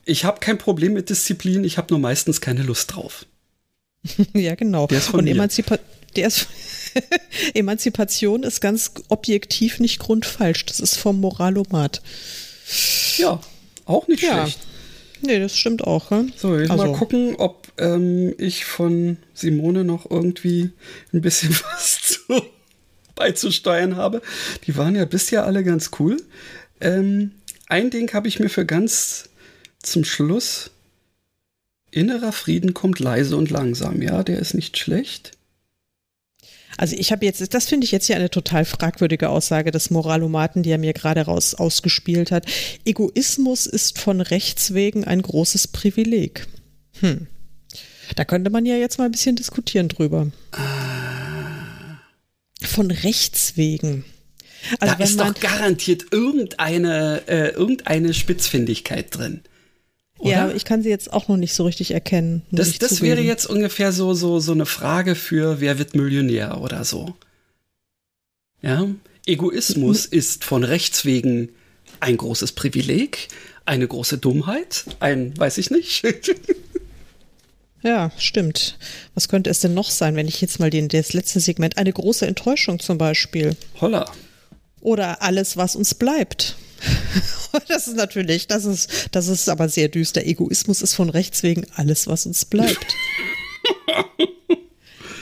ich 0.07 0.25
habe 0.25 0.39
kein 0.39 0.57
Problem 0.57 0.93
mit 0.93 1.09
Disziplin, 1.09 1.63
ich 1.63 1.77
habe 1.77 1.87
nur 1.91 1.99
meistens 1.99 2.41
keine 2.41 2.63
Lust 2.63 2.95
drauf. 2.95 3.25
ja, 4.33 4.55
genau. 4.55 4.87
Der 4.87 4.99
ist 4.99 5.07
von 5.07 5.21
Und 5.21 5.27
Emanzipa 5.27 5.77
der 6.15 6.27
ist 6.27 6.47
Emanzipation 7.53 8.43
ist 8.43 8.61
ganz 8.61 8.91
objektiv 9.09 9.79
nicht 9.79 9.99
grundfalsch. 9.99 10.65
Das 10.65 10.79
ist 10.79 10.95
vom 10.95 11.19
Moralomat. 11.19 12.01
Ja, 13.17 13.39
auch 13.85 14.07
nicht 14.07 14.23
ja. 14.23 14.41
schlecht. 14.41 14.59
Nee, 15.21 15.39
das 15.39 15.57
stimmt 15.57 15.83
auch. 15.83 16.11
Ja? 16.11 16.25
So, 16.35 16.57
jetzt 16.57 16.71
also. 16.71 16.85
mal 16.85 16.93
gucken, 16.93 17.35
ob 17.37 17.67
ähm, 17.77 18.33
ich 18.37 18.65
von 18.65 19.17
Simone 19.33 19.83
noch 19.83 20.09
irgendwie 20.09 20.71
ein 21.13 21.21
bisschen 21.21 21.55
was 21.71 22.01
zu 22.01 22.41
beizusteuern 23.15 23.95
habe. 23.95 24.21
Die 24.65 24.77
waren 24.77 24.95
ja 24.95 25.05
bisher 25.05 25.45
alle 25.45 25.63
ganz 25.63 25.91
cool. 25.99 26.17
Ähm, 26.79 27.31
ein 27.67 27.89
Ding 27.89 28.13
habe 28.13 28.27
ich 28.27 28.39
mir 28.39 28.49
für 28.49 28.65
ganz 28.65 29.29
zum 29.91 30.03
Schluss. 30.03 30.71
Innerer 31.91 32.31
Frieden 32.31 32.73
kommt 32.73 32.99
leise 32.99 33.37
und 33.37 33.49
langsam. 33.49 34.01
Ja, 34.01 34.23
der 34.23 34.39
ist 34.39 34.53
nicht 34.53 34.77
schlecht. 34.77 35.31
Also 36.77 36.95
ich 36.95 37.11
habe 37.11 37.25
jetzt, 37.25 37.53
das 37.53 37.65
finde 37.67 37.85
ich 37.85 37.91
jetzt 37.91 38.05
hier 38.05 38.15
eine 38.15 38.29
total 38.29 38.63
fragwürdige 38.63 39.29
Aussage 39.29 39.71
des 39.71 39.89
Moralomaten, 39.89 40.61
die 40.61 40.69
er 40.69 40.77
mir 40.77 40.93
gerade 40.93 41.21
raus 41.21 41.55
ausgespielt 41.55 42.31
hat. 42.31 42.45
Egoismus 42.85 43.65
ist 43.65 43.97
von 43.97 44.21
Rechts 44.21 44.75
wegen 44.75 45.03
ein 45.03 45.23
großes 45.23 45.69
Privileg. 45.69 46.45
Hm. 46.99 47.27
Da 48.15 48.25
könnte 48.25 48.51
man 48.51 48.65
ja 48.65 48.75
jetzt 48.75 48.99
mal 48.99 49.05
ein 49.05 49.11
bisschen 49.11 49.35
diskutieren 49.35 49.89
drüber. 49.89 50.31
Ah. 50.51 51.99
Von 52.61 52.91
Rechts 52.91 53.57
wegen. 53.57 54.05
Also 54.79 54.95
da 54.95 55.03
ist 55.03 55.19
doch 55.19 55.33
garantiert 55.39 56.05
irgendeine, 56.11 57.23
äh, 57.27 57.49
irgendeine 57.49 58.13
Spitzfindigkeit 58.13 59.15
drin. 59.15 59.41
Oder? 60.19 60.31
Ja, 60.31 60.51
ich 60.51 60.65
kann 60.65 60.81
sie 60.81 60.89
jetzt 60.89 61.13
auch 61.13 61.27
noch 61.27 61.37
nicht 61.37 61.53
so 61.53 61.65
richtig 61.65 61.91
erkennen. 61.91 62.41
Das, 62.51 62.77
das 62.79 63.01
wäre 63.01 63.21
jetzt 63.21 63.45
ungefähr 63.45 63.91
so, 63.91 64.13
so, 64.13 64.39
so 64.39 64.51
eine 64.51 64.65
Frage 64.65 65.15
für 65.15 65.61
wer 65.61 65.77
wird 65.77 65.95
Millionär 65.95 66.59
oder 66.61 66.83
so. 66.83 67.15
Ja, 68.61 68.87
Egoismus 69.27 70.05
ist 70.05 70.43
von 70.43 70.63
Rechts 70.63 71.05
wegen 71.05 71.49
ein 71.99 72.17
großes 72.17 72.53
Privileg, 72.53 73.27
eine 73.65 73.87
große 73.87 74.17
Dummheit, 74.17 74.85
ein, 74.99 75.37
weiß 75.37 75.59
ich 75.59 75.69
nicht. 75.69 76.03
ja, 77.83 78.11
stimmt. 78.17 78.77
Was 79.13 79.27
könnte 79.27 79.49
es 79.49 79.59
denn 79.59 79.73
noch 79.73 79.91
sein, 79.91 80.15
wenn 80.15 80.27
ich 80.27 80.41
jetzt 80.41 80.59
mal 80.59 80.69
den, 80.69 80.87
das 80.87 81.13
letzte 81.13 81.39
Segment, 81.39 81.77
eine 81.77 81.93
große 81.93 82.25
Enttäuschung 82.25 82.79
zum 82.79 82.97
Beispiel. 82.97 83.55
Holla. 83.79 84.11
Oder 84.81 85.21
alles, 85.21 85.57
was 85.57 85.75
uns 85.75 85.93
bleibt. 85.93 86.55
das 87.67 87.87
ist 87.87 87.95
natürlich, 87.95 88.47
das 88.47 88.65
ist, 88.65 89.09
das 89.11 89.27
ist 89.27 89.49
aber 89.49 89.69
sehr 89.69 89.89
düster. 89.89 90.25
Egoismus 90.25 90.81
ist 90.81 90.93
von 90.93 91.09
rechts 91.09 91.43
wegen 91.43 91.65
alles, 91.75 92.07
was 92.07 92.25
uns 92.25 92.45
bleibt. 92.45 92.85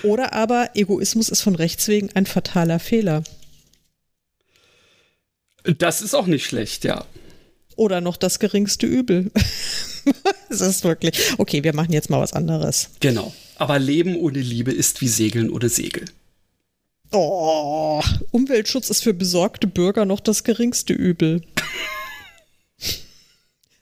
Oder 0.04 0.34
aber 0.34 0.70
Egoismus 0.76 1.30
ist 1.30 1.42
von 1.42 1.56
rechts 1.56 1.88
wegen 1.88 2.12
ein 2.14 2.26
fataler 2.26 2.80
Fehler. 2.80 3.24
Das 5.64 6.02
ist 6.02 6.14
auch 6.14 6.28
nicht 6.28 6.46
schlecht, 6.46 6.84
ja. 6.84 7.06
Oder 7.76 8.02
noch 8.02 8.18
das 8.18 8.40
geringste 8.40 8.86
Übel. 8.86 9.32
das 10.50 10.62
ist 10.62 10.84
wirklich. 10.84 11.18
Okay, 11.38 11.64
wir 11.64 11.74
machen 11.74 11.92
jetzt 11.92 12.10
mal 12.10 12.22
was 12.22 12.34
anderes. 12.34 12.90
Genau. 13.00 13.34
Aber 13.58 13.80
Leben 13.80 14.16
ohne 14.16 14.40
Liebe 14.40 14.72
ist 14.72 15.02
wie 15.02 15.08
Segeln 15.08 15.50
ohne 15.50 15.70
Segel. 15.70 16.06
Oh, 17.12 18.02
Umweltschutz 18.32 18.90
ist 18.90 19.04
für 19.04 19.14
besorgte 19.14 19.68
Bürger 19.68 20.06
noch 20.06 20.20
das 20.20 20.44
geringste 20.44 20.94
Übel. 20.94 21.42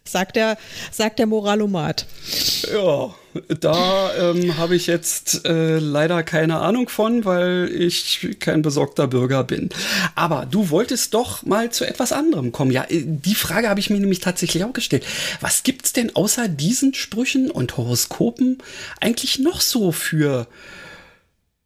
sagt 0.05 0.35
der, 0.35 0.57
sagt 0.91 1.19
der 1.19 1.25
Moralomat. 1.25 2.05
Ja, 2.71 3.13
da 3.59 4.11
ähm, 4.15 4.57
habe 4.57 4.75
ich 4.75 4.87
jetzt 4.87 5.45
äh, 5.45 5.79
leider 5.79 6.23
keine 6.23 6.59
Ahnung 6.59 6.87
von, 6.87 7.25
weil 7.25 7.69
ich 7.73 8.37
kein 8.39 8.61
besorgter 8.61 9.07
Bürger 9.07 9.43
bin. 9.43 9.69
Aber 10.15 10.45
du 10.45 10.69
wolltest 10.69 11.13
doch 11.13 11.43
mal 11.43 11.71
zu 11.71 11.83
etwas 11.85 12.13
anderem 12.13 12.51
kommen. 12.51 12.71
Ja, 12.71 12.85
äh, 12.87 13.03
die 13.03 13.35
Frage 13.35 13.67
habe 13.67 13.79
ich 13.79 13.89
mir 13.89 13.99
nämlich 13.99 14.19
tatsächlich 14.19 14.63
auch 14.63 14.73
gestellt. 14.73 15.05
Was 15.41 15.63
gibt 15.63 15.85
es 15.85 15.93
denn 15.93 16.15
außer 16.15 16.47
diesen 16.47 16.93
Sprüchen 16.93 17.51
und 17.51 17.75
Horoskopen 17.75 18.59
eigentlich 19.01 19.39
noch 19.39 19.59
so 19.59 19.91
für 19.91 20.47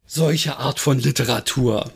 solche 0.08 0.56
Art 0.56 0.80
von 0.80 0.98
Literatur? 0.98 1.92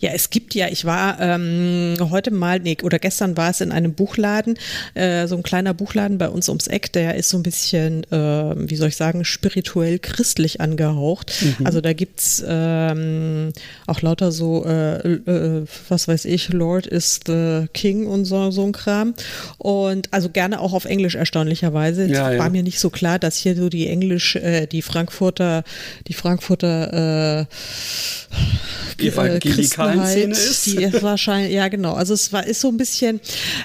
Ja, 0.00 0.10
es 0.14 0.30
gibt 0.30 0.54
ja, 0.54 0.68
ich 0.68 0.86
war 0.86 1.20
ähm, 1.20 1.94
heute 2.10 2.30
mal, 2.30 2.58
nee, 2.58 2.76
oder 2.82 2.98
gestern 2.98 3.36
war 3.36 3.50
es 3.50 3.60
in 3.60 3.70
einem 3.70 3.92
Buchladen, 3.92 4.58
äh, 4.94 5.26
so 5.26 5.36
ein 5.36 5.42
kleiner 5.42 5.74
Buchladen 5.74 6.16
bei 6.16 6.30
uns 6.30 6.48
ums 6.48 6.68
Eck, 6.68 6.90
der 6.92 7.16
ist 7.16 7.28
so 7.28 7.36
ein 7.36 7.42
bisschen, 7.42 8.04
äh, 8.10 8.54
wie 8.56 8.76
soll 8.76 8.88
ich 8.88 8.96
sagen, 8.96 9.26
spirituell 9.26 9.98
christlich 9.98 10.60
angehaucht. 10.60 11.32
Mhm. 11.42 11.66
Also 11.66 11.82
da 11.82 11.92
gibt's 11.92 12.42
ähm, 12.46 13.52
auch 13.86 14.00
lauter 14.00 14.32
so, 14.32 14.64
äh, 14.64 14.96
äh, 15.06 15.66
was 15.90 16.08
weiß 16.08 16.24
ich, 16.24 16.48
Lord 16.48 16.86
is 16.86 17.20
the 17.26 17.66
King 17.74 18.06
und 18.06 18.24
so, 18.24 18.50
so 18.50 18.64
ein 18.64 18.72
Kram. 18.72 19.12
Und 19.58 20.12
also 20.12 20.30
gerne 20.30 20.60
auch 20.60 20.72
auf 20.72 20.86
Englisch 20.86 21.14
erstaunlicherweise. 21.14 22.06
Ja, 22.06 22.32
ja. 22.32 22.38
war 22.38 22.48
mir 22.48 22.62
nicht 22.62 22.80
so 22.80 22.88
klar, 22.88 23.18
dass 23.18 23.36
hier 23.36 23.54
so 23.54 23.68
die 23.68 23.86
Englisch, 23.86 24.36
äh, 24.36 24.66
die 24.66 24.80
Frankfurter, 24.80 25.62
die 26.06 26.14
Frankfurter 26.14 27.46
äh, 28.98 29.06
evangelikalen 29.06 29.89
Ist. 30.30 30.66
Die 30.66 30.82
ist 30.82 31.02
wahrscheinlich, 31.02 31.52
ja 31.52 31.68
genau. 31.68 31.94
Also 31.94 32.14
es 32.14 32.32
war 32.32 32.46
ist 32.46 32.60
so 32.60 32.68
ein 32.68 32.76
bisschen 32.76 33.20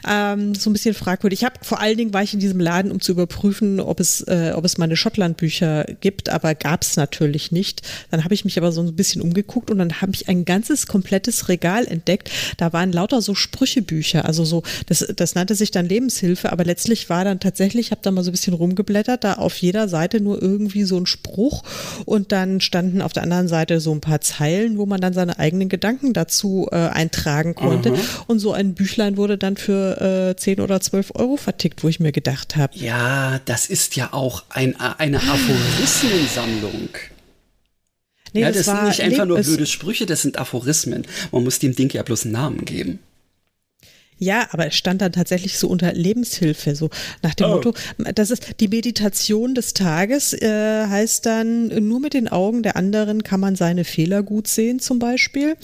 ähm, 0.07 0.55
so 0.55 0.69
ein 0.69 0.73
bisschen 0.73 0.93
fragwürdig. 0.93 1.39
Ich 1.39 1.45
habe 1.45 1.55
vor 1.61 1.80
allen 1.80 1.97
Dingen 1.97 2.13
war 2.13 2.23
ich 2.23 2.34
in 2.34 2.39
diesem 2.39 2.59
Laden, 2.59 2.91
um 2.91 3.01
zu 3.01 3.11
überprüfen, 3.11 3.80
ob 3.80 3.99
es 3.99 4.21
äh, 4.21 4.53
ob 4.55 4.65
es 4.65 4.78
meine 4.78 4.95
Schottland-Bücher 4.95 5.86
gibt, 6.01 6.30
aber 6.30 6.55
gab 6.55 6.84
es 6.84 6.95
natürlich 6.95 7.51
nicht. 7.51 7.82
Dann 8.11 8.23
habe 8.23 8.34
ich 8.34 8.45
mich 8.45 8.57
aber 8.57 8.71
so 8.71 8.82
ein 8.82 8.95
bisschen 8.95 9.21
umgeguckt 9.21 9.69
und 9.71 9.78
dann 9.78 10.01
habe 10.01 10.13
ich 10.13 10.30
ein 10.30 10.45
ganzes 10.45 10.88
komplettes 10.88 11.49
Regal 11.49 11.86
entdeckt. 11.86 12.30
Da 12.57 12.73
waren 12.73 12.91
lauter 12.91 13.21
so 13.21 13.36
Sprüchebücher, 13.36 14.26
also 14.26 14.45
so 14.45 14.63
das 14.88 15.05
das 15.15 15.36
nannte 15.36 15.55
sich 15.55 15.71
dann 15.71 15.88
Lebenshilfe, 15.88 16.51
aber 16.51 16.63
letztlich 16.63 17.09
war 17.09 17.23
dann 17.23 17.39
tatsächlich, 17.39 17.88
ich 17.88 17.91
habe 17.91 18.01
da 18.03 18.11
mal 18.11 18.23
so 18.23 18.32
ein 18.32 18.34
bisschen 18.34 18.53
rumgeblättert, 18.53 19.23
da 19.23 19.34
auf 19.34 19.55
jeder 19.57 19.88
Seite 19.88 20.19
nur 20.21 20.41
irgendwie 20.41 20.84
so 20.84 20.97
ein 20.97 21.05
Spruch 21.05 21.63
und 22.05 22.32
dann 22.32 22.61
standen 22.61 23.01
auf 23.01 23.13
der 23.13 23.23
anderen 23.23 23.47
Seite 23.47 23.80
so 23.80 23.91
ein 23.91 24.01
paar 24.01 24.21
Zeilen, 24.21 24.78
wo 24.78 24.86
man 24.86 25.01
dann 25.01 25.13
seine 25.13 25.39
eigenen 25.39 25.69
Gedanken 25.69 26.13
dazu 26.16 26.68
äh, 26.72 26.76
eintragen 26.76 27.55
konnte. 27.55 27.91
Aha. 27.93 27.99
Und 28.28 28.39
so 28.39 28.53
ein 28.53 28.74
Büchlein 28.74 29.18
wurde 29.18 29.38
dann 29.38 29.57
für 29.57 30.32
äh, 30.32 30.36
10 30.36 30.59
oder 30.61 30.82
12 30.82 31.11
Euro 31.16 31.38
vertickt, 31.38 31.84
wo 31.84 31.89
ich 31.89 31.99
mir 31.99 32.11
gedacht 32.11 32.55
habe. 32.55 32.78
Ja, 32.78 33.39
das 33.45 33.68
ist 33.68 33.95
ja 33.95 34.13
auch 34.13 34.43
ein, 34.49 34.80
eine 34.80 35.18
Aphorismensammlung. 35.18 36.89
Nee, 38.34 38.41
ja, 38.41 38.51
das, 38.51 38.66
das 38.66 38.76
sind 38.76 38.88
nicht 38.88 39.01
einfach 39.01 39.26
nur 39.26 39.39
blöde 39.39 39.66
Sprüche, 39.66 40.05
das 40.05 40.22
sind 40.22 40.38
Aphorismen. 40.38 41.05
Man 41.32 41.45
muss 41.45 41.59
dem 41.59 41.74
Ding 41.74 41.89
ja 41.93 42.03
bloß 42.03 42.24
einen 42.24 42.34
Namen 42.34 42.66
geben. 42.66 42.99
Ja, 44.18 44.47
aber 44.51 44.68
es 44.68 44.76
stand 44.76 45.01
dann 45.01 45.11
tatsächlich 45.11 45.57
so 45.57 45.68
unter 45.68 45.91
Lebenshilfe, 45.91 46.74
so 46.74 46.89
nach 47.22 47.34
dem 47.34 47.47
oh. 47.47 47.55
Motto, 47.55 47.74
das 48.13 48.32
ist 48.32 48.61
die 48.61 48.70
Meditation 48.70 49.55
des 49.55 49.74
Tages, 49.74 50.32
äh, 50.34 50.88
heißt 50.88 51.26
dann, 51.26 51.68
nur 51.68 51.99
mit 51.99 52.13
den 52.13 52.30
Augen 52.30 52.63
der 52.63 52.78
anderen 52.78 53.24
kann 53.24 53.41
man 53.41 53.57
seine 53.57 53.84
Fehler 53.84 54.24
gut 54.24 54.47
sehen, 54.47 54.80
zum 54.80 54.99
Beispiel. 54.99 55.57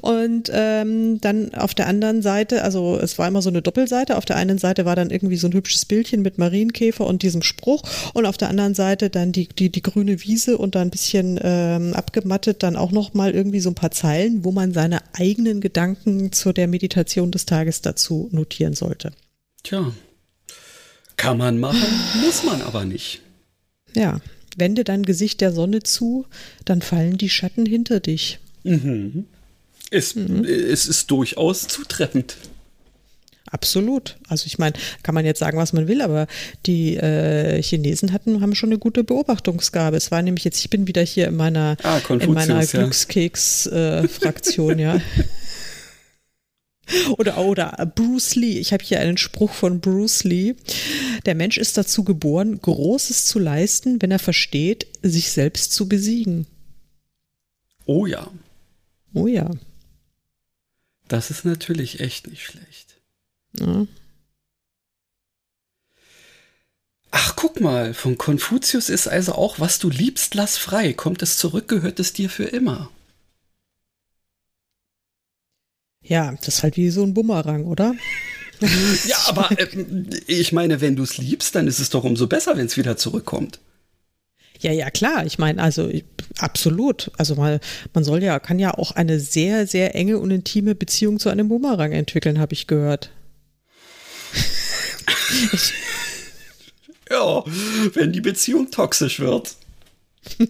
Und 0.00 0.50
ähm, 0.54 1.20
dann 1.20 1.52
auf 1.54 1.74
der 1.74 1.86
anderen 1.86 2.22
Seite, 2.22 2.62
also 2.62 2.98
es 2.98 3.18
war 3.18 3.28
immer 3.28 3.42
so 3.42 3.50
eine 3.50 3.60
Doppelseite, 3.60 4.16
auf 4.16 4.24
der 4.24 4.36
einen 4.36 4.56
Seite 4.56 4.86
war 4.86 4.96
dann 4.96 5.10
irgendwie 5.10 5.36
so 5.36 5.46
ein 5.46 5.52
hübsches 5.52 5.84
Bildchen 5.84 6.22
mit 6.22 6.38
Marienkäfer 6.38 7.06
und 7.06 7.22
diesem 7.22 7.42
Spruch 7.42 7.82
und 8.14 8.24
auf 8.24 8.38
der 8.38 8.48
anderen 8.48 8.74
Seite 8.74 9.10
dann 9.10 9.32
die, 9.32 9.48
die, 9.48 9.70
die 9.70 9.82
grüne 9.82 10.22
Wiese 10.22 10.56
und 10.56 10.74
dann 10.74 10.88
ein 10.88 10.90
bisschen 10.90 11.38
ähm, 11.42 11.92
abgemattet 11.92 12.62
dann 12.62 12.76
auch 12.76 12.90
nochmal 12.90 13.32
irgendwie 13.32 13.60
so 13.60 13.68
ein 13.68 13.74
paar 13.74 13.90
Zeilen, 13.90 14.44
wo 14.44 14.50
man 14.50 14.72
seine 14.72 15.00
eigenen 15.12 15.60
Gedanken 15.60 16.32
zu 16.32 16.54
der 16.54 16.68
Meditation 16.68 17.30
des 17.30 17.44
Tages 17.44 17.82
dazu 17.82 17.97
dazu 17.98 18.28
notieren 18.32 18.74
sollte. 18.74 19.12
Tja, 19.64 19.92
kann 21.16 21.36
man 21.36 21.58
machen, 21.58 21.88
muss 22.24 22.44
man 22.44 22.62
aber 22.62 22.84
nicht. 22.84 23.20
Ja, 23.94 24.20
wende 24.56 24.84
dein 24.84 25.02
Gesicht 25.02 25.40
der 25.40 25.52
Sonne 25.52 25.82
zu, 25.82 26.26
dann 26.64 26.80
fallen 26.80 27.18
die 27.18 27.28
Schatten 27.28 27.66
hinter 27.66 27.98
dich. 27.98 28.38
Mhm. 28.62 29.24
Es, 29.90 30.14
mhm. 30.14 30.44
es 30.44 30.86
ist 30.86 31.10
durchaus 31.10 31.66
zutreffend. 31.66 32.36
Absolut. 33.50 34.16
Also 34.28 34.44
ich 34.46 34.58
meine, 34.58 34.74
kann 35.02 35.14
man 35.14 35.24
jetzt 35.24 35.38
sagen, 35.38 35.56
was 35.56 35.72
man 35.72 35.88
will, 35.88 36.02
aber 36.02 36.26
die 36.66 36.96
äh, 36.96 37.62
Chinesen 37.62 38.12
hatten, 38.12 38.42
haben 38.42 38.54
schon 38.54 38.68
eine 38.68 38.78
gute 38.78 39.04
Beobachtungsgabe. 39.04 39.96
Es 39.96 40.10
war 40.10 40.20
nämlich 40.20 40.44
jetzt, 40.44 40.60
ich 40.60 40.68
bin 40.68 40.86
wieder 40.86 41.00
hier 41.02 41.28
in 41.28 41.36
meiner, 41.36 41.78
ah, 41.82 41.98
in 42.20 42.34
meiner 42.34 42.62
Glückskeks-Fraktion, 42.64 44.78
äh, 44.78 44.82
ja. 44.82 45.00
Oder, 47.18 47.38
oder 47.38 47.92
Bruce 47.94 48.34
Lee. 48.34 48.58
Ich 48.58 48.72
habe 48.72 48.84
hier 48.84 49.00
einen 49.00 49.18
Spruch 49.18 49.52
von 49.52 49.80
Bruce 49.80 50.24
Lee. 50.24 50.54
Der 51.26 51.34
Mensch 51.34 51.58
ist 51.58 51.76
dazu 51.76 52.04
geboren, 52.04 52.60
Großes 52.60 53.26
zu 53.26 53.38
leisten, 53.38 54.00
wenn 54.00 54.10
er 54.10 54.18
versteht, 54.18 54.86
sich 55.02 55.30
selbst 55.30 55.72
zu 55.72 55.88
besiegen. 55.88 56.46
Oh 57.84 58.06
ja. 58.06 58.30
Oh 59.14 59.26
ja. 59.26 59.50
Das 61.08 61.30
ist 61.30 61.44
natürlich 61.44 62.00
echt 62.00 62.26
nicht 62.26 62.44
schlecht. 62.44 62.96
Ja. 63.58 63.86
Ach, 67.10 67.36
guck 67.36 67.60
mal, 67.60 67.94
von 67.94 68.18
Konfuzius 68.18 68.90
ist 68.90 69.08
also 69.08 69.32
auch, 69.32 69.58
was 69.58 69.78
du 69.78 69.88
liebst, 69.88 70.34
lass 70.34 70.58
frei. 70.58 70.92
Kommt 70.92 71.22
es 71.22 71.38
zurück, 71.38 71.66
gehört 71.66 71.98
es 72.00 72.12
dir 72.12 72.28
für 72.28 72.44
immer. 72.44 72.90
Ja, 76.02 76.32
das 76.32 76.56
ist 76.56 76.62
halt 76.62 76.76
wie 76.76 76.90
so 76.90 77.02
ein 77.02 77.14
Bumerang, 77.14 77.64
oder? 77.64 77.94
ja, 79.06 79.16
aber 79.26 79.50
äh, 79.58 79.66
ich 80.26 80.52
meine, 80.52 80.80
wenn 80.80 80.96
du 80.96 81.02
es 81.02 81.18
liebst, 81.18 81.54
dann 81.54 81.66
ist 81.66 81.78
es 81.78 81.90
doch 81.90 82.04
umso 82.04 82.26
besser, 82.26 82.56
wenn 82.56 82.66
es 82.66 82.76
wieder 82.76 82.96
zurückkommt. 82.96 83.60
Ja, 84.60 84.72
ja, 84.72 84.90
klar. 84.90 85.24
Ich 85.24 85.38
meine, 85.38 85.62
also 85.62 85.88
absolut. 86.38 87.12
Also 87.16 87.36
mal, 87.36 87.60
man 87.94 88.04
soll 88.04 88.22
ja, 88.22 88.38
kann 88.40 88.58
ja 88.58 88.74
auch 88.74 88.92
eine 88.92 89.20
sehr, 89.20 89.66
sehr 89.66 89.94
enge 89.94 90.18
und 90.18 90.30
intime 90.30 90.74
Beziehung 90.74 91.18
zu 91.20 91.28
einem 91.28 91.48
Bumerang 91.48 91.92
entwickeln, 91.92 92.40
habe 92.40 92.54
ich 92.54 92.66
gehört. 92.66 93.10
ja, 97.10 97.44
wenn 97.94 98.12
die 98.12 98.20
Beziehung 98.20 98.70
toxisch 98.70 99.20
wird. 99.20 99.54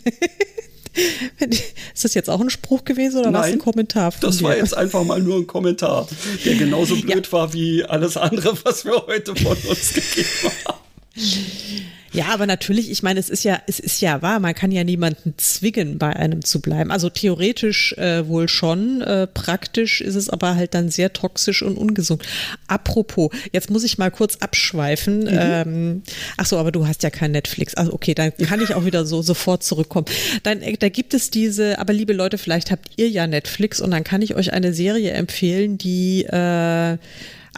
Ist 1.94 2.04
das 2.04 2.14
jetzt 2.14 2.30
auch 2.30 2.40
ein 2.40 2.50
Spruch 2.50 2.84
gewesen 2.84 3.20
oder 3.20 3.32
war 3.32 3.46
es 3.46 3.52
ein 3.52 3.58
Kommentar? 3.58 4.12
Von 4.12 4.20
das 4.20 4.38
dir? 4.38 4.44
war 4.44 4.56
jetzt 4.56 4.76
einfach 4.76 5.04
mal 5.04 5.20
nur 5.20 5.36
ein 5.36 5.46
Kommentar, 5.46 6.08
der 6.44 6.54
genauso 6.56 6.96
blöd 6.96 7.26
ja. 7.26 7.32
war 7.32 7.52
wie 7.52 7.84
alles 7.84 8.16
andere, 8.16 8.56
was 8.64 8.84
wir 8.84 9.06
heute 9.06 9.34
von 9.36 9.56
uns 9.68 9.92
gegeben 9.94 10.28
haben. 10.64 10.78
Ja, 12.12 12.26
aber 12.32 12.46
natürlich, 12.46 12.90
ich 12.90 13.02
meine, 13.02 13.20
es 13.20 13.28
ist 13.28 13.44
ja, 13.44 13.60
es 13.66 13.80
ist 13.80 14.00
ja 14.00 14.22
wahr, 14.22 14.40
man 14.40 14.54
kann 14.54 14.72
ja 14.72 14.84
niemanden 14.84 15.34
zwingen, 15.36 15.98
bei 15.98 16.14
einem 16.14 16.44
zu 16.44 16.60
bleiben. 16.60 16.90
Also 16.90 17.10
theoretisch 17.10 17.92
äh, 17.94 18.26
wohl 18.26 18.48
schon, 18.48 19.02
äh, 19.02 19.26
praktisch 19.26 20.00
ist 20.00 20.14
es 20.14 20.30
aber 20.30 20.54
halt 20.56 20.74
dann 20.74 20.90
sehr 20.90 21.12
toxisch 21.12 21.62
und 21.62 21.76
ungesund. 21.76 22.22
Apropos, 22.66 23.30
jetzt 23.52 23.70
muss 23.70 23.84
ich 23.84 23.98
mal 23.98 24.10
kurz 24.10 24.36
abschweifen. 24.36 25.20
Mhm. 25.20 25.28
Ähm, 25.30 26.02
ach 26.36 26.46
so, 26.46 26.58
aber 26.58 26.72
du 26.72 26.86
hast 26.86 27.02
ja 27.02 27.10
kein 27.10 27.32
Netflix. 27.32 27.74
Also 27.74 27.92
okay, 27.92 28.14
dann 28.14 28.34
kann 28.36 28.62
ich 28.62 28.74
auch 28.74 28.84
wieder 28.84 29.04
so 29.04 29.22
sofort 29.22 29.62
zurückkommen. 29.62 30.06
Dann, 30.42 30.62
äh, 30.62 30.76
da 30.78 30.88
gibt 30.88 31.14
es 31.14 31.30
diese, 31.30 31.78
aber 31.78 31.92
liebe 31.92 32.12
Leute, 32.12 32.38
vielleicht 32.38 32.70
habt 32.70 32.90
ihr 32.96 33.08
ja 33.08 33.26
Netflix 33.26 33.80
und 33.80 33.90
dann 33.90 34.04
kann 34.04 34.22
ich 34.22 34.34
euch 34.34 34.52
eine 34.52 34.72
Serie 34.72 35.10
empfehlen, 35.12 35.78
die 35.78 36.24
äh, 36.24 36.96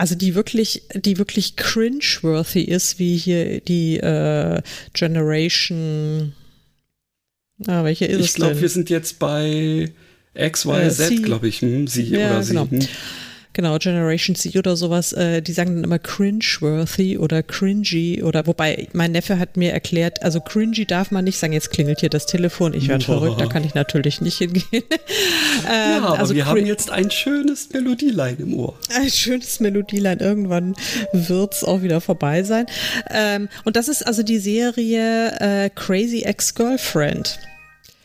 also 0.01 0.14
die 0.14 0.34
wirklich, 0.34 0.84
die 0.94 1.18
wirklich 1.18 1.57
cringe-worthy 1.57 2.62
ist, 2.62 2.98
wie 2.98 3.18
hier 3.18 3.61
die 3.61 3.98
äh, 3.98 4.62
Generation. 4.94 6.32
Ah, 7.66 7.84
welche 7.84 8.07
ist 8.07 8.14
ich 8.14 8.20
es? 8.20 8.26
Ich 8.28 8.34
glaube, 8.36 8.61
wir 8.62 8.68
sind 8.70 8.88
jetzt 8.88 9.18
bei 9.18 9.92
XYZ, 10.34 11.01
äh, 11.01 11.16
glaube 11.16 11.48
ich. 11.48 11.61
Hm, 11.61 11.86
sie 11.86 12.05
ja, 12.05 12.30
oder 12.30 12.46
genau. 12.46 12.66
sie. 12.70 12.78
Hm 12.78 12.88
genau, 13.61 13.78
Generation 13.78 14.34
C 14.34 14.58
oder 14.58 14.74
sowas, 14.74 15.12
äh, 15.12 15.42
die 15.42 15.52
sagen 15.52 15.74
dann 15.74 15.84
immer 15.84 15.98
cringe-worthy 15.98 17.18
oder 17.18 17.42
cringy 17.42 18.22
oder 18.22 18.46
wobei 18.46 18.88
mein 18.94 19.12
Neffe 19.12 19.38
hat 19.38 19.56
mir 19.56 19.72
erklärt, 19.72 20.22
also 20.22 20.40
cringy 20.40 20.86
darf 20.86 21.11
man 21.11 21.24
nicht 21.24 21.38
sagen, 21.38 21.52
jetzt 21.52 21.70
klingelt 21.70 22.00
hier 22.00 22.08
das 22.08 22.24
Telefon, 22.24 22.72
ich 22.72 22.88
werde 22.88 23.04
verrückt, 23.11 23.40
da 23.40 23.46
kann 23.46 23.64
ich 23.64 23.74
natürlich 23.74 24.22
nicht 24.22 24.38
hingehen. 24.38 24.64
ähm, 24.72 24.82
ja, 25.66 25.98
aber 25.98 26.18
also 26.18 26.34
wir 26.34 26.46
haben 26.46 26.64
jetzt 26.64 26.90
ein 26.90 27.11
schönes 27.11 27.70
Melodielein 27.70 28.38
im 28.38 28.54
Ohr. 28.54 28.74
Ein 28.94 29.11
schönes 29.11 29.61
Melodielein, 29.61 30.20
irgendwann 30.20 30.74
wird 31.12 31.54
es 31.54 31.64
auch 31.64 31.82
wieder 31.82 32.00
vorbei 32.00 32.42
sein. 32.42 32.66
Ähm, 33.11 33.48
und 33.64 33.76
das 33.76 33.88
ist 33.88 34.06
also 34.06 34.22
die 34.22 34.38
Serie 34.38 35.32
äh, 35.38 35.70
Crazy 35.70 36.22
Ex-Girlfriend. 36.22 37.38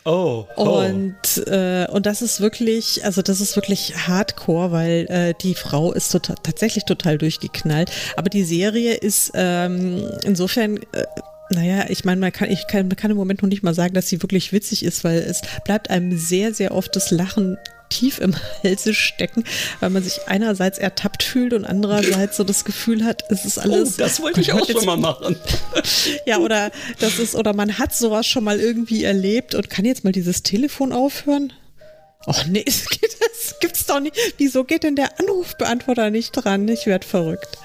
Oh, 0.06 0.46
oh. 0.54 0.84
Und, 0.84 1.48
äh, 1.48 1.88
und 1.90 2.06
das 2.06 2.22
ist 2.22 2.40
wirklich, 2.40 3.04
also 3.04 3.22
das 3.22 3.40
ist 3.40 3.56
wirklich 3.56 4.06
hardcore, 4.06 4.70
weil 4.70 5.06
äh, 5.08 5.34
die 5.42 5.56
Frau 5.56 5.92
ist 5.92 6.12
total, 6.12 6.36
tatsächlich 6.44 6.84
total 6.84 7.18
durchgeknallt. 7.18 7.90
Aber 8.16 8.30
die 8.30 8.44
Serie 8.44 8.94
ist 8.94 9.32
ähm, 9.34 10.08
insofern. 10.24 10.78
Äh, 10.92 11.04
naja, 11.48 11.84
ich 11.88 12.04
meine, 12.04 12.20
man 12.20 12.32
kann, 12.32 12.50
ich 12.50 12.66
kann, 12.66 12.88
man 12.88 12.96
kann 12.96 13.12
im 13.12 13.16
Moment 13.16 13.40
noch 13.40 13.48
nicht 13.48 13.62
mal 13.62 13.72
sagen, 13.72 13.94
dass 13.94 14.08
sie 14.08 14.20
wirklich 14.20 14.52
witzig 14.52 14.84
ist, 14.84 15.04
weil 15.04 15.18
es 15.18 15.42
bleibt 15.64 15.90
einem 15.90 16.16
sehr, 16.18 16.52
sehr 16.52 16.74
oft 16.74 16.96
das 16.96 17.12
Lachen 17.12 17.56
tief 17.88 18.18
im 18.18 18.34
Halse 18.62 18.94
stecken, 18.94 19.44
weil 19.80 19.90
man 19.90 20.02
sich 20.02 20.20
einerseits 20.26 20.78
ertappt 20.78 21.22
fühlt 21.22 21.52
und 21.52 21.64
andererseits 21.64 22.36
so 22.36 22.44
das 22.44 22.64
Gefühl 22.64 23.04
hat, 23.04 23.24
es 23.30 23.44
ist 23.44 23.58
alles. 23.58 23.94
Oh, 23.94 23.98
das 23.98 24.20
wollte 24.20 24.40
ich 24.40 24.52
auch 24.52 24.66
schon 24.66 24.84
mal 24.84 24.96
machen. 24.96 25.36
ja, 26.26 26.38
oder 26.38 26.70
das 26.98 27.18
ist, 27.18 27.34
oder 27.34 27.52
man 27.52 27.78
hat 27.78 27.94
sowas 27.94 28.26
schon 28.26 28.44
mal 28.44 28.60
irgendwie 28.60 29.04
erlebt 29.04 29.54
und 29.54 29.70
kann 29.70 29.84
jetzt 29.84 30.04
mal 30.04 30.12
dieses 30.12 30.42
Telefon 30.42 30.92
aufhören? 30.92 31.52
Och 32.26 32.46
nee, 32.46 32.64
es 32.66 32.88
geht, 32.88 33.16
das 33.20 33.58
gibt's 33.60 33.86
doch 33.86 34.00
nicht. 34.00 34.16
Wieso 34.38 34.64
geht 34.64 34.82
denn 34.82 34.96
der 34.96 35.18
Anrufbeantworter 35.20 36.10
nicht 36.10 36.32
dran? 36.32 36.66
Ich 36.68 36.86
werde 36.86 37.06
verrückt. 37.06 37.58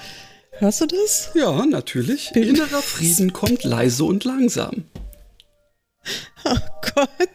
Hörst 0.52 0.82
du 0.82 0.86
das? 0.86 1.32
Ja, 1.34 1.66
natürlich. 1.66 2.36
Innerer 2.36 2.84
Frieden 2.84 3.34
kommt 3.34 3.64
leise 3.64 4.04
und 4.04 4.24
langsam. 4.24 4.86
Oh 6.44 6.58
Gott. 6.96 7.30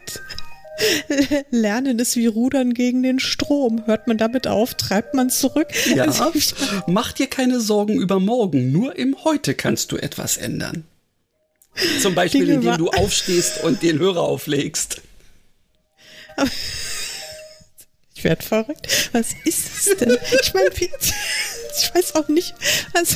Lernen 1.51 1.99
ist 1.99 2.15
wie 2.15 2.27
Rudern 2.27 2.73
gegen 2.73 3.03
den 3.03 3.19
Strom. 3.19 3.85
Hört 3.85 4.07
man 4.07 4.17
damit 4.17 4.47
auf, 4.47 4.75
treibt 4.75 5.13
man 5.13 5.29
zurück. 5.29 5.67
Ja, 5.93 6.03
also 6.05 6.31
mach 6.87 7.11
dir 7.11 7.27
keine 7.27 7.59
Sorgen 7.59 7.99
über 7.99 8.19
morgen. 8.19 8.71
Nur 8.71 8.97
im 8.97 9.23
Heute 9.23 9.53
kannst 9.53 9.91
du 9.91 9.97
etwas 9.97 10.37
ändern. 10.37 10.83
Zum 12.01 12.15
Beispiel, 12.15 12.45
Dinge 12.45 12.55
indem 12.55 12.77
du 12.77 12.89
aufstehst 12.89 13.63
und 13.63 13.83
den 13.83 13.99
Hörer 13.99 14.21
auflegst. 14.21 15.01
Ich 18.15 18.23
werde 18.23 18.43
verrückt. 18.43 19.11
Was 19.11 19.27
ist 19.45 19.87
es 19.87 19.97
denn? 19.97 20.17
Ich 20.41 20.53
meine, 20.55 20.69
ich 20.71 21.93
weiß 21.93 22.15
auch 22.15 22.27
nicht. 22.29 22.55
Was. 22.93 23.15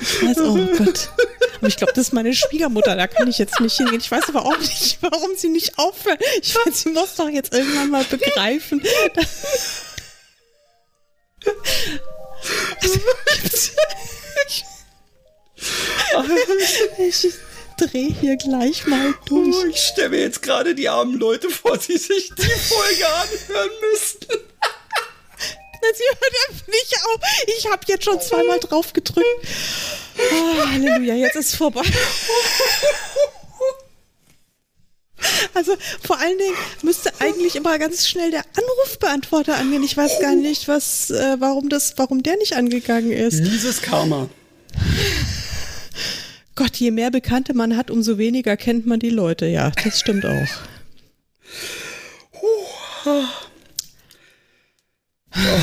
Ich 0.00 0.22
weiß, 0.22 0.38
oh 0.38 0.54
Gott. 0.76 1.10
Aber 1.58 1.66
ich 1.66 1.76
glaube, 1.76 1.92
das 1.92 2.08
ist 2.08 2.12
meine 2.12 2.32
Schwiegermutter, 2.34 2.94
da 2.94 3.06
kann 3.06 3.28
ich 3.28 3.38
jetzt 3.38 3.60
nicht 3.60 3.76
hingehen. 3.76 4.00
Ich 4.00 4.10
weiß 4.10 4.28
aber 4.28 4.44
auch 4.44 4.58
nicht, 4.58 4.98
warum 5.00 5.34
sie 5.36 5.48
nicht 5.48 5.78
aufhört. 5.78 6.22
Ich 6.40 6.54
meine, 6.54 6.74
sie 6.74 6.90
muss 6.90 7.16
doch 7.16 7.28
jetzt 7.28 7.52
irgendwann 7.52 7.90
mal 7.90 8.04
begreifen. 8.04 8.80
ich, 16.98 17.24
ich 17.24 17.34
drehe 17.76 18.14
hier 18.20 18.36
gleich 18.36 18.86
mal 18.86 19.14
durch. 19.26 19.56
Oh, 19.56 19.66
ich 19.66 19.78
stelle 19.78 20.10
mir 20.10 20.20
jetzt 20.20 20.42
gerade 20.42 20.74
die 20.74 20.88
armen 20.88 21.18
Leute 21.18 21.50
vor, 21.50 21.76
die 21.76 21.96
sich 21.96 22.32
die 22.36 22.42
Folge 22.42 23.06
anhören 23.06 23.70
müssten. 23.92 24.26
Sie 25.80 26.02
hört 26.04 26.68
nicht 26.68 26.96
auf. 27.04 27.20
Ich 27.58 27.66
habe 27.70 27.82
jetzt 27.86 28.04
schon 28.04 28.20
zweimal 28.20 28.58
drauf 28.60 28.92
gedrückt. 28.92 29.26
Oh, 30.18 30.66
Halleluja, 30.66 31.14
jetzt 31.14 31.36
ist 31.36 31.56
vorbei. 31.56 31.82
Also 35.54 35.76
vor 36.02 36.18
allen 36.18 36.38
Dingen 36.38 36.54
müsste 36.82 37.10
eigentlich 37.20 37.56
immer 37.56 37.78
ganz 37.78 38.06
schnell 38.06 38.30
der 38.30 38.44
Anrufbeantworter 38.56 39.56
angehen. 39.56 39.82
Ich 39.82 39.96
weiß 39.96 40.20
gar 40.20 40.34
nicht, 40.34 40.68
was, 40.68 41.10
äh, 41.10 41.36
warum 41.40 41.68
das, 41.68 41.94
warum 41.96 42.22
der 42.22 42.36
nicht 42.36 42.54
angegangen 42.54 43.10
ist. 43.10 43.40
Dieses 43.40 43.82
Karma. 43.82 44.28
Gott, 46.54 46.76
je 46.76 46.90
mehr 46.90 47.10
Bekannte 47.10 47.54
man 47.54 47.76
hat, 47.76 47.90
umso 47.90 48.18
weniger 48.18 48.56
kennt 48.56 48.86
man 48.86 49.00
die 49.00 49.10
Leute. 49.10 49.46
Ja, 49.46 49.70
das 49.84 50.00
stimmt 50.00 50.24
auch. 50.24 50.48
Oh. 55.34 55.60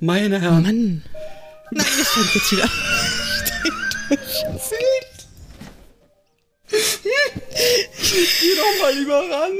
Meine 0.00 0.40
Herren. 0.40 0.62
Mann. 0.62 1.02
Nein, 1.70 1.86
das 1.98 2.08
fängt 2.08 2.34
jetzt 2.34 2.52
wieder. 2.52 2.70
Geh 8.40 8.54
doch 8.56 8.82
mal 8.82 8.94
lieber 8.94 9.18
ran. 9.30 9.52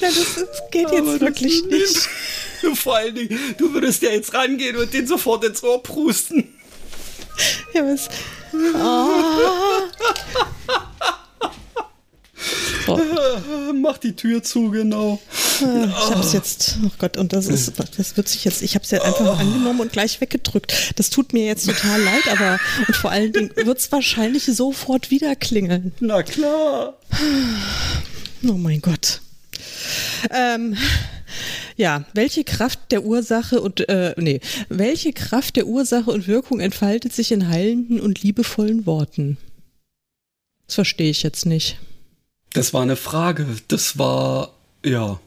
Nein, 0.00 0.12
das, 0.14 0.34
das 0.34 0.70
geht 0.70 0.90
jetzt 0.90 1.00
Aber 1.00 1.20
wirklich 1.20 1.64
nicht. 1.64 2.08
Vor 2.76 2.96
allen 2.96 3.14
Dingen, 3.14 3.54
du 3.58 3.72
würdest 3.74 4.02
ja 4.02 4.10
jetzt 4.10 4.32
rangehen 4.32 4.76
und 4.76 4.92
den 4.92 5.06
sofort 5.06 5.44
ins 5.44 5.62
Ohr 5.62 5.82
prusten. 5.82 6.54
Ja, 7.74 7.82
was? 7.84 8.08
Oh. 12.86 12.96
Mach 13.74 13.98
die 13.98 14.16
Tür 14.16 14.42
zu, 14.42 14.70
genau. 14.70 15.20
Ich 15.60 16.10
habe 16.10 16.20
es 16.20 16.32
jetzt, 16.32 16.78
oh 16.84 16.90
Gott, 16.98 17.16
und 17.16 17.32
das 17.32 17.46
ist, 17.46 17.72
das 17.96 18.16
wird 18.16 18.28
sich 18.28 18.44
jetzt, 18.44 18.62
ich 18.62 18.74
habe 18.74 18.84
es 18.84 18.90
ja 18.90 19.02
einfach 19.02 19.26
oh. 19.26 19.40
angenommen 19.40 19.80
und 19.80 19.92
gleich 19.92 20.20
weggedrückt. 20.20 20.92
Das 20.96 21.10
tut 21.10 21.32
mir 21.32 21.46
jetzt 21.46 21.66
total 21.66 22.02
leid, 22.02 22.28
aber 22.30 22.58
und 22.86 22.96
vor 22.96 23.10
allen 23.10 23.32
Dingen 23.32 23.50
wird 23.56 23.78
es 23.78 23.90
wahrscheinlich 23.92 24.44
sofort 24.44 25.10
wieder 25.10 25.34
klingeln. 25.36 25.92
Na 26.00 26.22
klar. 26.22 26.94
Oh 28.42 28.52
mein 28.52 28.80
Gott. 28.80 29.20
Ähm, 30.30 30.76
ja, 31.76 32.04
welche 32.14 32.44
Kraft 32.44 32.90
der 32.90 33.04
Ursache 33.04 33.60
und 33.60 33.88
äh, 33.88 34.14
nee, 34.16 34.40
welche 34.68 35.12
Kraft 35.12 35.56
der 35.56 35.66
Ursache 35.66 36.10
und 36.10 36.26
Wirkung 36.26 36.60
entfaltet 36.60 37.12
sich 37.12 37.32
in 37.32 37.48
heilenden 37.48 38.00
und 38.00 38.22
liebevollen 38.22 38.86
Worten? 38.86 39.36
Das 40.66 40.76
verstehe 40.76 41.10
ich 41.10 41.22
jetzt 41.22 41.46
nicht. 41.46 41.78
Das 42.52 42.72
war 42.72 42.82
eine 42.82 42.96
Frage. 42.96 43.46
Das 43.68 43.98
war, 43.98 44.54
ja. 44.84 45.20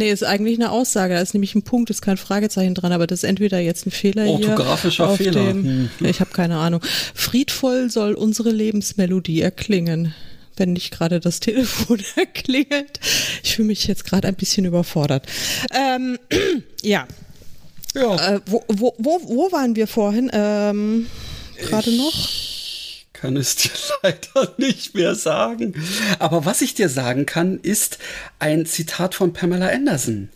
Nee, 0.00 0.12
ist 0.12 0.24
eigentlich 0.24 0.58
eine 0.58 0.70
Aussage. 0.70 1.12
Da 1.12 1.20
ist 1.20 1.34
nämlich 1.34 1.54
ein 1.54 1.60
Punkt, 1.60 1.90
ist 1.90 2.00
kein 2.00 2.16
Fragezeichen 2.16 2.74
dran, 2.74 2.90
aber 2.90 3.06
das 3.06 3.18
ist 3.18 3.28
entweder 3.28 3.58
jetzt 3.58 3.86
ein 3.86 3.90
Fehler 3.90 4.28
Orthografischer 4.28 5.08
hier. 5.08 5.16
Fehler. 5.30 5.44
Dem, 5.44 5.90
hm. 5.98 6.06
Ich 6.06 6.20
habe 6.20 6.30
keine 6.30 6.56
Ahnung. 6.56 6.80
Friedvoll 7.14 7.90
soll 7.90 8.14
unsere 8.14 8.48
Lebensmelodie 8.48 9.42
erklingen. 9.42 10.14
Wenn 10.56 10.72
nicht 10.72 10.90
gerade 10.90 11.20
das 11.20 11.40
Telefon 11.40 12.02
erklingelt. 12.16 12.98
Ich 13.42 13.56
fühle 13.56 13.68
mich 13.68 13.86
jetzt 13.86 14.06
gerade 14.06 14.26
ein 14.26 14.36
bisschen 14.36 14.64
überfordert. 14.64 15.26
Ähm, 15.70 16.18
ja. 16.82 17.06
Ja. 17.94 18.36
Äh, 18.36 18.40
wo, 18.46 18.64
wo, 18.68 18.94
wo, 18.96 19.20
wo 19.22 19.52
waren 19.52 19.76
wir 19.76 19.86
vorhin? 19.86 20.30
Ähm, 20.32 21.08
gerade 21.58 21.94
noch? 21.94 22.49
Kann 23.20 23.36
es 23.36 23.56
dir 23.56 23.70
leider 24.02 24.54
nicht 24.56 24.94
mehr 24.94 25.14
sagen. 25.14 25.74
Aber 26.18 26.44
was 26.44 26.62
ich 26.62 26.74
dir 26.74 26.88
sagen 26.88 27.26
kann, 27.26 27.58
ist 27.60 27.98
ein 28.38 28.66
Zitat 28.66 29.14
von 29.14 29.32
Pamela 29.32 29.68
Anderson. 29.68 30.30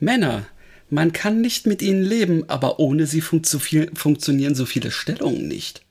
Männer, 0.00 0.46
man 0.90 1.12
kann 1.12 1.40
nicht 1.40 1.66
mit 1.66 1.82
ihnen 1.82 2.02
leben, 2.02 2.48
aber 2.48 2.78
ohne 2.78 3.06
sie 3.06 3.20
fun 3.20 3.42
funktionieren 3.94 4.54
so 4.54 4.66
viele 4.66 4.90
Stellungen 4.90 5.48
nicht. 5.48 5.82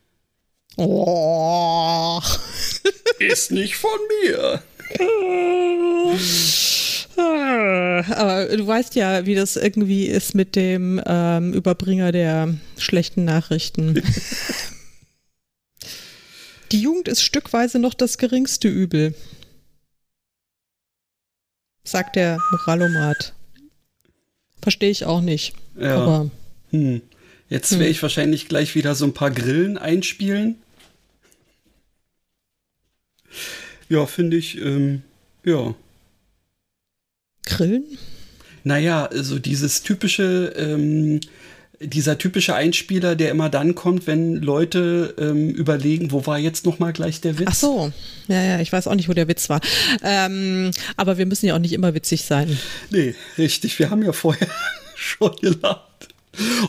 Oh. 0.78 2.22
ist 3.20 3.52
nicht 3.52 3.78
von 3.78 4.00
mir. 4.24 4.62
Aber 8.10 8.46
du 8.58 8.68
weißt 8.68 8.96
ja, 8.96 9.26
wie 9.26 9.36
das 9.36 9.56
irgendwie 9.56 10.06
ist 10.08 10.36
mit 10.36 10.56
dem 10.56 11.02
ähm, 11.06 11.54
Überbringer 11.54 12.12
der 12.12 12.54
schlechten 12.78 13.24
Nachrichten. 13.24 14.02
Die 16.76 16.82
Jugend 16.82 17.08
ist 17.08 17.22
stückweise 17.22 17.80
noch 17.80 17.94
das 17.94 18.18
geringste 18.18 18.68
Übel, 18.68 19.16
sagt 21.86 22.18
der 22.18 22.38
Moralomat. 22.52 23.34
Verstehe 24.62 24.90
ich 24.90 25.06
auch 25.06 25.22
nicht. 25.22 25.56
Ja. 25.80 25.96
Aber, 25.96 26.32
hm. 26.72 27.02
Jetzt 27.48 27.72
werde 27.72 27.86
hm. 27.86 27.92
ich 27.92 28.02
wahrscheinlich 28.02 28.50
gleich 28.50 28.76
wieder 28.76 28.94
so 28.94 29.06
ein 29.06 29.14
paar 29.14 29.32
Grillen 29.32 29.78
einspielen. 29.78 30.58
Ja, 33.88 34.06
finde 34.06 34.36
ich, 34.36 34.58
ähm, 34.58 35.02
ja. 35.46 35.76
Grillen? 37.46 37.86
Naja, 38.66 39.08
so 39.14 39.40
dieses 39.40 39.82
typische, 39.82 40.54
ähm, 40.58 41.22
dieser 41.80 42.18
typische 42.18 42.56
Einspieler, 42.56 43.16
der 43.16 43.32
immer 43.32 43.50
dann 43.50 43.76
kommt, 43.76 44.08
wenn 44.08 44.36
Leute 44.36 45.14
ähm, 45.18 45.50
überlegen, 45.50 46.12
wo 46.12 46.26
war 46.26 46.38
jetzt 46.38 46.66
noch 46.66 46.80
mal 46.80 46.94
gleich 46.94 47.22
der 47.22 47.40
Witz? 47.40 47.48
Ach 47.50 47.56
so, 47.56 47.92
ja, 48.28 48.44
ja, 48.44 48.60
ich 48.60 48.72
weiß 48.72 48.88
auch 48.88 48.96
nicht, 48.96 49.10
wo 49.10 49.14
der 49.14 49.28
Witz 49.28 49.50
war. 49.50 49.62
Ähm, 50.04 50.72
aber 50.96 51.18
wir 51.18 51.26
müssen 51.26 51.46
ja 51.46 51.56
auch 51.56 51.60
nicht 51.60 51.74
immer 51.74 51.94
witzig 51.94 52.24
sein. 52.24 52.58
Nee, 52.92 53.16
richtig. 53.38 53.78
Wir 53.80 53.90
haben 53.90 54.04
ja 54.04 54.14
vorher 54.14 54.48
schon 54.96 55.36
gelacht. 55.42 55.82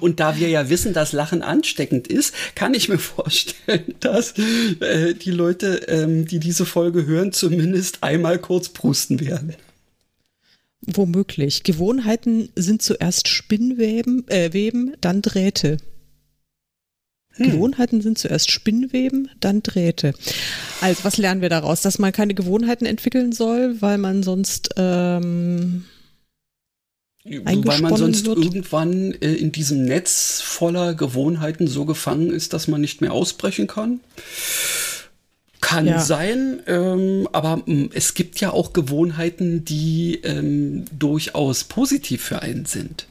Und 0.00 0.20
da 0.20 0.36
wir 0.36 0.48
ja 0.48 0.68
wissen, 0.68 0.92
dass 0.92 1.12
Lachen 1.12 1.42
ansteckend 1.42 2.06
ist, 2.06 2.34
kann 2.54 2.74
ich 2.74 2.88
mir 2.88 2.98
vorstellen, 2.98 3.94
dass 4.00 4.34
äh, 4.80 5.14
die 5.14 5.30
Leute, 5.30 5.86
ähm, 5.88 6.26
die 6.26 6.38
diese 6.38 6.66
Folge 6.66 7.06
hören, 7.06 7.32
zumindest 7.32 8.02
einmal 8.02 8.38
kurz 8.38 8.68
prusten 8.68 9.20
werden. 9.20 9.54
Womöglich. 10.84 11.62
Gewohnheiten 11.62 12.50
sind 12.54 12.82
zuerst 12.82 13.28
Spinnweben, 13.28 14.28
äh, 14.28 14.52
Weben, 14.52 14.94
dann 15.00 15.22
Drähte. 15.22 15.78
Hm. 17.32 17.50
Gewohnheiten 17.50 18.00
sind 18.00 18.18
zuerst 18.18 18.50
Spinnweben, 18.50 19.30
dann 19.40 19.62
Drähte. 19.62 20.14
Also, 20.80 21.04
was 21.04 21.16
lernen 21.16 21.40
wir 21.40 21.48
daraus? 21.48 21.82
Dass 21.82 21.98
man 21.98 22.12
keine 22.12 22.34
Gewohnheiten 22.34 22.86
entwickeln 22.86 23.32
soll, 23.32 23.80
weil 23.80 23.98
man 23.98 24.22
sonst 24.22 24.70
ähm, 24.76 25.84
weil 27.24 27.80
man 27.80 27.96
sonst 27.96 28.26
wird. 28.26 28.38
irgendwann 28.38 29.12
äh, 29.20 29.34
in 29.34 29.50
diesem 29.52 29.84
Netz 29.84 30.40
voller 30.42 30.94
Gewohnheiten 30.94 31.66
so 31.66 31.84
gefangen 31.84 32.30
ist, 32.30 32.52
dass 32.52 32.68
man 32.68 32.80
nicht 32.80 33.00
mehr 33.00 33.12
ausbrechen 33.12 33.66
kann. 33.66 34.00
Kann 35.60 35.86
ja. 35.86 36.00
sein, 36.00 36.60
ähm, 36.66 37.28
aber 37.32 37.56
mh, 37.56 37.64
mm, 37.66 37.90
es 37.94 38.14
gibt 38.14 38.40
ja 38.40 38.52
auch 38.52 38.72
Gewohnheiten, 38.72 39.64
die 39.64 40.20
ähm, 40.22 40.84
durchaus 40.96 41.64
positiv 41.64 42.22
für 42.22 42.42
einen 42.42 42.66
sind. 42.66 43.06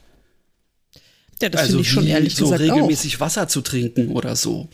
Ja, 1.42 1.50
das 1.50 1.62
also 1.62 1.72
finde 1.74 1.82
ich 1.82 1.92
schon 1.92 2.08
ehrlich 2.08 2.36
so 2.36 2.46
gesagt 2.46 2.62
regelmäßig 2.62 3.18
auch. 3.18 3.22
Wasser 3.22 3.48
zu 3.48 3.62
trinken 3.62 4.10
oder 4.10 4.36
so. 4.36 4.70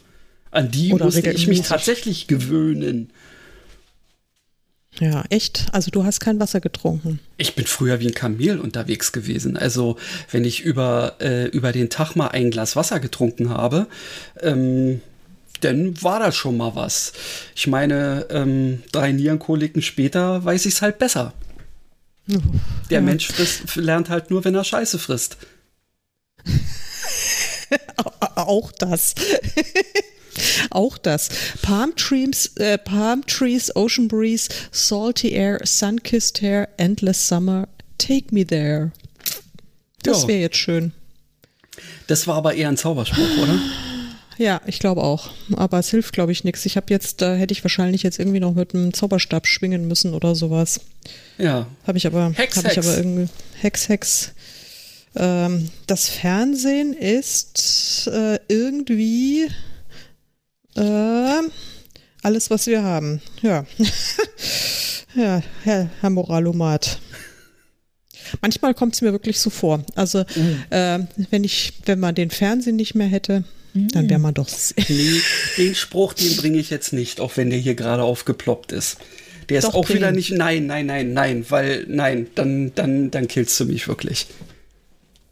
An 0.51 0.69
die 0.69 0.93
oder 0.93 1.05
musste 1.05 1.31
ich 1.31 1.47
mich 1.47 1.61
tatsächlich 1.61 2.27
gewöhnen. 2.27 3.09
Ja, 4.99 5.23
echt? 5.29 5.67
Also 5.71 5.89
du 5.89 6.03
hast 6.03 6.19
kein 6.19 6.39
Wasser 6.39 6.59
getrunken. 6.59 7.19
Ich 7.37 7.55
bin 7.55 7.65
früher 7.65 8.01
wie 8.01 8.07
ein 8.07 8.13
Kamel 8.13 8.59
unterwegs 8.59 9.13
gewesen. 9.13 9.55
Also 9.55 9.95
wenn 10.29 10.43
ich 10.43 10.61
über, 10.61 11.15
äh, 11.21 11.47
über 11.47 11.71
den 11.71 11.89
Tag 11.89 12.15
mal 12.15 12.27
ein 12.27 12.51
Glas 12.51 12.75
Wasser 12.75 12.99
getrunken 12.99 13.49
habe, 13.49 13.87
ähm, 14.41 15.01
dann 15.61 16.01
war 16.01 16.19
das 16.19 16.35
schon 16.35 16.57
mal 16.57 16.75
was. 16.75 17.13
Ich 17.55 17.67
meine, 17.67 18.27
ähm, 18.29 18.83
drei 18.91 19.11
Nierenkoliken 19.11 19.81
später 19.81 20.43
weiß 20.43 20.65
ich 20.65 20.75
es 20.75 20.81
halt 20.81 20.99
besser. 20.99 21.33
Der 22.89 22.99
ja. 22.99 23.01
Mensch 23.01 23.27
frisst, 23.27 23.75
lernt 23.75 24.09
halt 24.09 24.29
nur, 24.29 24.43
wenn 24.45 24.55
er 24.55 24.63
Scheiße 24.63 24.99
frisst. 24.99 25.37
Auch 28.35 28.71
das. 28.71 29.15
Auch 30.69 30.97
das. 30.97 31.29
Palm 31.61 31.95
Trees, 31.95 32.51
äh, 32.57 32.77
Palm 32.77 33.25
Trees, 33.25 33.75
Ocean 33.75 34.07
Breeze, 34.07 34.49
Salty 34.71 35.31
Air, 35.31 35.59
Sun-Kissed 35.63 36.41
Hair, 36.41 36.69
Endless 36.77 37.27
Summer, 37.27 37.67
Take 37.97 38.33
Me 38.33 38.45
There. 38.45 38.91
Das 40.03 40.27
wäre 40.27 40.39
jetzt 40.39 40.57
schön. 40.57 40.93
Das 42.07 42.27
war 42.27 42.35
aber 42.35 42.55
eher 42.55 42.69
ein 42.69 42.77
Zauberspruch, 42.77 43.37
oder? 43.37 43.59
Ja, 44.37 44.61
ich 44.65 44.79
glaube 44.79 45.03
auch. 45.03 45.31
Aber 45.55 45.79
es 45.79 45.89
hilft, 45.89 46.13
glaube 46.13 46.31
ich, 46.31 46.43
nichts. 46.43 46.65
Ich 46.65 46.77
habe 46.77 46.87
jetzt, 46.89 47.21
da 47.21 47.35
hätte 47.35 47.51
ich 47.51 47.63
wahrscheinlich 47.63 48.03
jetzt 48.03 48.19
irgendwie 48.19 48.39
noch 48.39 48.53
mit 48.53 48.73
einem 48.73 48.93
Zauberstab 48.93 49.47
schwingen 49.47 49.87
müssen 49.87 50.13
oder 50.13 50.35
sowas. 50.35 50.81
Ja. 51.37 51.67
Habe 51.85 51.97
ich 51.97 52.07
aber, 52.07 52.31
Hex, 52.33 52.57
hab 52.57 52.65
Hex. 52.65 52.77
ich 52.77 52.79
aber 52.79 52.97
irgendwie. 52.97 53.29
Hex, 53.59 53.89
Hex. 53.89 54.31
Ähm, 55.15 55.69
das 55.87 56.09
Fernsehen 56.09 56.93
ist 56.93 58.07
äh, 58.07 58.39
irgendwie 58.47 59.49
äh, 60.75 61.41
alles, 62.21 62.49
was 62.49 62.67
wir 62.67 62.83
haben. 62.83 63.21
Ja. 63.41 63.65
ja, 65.15 65.41
Herr, 65.63 65.89
Herr 65.99 66.09
Moralomat. 66.09 66.99
Manchmal 68.41 68.73
kommt 68.73 68.95
es 68.95 69.01
mir 69.01 69.11
wirklich 69.11 69.39
so 69.39 69.49
vor. 69.49 69.83
Also, 69.95 70.23
mhm. 70.35 70.63
äh, 70.69 70.99
wenn 71.29 71.43
ich, 71.43 71.73
wenn 71.85 71.99
man 71.99 72.15
den 72.15 72.29
Fernsehen 72.29 72.77
nicht 72.77 72.95
mehr 72.95 73.07
hätte, 73.07 73.43
Dann 73.73 74.09
wäre 74.09 74.19
man 74.19 74.33
doch. 74.33 74.49
Nee, 74.89 75.21
den 75.57 75.75
Spruch, 75.75 76.13
den 76.13 76.35
bringe 76.37 76.57
ich 76.57 76.69
jetzt 76.69 76.93
nicht, 76.93 77.19
auch 77.19 77.37
wenn 77.37 77.49
der 77.49 77.59
hier 77.59 77.75
gerade 77.75 78.03
aufgeploppt 78.03 78.71
ist. 78.71 78.97
Der 79.49 79.59
ist 79.59 79.65
doch, 79.65 79.73
auch 79.73 79.85
bring. 79.85 79.97
wieder 79.97 80.11
nicht. 80.11 80.31
Nein, 80.31 80.65
nein, 80.65 80.85
nein, 80.85 81.13
nein, 81.13 81.45
weil, 81.49 81.85
nein, 81.87 82.27
dann, 82.35 82.73
dann, 82.75 83.11
dann 83.11 83.27
killst 83.27 83.59
du 83.59 83.65
mich 83.65 83.87
wirklich. 83.87 84.27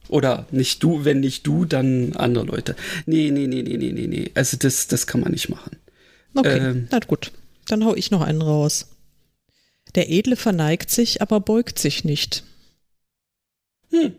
Oder 0.07 0.47
nicht 0.51 0.81
du, 0.83 1.05
wenn 1.05 1.19
nicht 1.19 1.45
du, 1.45 1.65
dann 1.65 2.15
andere 2.15 2.45
Leute. 2.45 2.75
Nee, 3.05 3.29
nee, 3.31 3.47
nee, 3.47 3.61
nee, 3.61 3.77
nee, 3.77 3.91
nee, 3.91 4.07
nee. 4.07 4.31
Also 4.33 4.57
das, 4.57 4.87
das 4.87 5.05
kann 5.05 5.21
man 5.21 5.31
nicht 5.31 5.49
machen. 5.49 5.77
Okay, 6.33 6.57
ähm, 6.57 6.87
na 6.91 6.99
gut. 6.99 7.31
Dann 7.67 7.85
hau 7.85 7.95
ich 7.95 8.09
noch 8.09 8.21
einen 8.21 8.41
raus. 8.41 8.87
Der 9.95 10.09
Edle 10.09 10.35
verneigt 10.35 10.89
sich, 10.89 11.21
aber 11.21 11.39
beugt 11.39 11.79
sich 11.79 12.03
nicht. 12.03 12.43
Hm. 13.91 14.13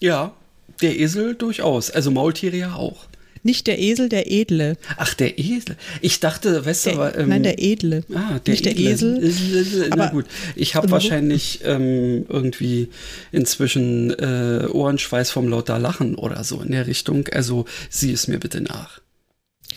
Ja, 0.00 0.34
der 0.80 0.98
Esel 0.98 1.34
durchaus. 1.34 1.90
Also 1.90 2.10
Maultiere 2.10 2.56
ja 2.56 2.74
auch. 2.74 3.06
Nicht 3.46 3.68
der 3.68 3.78
Esel, 3.78 4.08
der 4.08 4.28
Edle. 4.28 4.76
Ach, 4.96 5.14
der 5.14 5.38
Esel. 5.38 5.76
Ich 6.00 6.18
dachte, 6.18 6.66
weißt 6.66 6.86
der, 6.86 6.92
du, 6.94 6.98
aber. 7.00 7.16
Ähm, 7.16 7.28
nein, 7.28 7.44
der 7.44 7.62
Edle. 7.62 8.02
Ah, 8.12 8.40
der 8.40 8.54
Nicht 8.54 8.66
Edle. 8.66 8.82
der 8.82 8.92
Esel. 8.92 9.86
Aber, 9.92 9.96
Na 9.96 10.10
gut. 10.10 10.26
Ich 10.56 10.74
habe 10.74 10.90
wahrscheinlich 10.90 11.60
ähm, 11.62 12.26
irgendwie 12.28 12.88
inzwischen 13.30 14.10
äh, 14.10 14.66
Ohrenschweiß 14.66 15.30
vom 15.30 15.46
lauter 15.48 15.78
Lachen 15.78 16.16
oder 16.16 16.42
so 16.42 16.60
in 16.60 16.72
der 16.72 16.88
Richtung. 16.88 17.28
Also 17.28 17.66
sieh 17.88 18.10
es 18.10 18.26
mir 18.26 18.40
bitte 18.40 18.60
nach. 18.60 19.00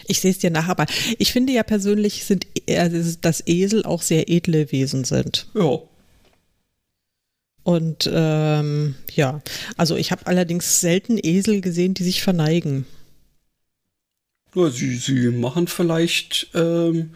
Ich 0.07 0.20
sehe 0.20 0.32
es 0.32 0.39
dir 0.39 0.49
nach, 0.49 0.67
aber 0.67 0.88
ich 1.20 1.32
finde 1.32 1.53
ja 1.53 1.61
persönlich 1.61 2.26
sind, 2.26 2.47
äh, 2.65 2.89
dass 3.22 3.43
Esel 3.45 3.86
auch 3.86 4.01
sehr 4.01 4.32
edle 4.32 4.72
Wesen 4.72 5.03
sind. 5.03 5.45
Ja. 5.53 5.78
Und 7.61 8.09
ähm, 8.11 8.95
ja, 9.13 9.43
also 9.78 9.95
ich 9.95 10.11
habe 10.11 10.26
allerdings 10.26 10.82
selten 10.82 11.20
Esel 11.22 11.61
gesehen, 11.61 11.93
die 11.93 12.03
sich 12.03 12.24
verneigen. 12.24 12.88
Ja, 14.56 14.70
sie, 14.70 14.95
sie 14.95 15.30
machen 15.30 15.68
vielleicht 15.68 16.47
ähm, 16.54 17.12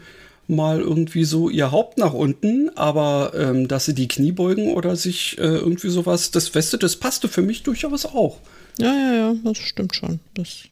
mal 0.46 0.80
irgendwie 0.80 1.24
so 1.24 1.48
ihr 1.48 1.70
Haupt 1.70 1.98
nach 1.98 2.12
unten, 2.12 2.70
aber 2.76 3.32
ähm, 3.34 3.68
dass 3.68 3.86
sie 3.86 3.94
die 3.94 4.08
Knie 4.08 4.32
beugen 4.32 4.72
oder 4.72 4.96
sich 4.96 5.38
äh, 5.38 5.42
irgendwie 5.42 5.88
sowas, 5.88 6.30
das 6.30 6.54
Weste, 6.54 6.78
das 6.78 6.96
passte 6.96 7.28
für 7.28 7.42
mich 7.42 7.62
durchaus 7.62 8.06
auch. 8.06 8.38
Ja, 8.78 8.92
ja, 8.94 9.14
ja, 9.14 9.34
das 9.44 9.58
stimmt 9.58 9.94
schon. 9.94 10.20
Das 10.34 10.68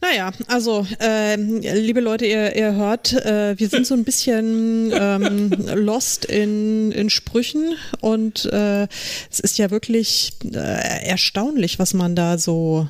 naja, 0.00 0.30
also, 0.46 0.86
äh, 1.00 1.36
liebe 1.36 2.00
Leute, 2.00 2.26
ihr, 2.26 2.54
ihr 2.54 2.74
hört, 2.74 3.12
äh, 3.12 3.58
wir 3.58 3.68
sind 3.68 3.86
so 3.86 3.94
ein 3.94 4.04
bisschen 4.04 4.92
ähm, 4.94 5.50
lost 5.74 6.24
in, 6.24 6.92
in 6.92 7.10
Sprüchen 7.10 7.76
und 8.00 8.44
äh, 8.46 8.86
es 9.30 9.40
ist 9.40 9.58
ja 9.58 9.70
wirklich 9.70 10.32
äh, 10.44 11.08
erstaunlich, 11.08 11.78
was 11.78 11.94
man 11.94 12.14
da 12.14 12.38
so 12.38 12.88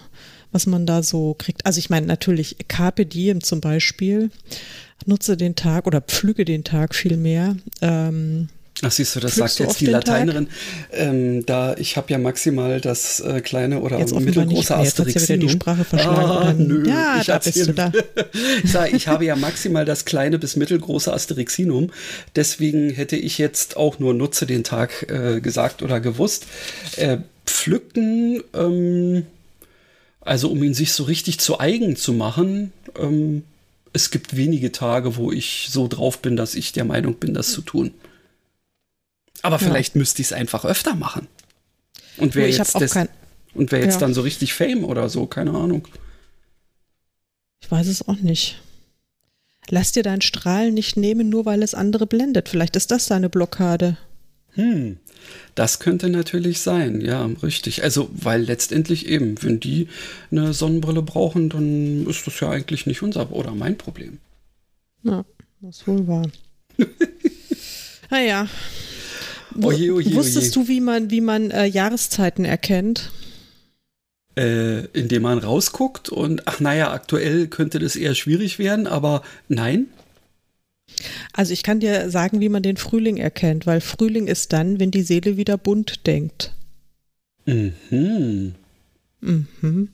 was 0.57 0.67
man 0.67 0.87
da 0.87 1.03
so 1.03 1.35
kriegt. 1.39 1.67
Also 1.67 1.79
ich 1.79 1.91
meine 1.91 2.07
natürlich 2.07 2.57
Carpe 2.67 3.05
Diem 3.05 3.43
zum 3.43 3.61
Beispiel, 3.61 4.31
nutze 5.05 5.37
den 5.37 5.55
Tag 5.55 5.87
oder 5.87 6.01
pflüge 6.01 6.47
den 6.47 6.65
Tag 6.65 6.95
viel 6.95 7.19
mehr. 7.19 7.57
Ähm, 7.83 8.49
Ach 8.81 8.91
siehst 8.91 9.17
du, 9.17 9.21
das 9.21 9.35
sagt 9.35 9.59
jetzt 9.59 9.81
die 9.81 9.87
Lateinerin. 9.87 10.49
Ähm, 10.93 11.45
da 11.45 11.75
ich 11.77 11.99
habe 11.99 12.11
ja 12.11 12.19
maximal 12.19 12.81
das 12.81 13.21
äh, 13.21 13.43
kleine 13.43 13.81
oder 13.81 13.99
jetzt 13.99 14.19
mittelgroße 14.19 14.75
Asterixinum. 14.75 15.47
die 15.47 15.53
Sprache 15.53 15.85
verschlagen. 15.85 16.23
Ah, 16.23 16.55
nö, 16.57 16.89
ja, 16.89 17.19
ich 17.21 17.27
da 17.27 17.39
bist 17.39 17.69
du 17.69 17.75
da. 17.75 17.93
ich 18.65 18.73
sage, 18.73 18.97
ich 18.97 19.09
habe 19.09 19.27
ja 19.27 19.37
maximal 19.37 19.85
das 19.85 20.07
kleine 20.07 20.39
bis 20.39 20.57
mittelgroße 20.57 21.13
Asterixinum. 21.13 21.91
Deswegen 22.35 22.89
hätte 22.89 23.17
ich 23.17 23.37
jetzt 23.37 23.77
auch 23.77 23.99
nur 23.99 24.15
nutze 24.15 24.47
den 24.47 24.65
Tag 24.65 25.11
äh, 25.11 25.41
gesagt 25.43 25.83
oder 25.83 26.01
gewusst. 26.01 26.47
Äh, 26.97 27.19
pflücken, 27.45 28.43
ähm, 28.55 29.27
also 30.27 30.51
um 30.51 30.63
ihn 30.63 30.75
sich 30.75 30.93
so 30.93 31.05
richtig 31.05 31.39
zu 31.39 31.61
eigen 31.61 31.97
zu 31.97 32.13
machen, 32.13 32.73
ähm, 32.99 33.45
es 33.93 34.11
gibt 34.11 34.37
wenige 34.37 34.73
Tage, 34.73 35.17
wo 35.17 35.33
ich 35.33 35.69
so 35.71 35.89
drauf 35.89 36.21
bin, 36.21 36.37
dass 36.37 36.55
ich 36.55 36.73
der 36.73 36.85
Meinung 36.85 37.15
bin, 37.15 37.33
das 37.33 37.53
zu 37.53 37.63
tun. 37.63 37.95
Aber 39.43 39.59
vielleicht 39.59 39.95
ja. 39.95 39.99
müsste 40.01 40.21
ich 40.23 40.29
es 40.29 40.33
einfach 40.33 40.65
öfter 40.65 40.95
machen. 40.95 41.29
Und 42.17 42.35
wer 42.35 42.51
jetzt, 42.51 42.75
das, 42.75 42.93
kein, 42.93 43.09
und 43.55 43.73
wer 43.73 43.81
jetzt 43.81 43.95
ja. 43.95 44.01
dann 44.01 44.15
so 44.15 44.23
richtig 44.23 44.55
Fame 44.55 44.85
oder 44.85 45.09
so, 45.09 45.27
keine 45.27 45.53
Ahnung. 45.53 45.87
Ich 47.63 47.71
weiß 47.71 47.87
es 47.87 48.07
auch 48.07 48.17
nicht. 48.17 48.61
Lass 49.69 49.93
dir 49.93 50.03
dein 50.03 50.21
Strahlen 50.21 50.75
nicht 50.75 50.97
nehmen, 50.97 51.29
nur 51.29 51.45
weil 51.45 51.63
es 51.63 51.75
andere 51.75 52.07
blendet. 52.07 52.49
Vielleicht 52.49 52.77
ist 52.77 52.91
das 52.91 53.07
deine 53.07 53.29
Blockade. 53.29 53.97
Hm, 54.57 54.97
das 55.55 55.81
könnte 55.81 56.09
natürlich 56.09 56.61
sein, 56.61 57.01
ja, 57.03 57.25
richtig. 57.43 57.85
Also, 57.85 58.09
weil 58.13 58.43
letztendlich 58.43 59.07
eben, 59.07 59.43
wenn 59.43 59.61
die 59.61 59.89
eine 60.31 60.55
Sonnenbrille 60.55 61.03
brauchen, 61.03 61.51
dann 61.51 62.07
ist 62.07 62.27
das 62.27 62.41
ja 62.41 62.51
eigentlich 62.51 62.87
nicht 62.87 63.03
unser 63.03 63.31
oder 63.33 63.53
mein 63.53 63.77
Problem. 63.77 64.19
Ja, 65.03 65.25
das 65.61 65.79
ist 65.79 65.87
wohl 65.87 66.07
wahr. 66.09 66.27
naja. 68.11 68.49
Wo, 69.55 69.69
oje, 69.69 69.93
oje, 69.93 70.15
wusstest 70.15 70.57
oje. 70.57 70.65
du, 70.65 70.69
wie 70.69 70.81
man, 70.81 71.11
wie 71.11 71.21
man 71.21 71.51
äh, 71.51 71.67
Jahreszeiten 71.67 72.45
erkennt? 72.45 73.11
Äh, 74.39 74.87
indem 74.87 75.23
man 75.23 75.39
rausguckt 75.39 76.09
und, 76.09 76.47
ach 76.47 76.61
naja, 76.61 76.93
aktuell 76.93 77.47
könnte 77.47 77.79
das 77.79 77.97
eher 77.97 78.15
schwierig 78.15 78.59
werden, 78.59 78.87
aber 78.87 79.23
nein. 79.49 79.87
Also 81.33 81.53
ich 81.53 81.63
kann 81.63 81.81
dir 81.81 82.11
sagen, 82.11 82.41
wie 82.41 82.49
man 82.49 82.63
den 82.63 82.77
Frühling 82.77 83.17
erkennt, 83.17 83.67
weil 83.67 83.81
Frühling 83.81 84.27
ist 84.27 84.53
dann, 84.53 84.81
wenn 84.81 84.91
die 84.91 85.03
Seele 85.03 85.37
wieder 85.37 85.59
bunt 85.59 86.07
denkt. 86.07 86.55
Mhm. 87.45 88.55
Mhm. 89.21 89.89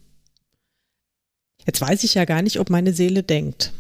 Jetzt 1.66 1.80
weiß 1.80 2.05
ich 2.05 2.14
ja 2.14 2.24
gar 2.24 2.43
nicht, 2.43 2.59
ob 2.59 2.70
meine 2.70 2.93
Seele 2.93 3.22
denkt. 3.22 3.72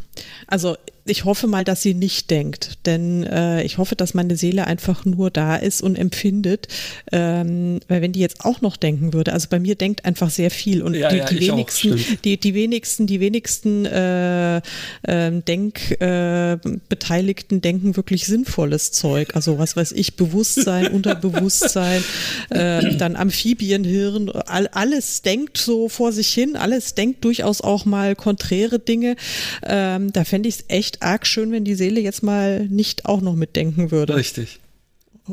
Also 0.46 0.76
ich 1.04 1.24
hoffe 1.24 1.48
mal, 1.48 1.64
dass 1.64 1.82
sie 1.82 1.94
nicht 1.94 2.30
denkt, 2.30 2.78
denn 2.86 3.24
äh, 3.24 3.64
ich 3.64 3.78
hoffe, 3.78 3.96
dass 3.96 4.14
meine 4.14 4.36
Seele 4.36 4.68
einfach 4.68 5.04
nur 5.04 5.30
da 5.30 5.56
ist 5.56 5.82
und 5.82 5.98
empfindet, 5.98 6.68
ähm, 7.10 7.80
weil 7.88 8.02
wenn 8.02 8.12
die 8.12 8.20
jetzt 8.20 8.44
auch 8.44 8.60
noch 8.60 8.76
denken 8.76 9.12
würde, 9.12 9.32
also 9.32 9.48
bei 9.50 9.58
mir 9.58 9.74
denkt 9.74 10.04
einfach 10.04 10.30
sehr 10.30 10.52
viel 10.52 10.80
und 10.80 10.94
ja, 10.94 11.08
die, 11.08 11.16
ja, 11.16 11.24
die 11.24 11.40
wenigsten, 11.40 11.94
auch, 11.94 11.98
die, 12.24 12.36
die 12.36 12.54
wenigsten, 12.54 13.08
die 13.08 13.18
wenigsten 13.18 13.84
äh, 13.84 14.58
äh, 14.58 14.62
Denkbeteiligten 15.02 17.60
denken 17.60 17.96
wirklich 17.96 18.26
sinnvolles 18.26 18.92
Zeug, 18.92 19.34
also 19.34 19.58
was 19.58 19.74
weiß 19.74 19.90
ich, 19.92 20.14
Bewusstsein, 20.14 20.86
Unterbewusstsein, 20.92 22.04
äh, 22.50 22.94
dann 22.96 23.16
Amphibienhirn, 23.16 24.30
all, 24.30 24.68
alles 24.68 25.22
denkt 25.22 25.58
so 25.58 25.88
vor 25.88 26.12
sich 26.12 26.28
hin, 26.28 26.54
alles 26.54 26.94
denkt 26.94 27.24
durchaus 27.24 27.60
auch 27.60 27.86
mal 27.86 28.14
konträre 28.14 28.78
Dinge. 28.78 29.16
Ähm, 29.64 30.12
da 30.12 30.24
fände 30.24 30.48
ich 30.48 30.56
es 30.56 30.64
echt 30.68 30.91
echt 30.92 31.02
arg 31.02 31.26
schön, 31.26 31.52
wenn 31.52 31.64
die 31.64 31.74
Seele 31.74 32.00
jetzt 32.00 32.22
mal 32.22 32.66
nicht 32.66 33.06
auch 33.06 33.20
noch 33.20 33.34
mitdenken 33.34 33.90
würde. 33.90 34.16
Richtig. 34.16 34.60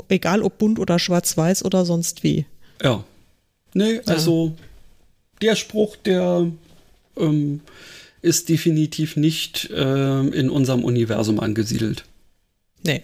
Egal 0.07 0.41
ob 0.41 0.57
bunt 0.57 0.79
oder 0.79 0.99
schwarz-weiß 0.99 1.65
oder 1.65 1.85
sonst 1.85 2.23
wie. 2.23 2.45
Ja. 2.81 3.03
Nee, 3.73 4.01
also 4.05 4.55
ja. 4.55 4.63
der 5.41 5.55
Spruch, 5.55 5.95
der 5.97 6.51
ähm, 7.17 7.61
ist 8.21 8.49
definitiv 8.49 9.15
nicht 9.15 9.69
äh, 9.71 10.19
in 10.27 10.49
unserem 10.49 10.83
Universum 10.83 11.39
angesiedelt. 11.39 12.05
Nee. 12.83 13.03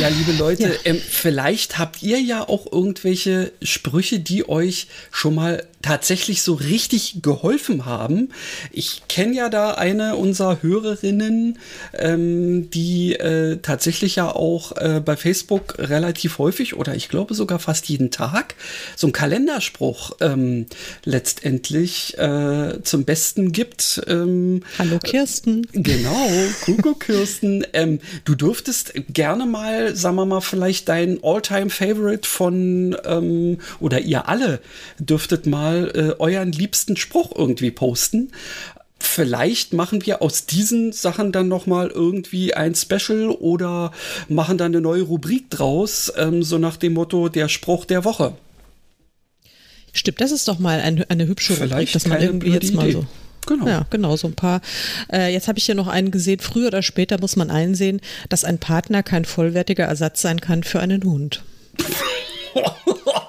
Ja, 0.00 0.08
liebe 0.08 0.32
Leute, 0.32 0.62
ja. 0.62 0.70
Ähm, 0.84 0.96
vielleicht 0.96 1.78
habt 1.78 2.02
ihr 2.02 2.18
ja 2.18 2.48
auch 2.48 2.72
irgendwelche 2.72 3.52
Sprüche, 3.60 4.18
die 4.18 4.48
euch 4.48 4.86
schon 5.10 5.34
mal 5.34 5.66
tatsächlich 5.84 6.40
so 6.40 6.54
richtig 6.54 7.20
geholfen 7.20 7.84
haben. 7.84 8.30
Ich 8.72 9.02
kenne 9.06 9.34
ja 9.34 9.50
da 9.50 9.72
eine 9.72 10.16
unserer 10.16 10.62
Hörerinnen, 10.62 11.58
ähm, 11.92 12.70
die 12.70 13.16
äh, 13.16 13.58
tatsächlich 13.58 14.16
ja 14.16 14.34
auch 14.34 14.72
äh, 14.78 15.02
bei 15.04 15.14
Facebook 15.18 15.74
relativ 15.78 16.38
häufig 16.38 16.74
oder 16.74 16.94
ich 16.94 17.10
glaube 17.10 17.34
sogar 17.34 17.58
fast 17.58 17.86
jeden 17.90 18.10
Tag 18.10 18.54
so 18.96 19.06
einen 19.06 19.12
Kalenderspruch 19.12 20.12
ähm, 20.20 20.64
letztendlich 21.04 22.16
äh, 22.16 22.82
zum 22.82 23.04
Besten 23.04 23.52
gibt. 23.52 24.00
Ähm, 24.06 24.62
Hallo 24.78 24.98
Kirsten. 24.98 25.66
Genau, 25.72 26.30
Kuckuck 26.64 27.00
Kirsten. 27.04 27.62
Ähm, 27.74 28.00
du 28.24 28.34
dürftest 28.34 28.94
gerne 29.12 29.44
mal, 29.44 29.94
sagen 29.94 30.16
wir 30.16 30.24
mal, 30.24 30.40
vielleicht 30.40 30.88
dein 30.88 31.18
Alltime 31.22 31.68
favorite 31.68 32.26
von 32.26 32.96
ähm, 33.04 33.58
oder 33.80 34.00
ihr 34.00 34.30
alle 34.30 34.60
dürftet 34.98 35.44
mal 35.44 35.73
mal 35.74 35.92
äh, 35.94 36.20
euren 36.20 36.52
liebsten 36.52 36.96
Spruch 36.96 37.32
irgendwie 37.34 37.70
posten. 37.70 38.30
Vielleicht 38.98 39.74
machen 39.74 40.06
wir 40.06 40.22
aus 40.22 40.46
diesen 40.46 40.92
Sachen 40.92 41.30
dann 41.30 41.48
noch 41.48 41.66
mal 41.66 41.88
irgendwie 41.88 42.54
ein 42.54 42.74
Special 42.74 43.28
oder 43.28 43.92
machen 44.28 44.56
dann 44.56 44.72
eine 44.72 44.80
neue 44.80 45.02
Rubrik 45.02 45.50
draus, 45.50 46.12
ähm, 46.16 46.42
so 46.42 46.58
nach 46.58 46.76
dem 46.76 46.94
Motto 46.94 47.28
der 47.28 47.48
Spruch 47.48 47.84
der 47.84 48.04
Woche. 48.04 48.34
Stimmt, 49.92 50.20
das 50.20 50.32
ist 50.32 50.48
doch 50.48 50.58
mal 50.58 50.80
ein, 50.80 51.04
eine 51.08 51.26
hübsche 51.26 51.54
Vielleicht 51.54 51.72
Rubrik, 51.72 51.92
dass 51.92 52.06
man 52.06 52.20
irgendwie 52.20 52.50
jetzt 52.50 52.72
mal 52.72 52.90
so 52.90 53.06
Genau. 53.46 53.68
Ja, 53.68 53.84
genau, 53.90 54.16
so 54.16 54.28
ein 54.28 54.34
paar. 54.34 54.62
Äh, 55.12 55.30
jetzt 55.30 55.48
habe 55.48 55.58
ich 55.58 55.66
hier 55.66 55.74
noch 55.74 55.86
einen 55.86 56.10
gesehen. 56.10 56.40
Früher 56.40 56.68
oder 56.68 56.80
später 56.80 57.20
muss 57.20 57.36
man 57.36 57.50
einsehen, 57.50 58.00
dass 58.30 58.42
ein 58.42 58.58
Partner 58.58 59.02
kein 59.02 59.26
vollwertiger 59.26 59.84
Ersatz 59.84 60.22
sein 60.22 60.40
kann 60.40 60.62
für 60.62 60.80
einen 60.80 61.04
Hund. 61.04 61.42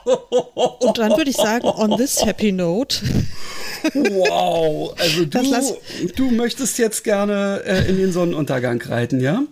Und 0.05 0.97
dann 0.97 1.17
würde 1.17 1.29
ich 1.29 1.37
sagen, 1.37 1.67
on 1.67 1.97
this 1.97 2.23
happy 2.23 2.51
note. 2.51 2.97
Wow, 3.93 4.95
also 4.97 5.25
du, 6.05 6.11
du 6.15 6.31
möchtest 6.31 6.77
jetzt 6.77 7.03
gerne 7.03 7.61
äh, 7.65 7.89
in 7.89 7.97
den 7.97 8.11
Sonnenuntergang 8.11 8.81
reiten, 8.81 9.19
ja? 9.19 9.43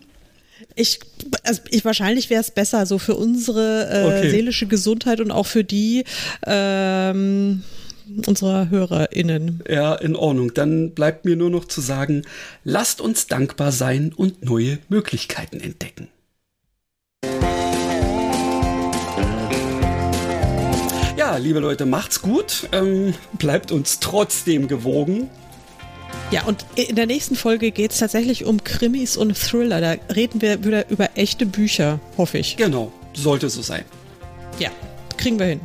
Ich, 0.75 0.99
also 1.43 1.61
ich 1.69 1.85
wahrscheinlich 1.85 2.29
wäre 2.29 2.41
es 2.41 2.51
besser, 2.51 2.85
so 2.85 2.97
für 2.97 3.15
unsere 3.15 3.89
äh, 3.91 4.05
okay. 4.05 4.31
seelische 4.31 4.65
Gesundheit 4.65 5.19
und 5.19 5.31
auch 5.31 5.45
für 5.45 5.63
die 5.63 6.03
ähm, 6.45 7.63
unserer 8.25 8.69
HörerInnen. 8.69 9.63
Ja, 9.69 9.95
in 9.95 10.15
Ordnung. 10.15 10.53
Dann 10.53 10.91
bleibt 10.91 11.25
mir 11.25 11.35
nur 11.35 11.49
noch 11.49 11.65
zu 11.65 11.81
sagen, 11.81 12.23
lasst 12.63 13.01
uns 13.01 13.27
dankbar 13.27 13.71
sein 13.71 14.13
und 14.15 14.43
neue 14.45 14.79
Möglichkeiten 14.89 15.59
entdecken. 15.59 16.07
Ja, 21.33 21.39
liebe 21.39 21.59
Leute, 21.59 21.87
macht's 21.87 22.21
gut. 22.21 22.69
Ähm, 22.73 23.15
bleibt 23.39 23.71
uns 23.71 23.99
trotzdem 23.99 24.67
gewogen. 24.67 25.31
Ja, 26.29 26.43
und 26.43 26.63
in 26.75 26.95
der 26.95 27.07
nächsten 27.07 27.35
Folge 27.35 27.71
geht 27.71 27.89
es 27.89 27.97
tatsächlich 27.97 28.45
um 28.45 28.63
Krimis 28.63 29.17
und 29.17 29.35
Thriller. 29.35 29.81
Da 29.81 29.95
reden 30.13 30.43
wir 30.43 30.63
wieder 30.63 30.87
über 30.91 31.09
echte 31.15 31.47
Bücher, 31.47 31.99
hoffe 32.19 32.37
ich. 32.37 32.55
Genau, 32.55 32.93
sollte 33.13 33.49
so 33.49 33.63
sein. 33.63 33.83
Ja, 34.59 34.69
kriegen 35.17 35.39
wir 35.39 35.47
hin. 35.47 35.61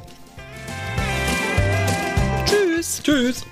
Tschüss. 2.46 3.02
Tschüss. 3.02 3.44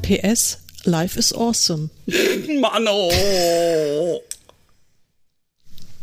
PS, 0.00 0.58
life 0.84 1.18
is 1.18 1.34
awesome. 1.34 1.90
Mann, 2.60 2.88
oh. 2.88 4.22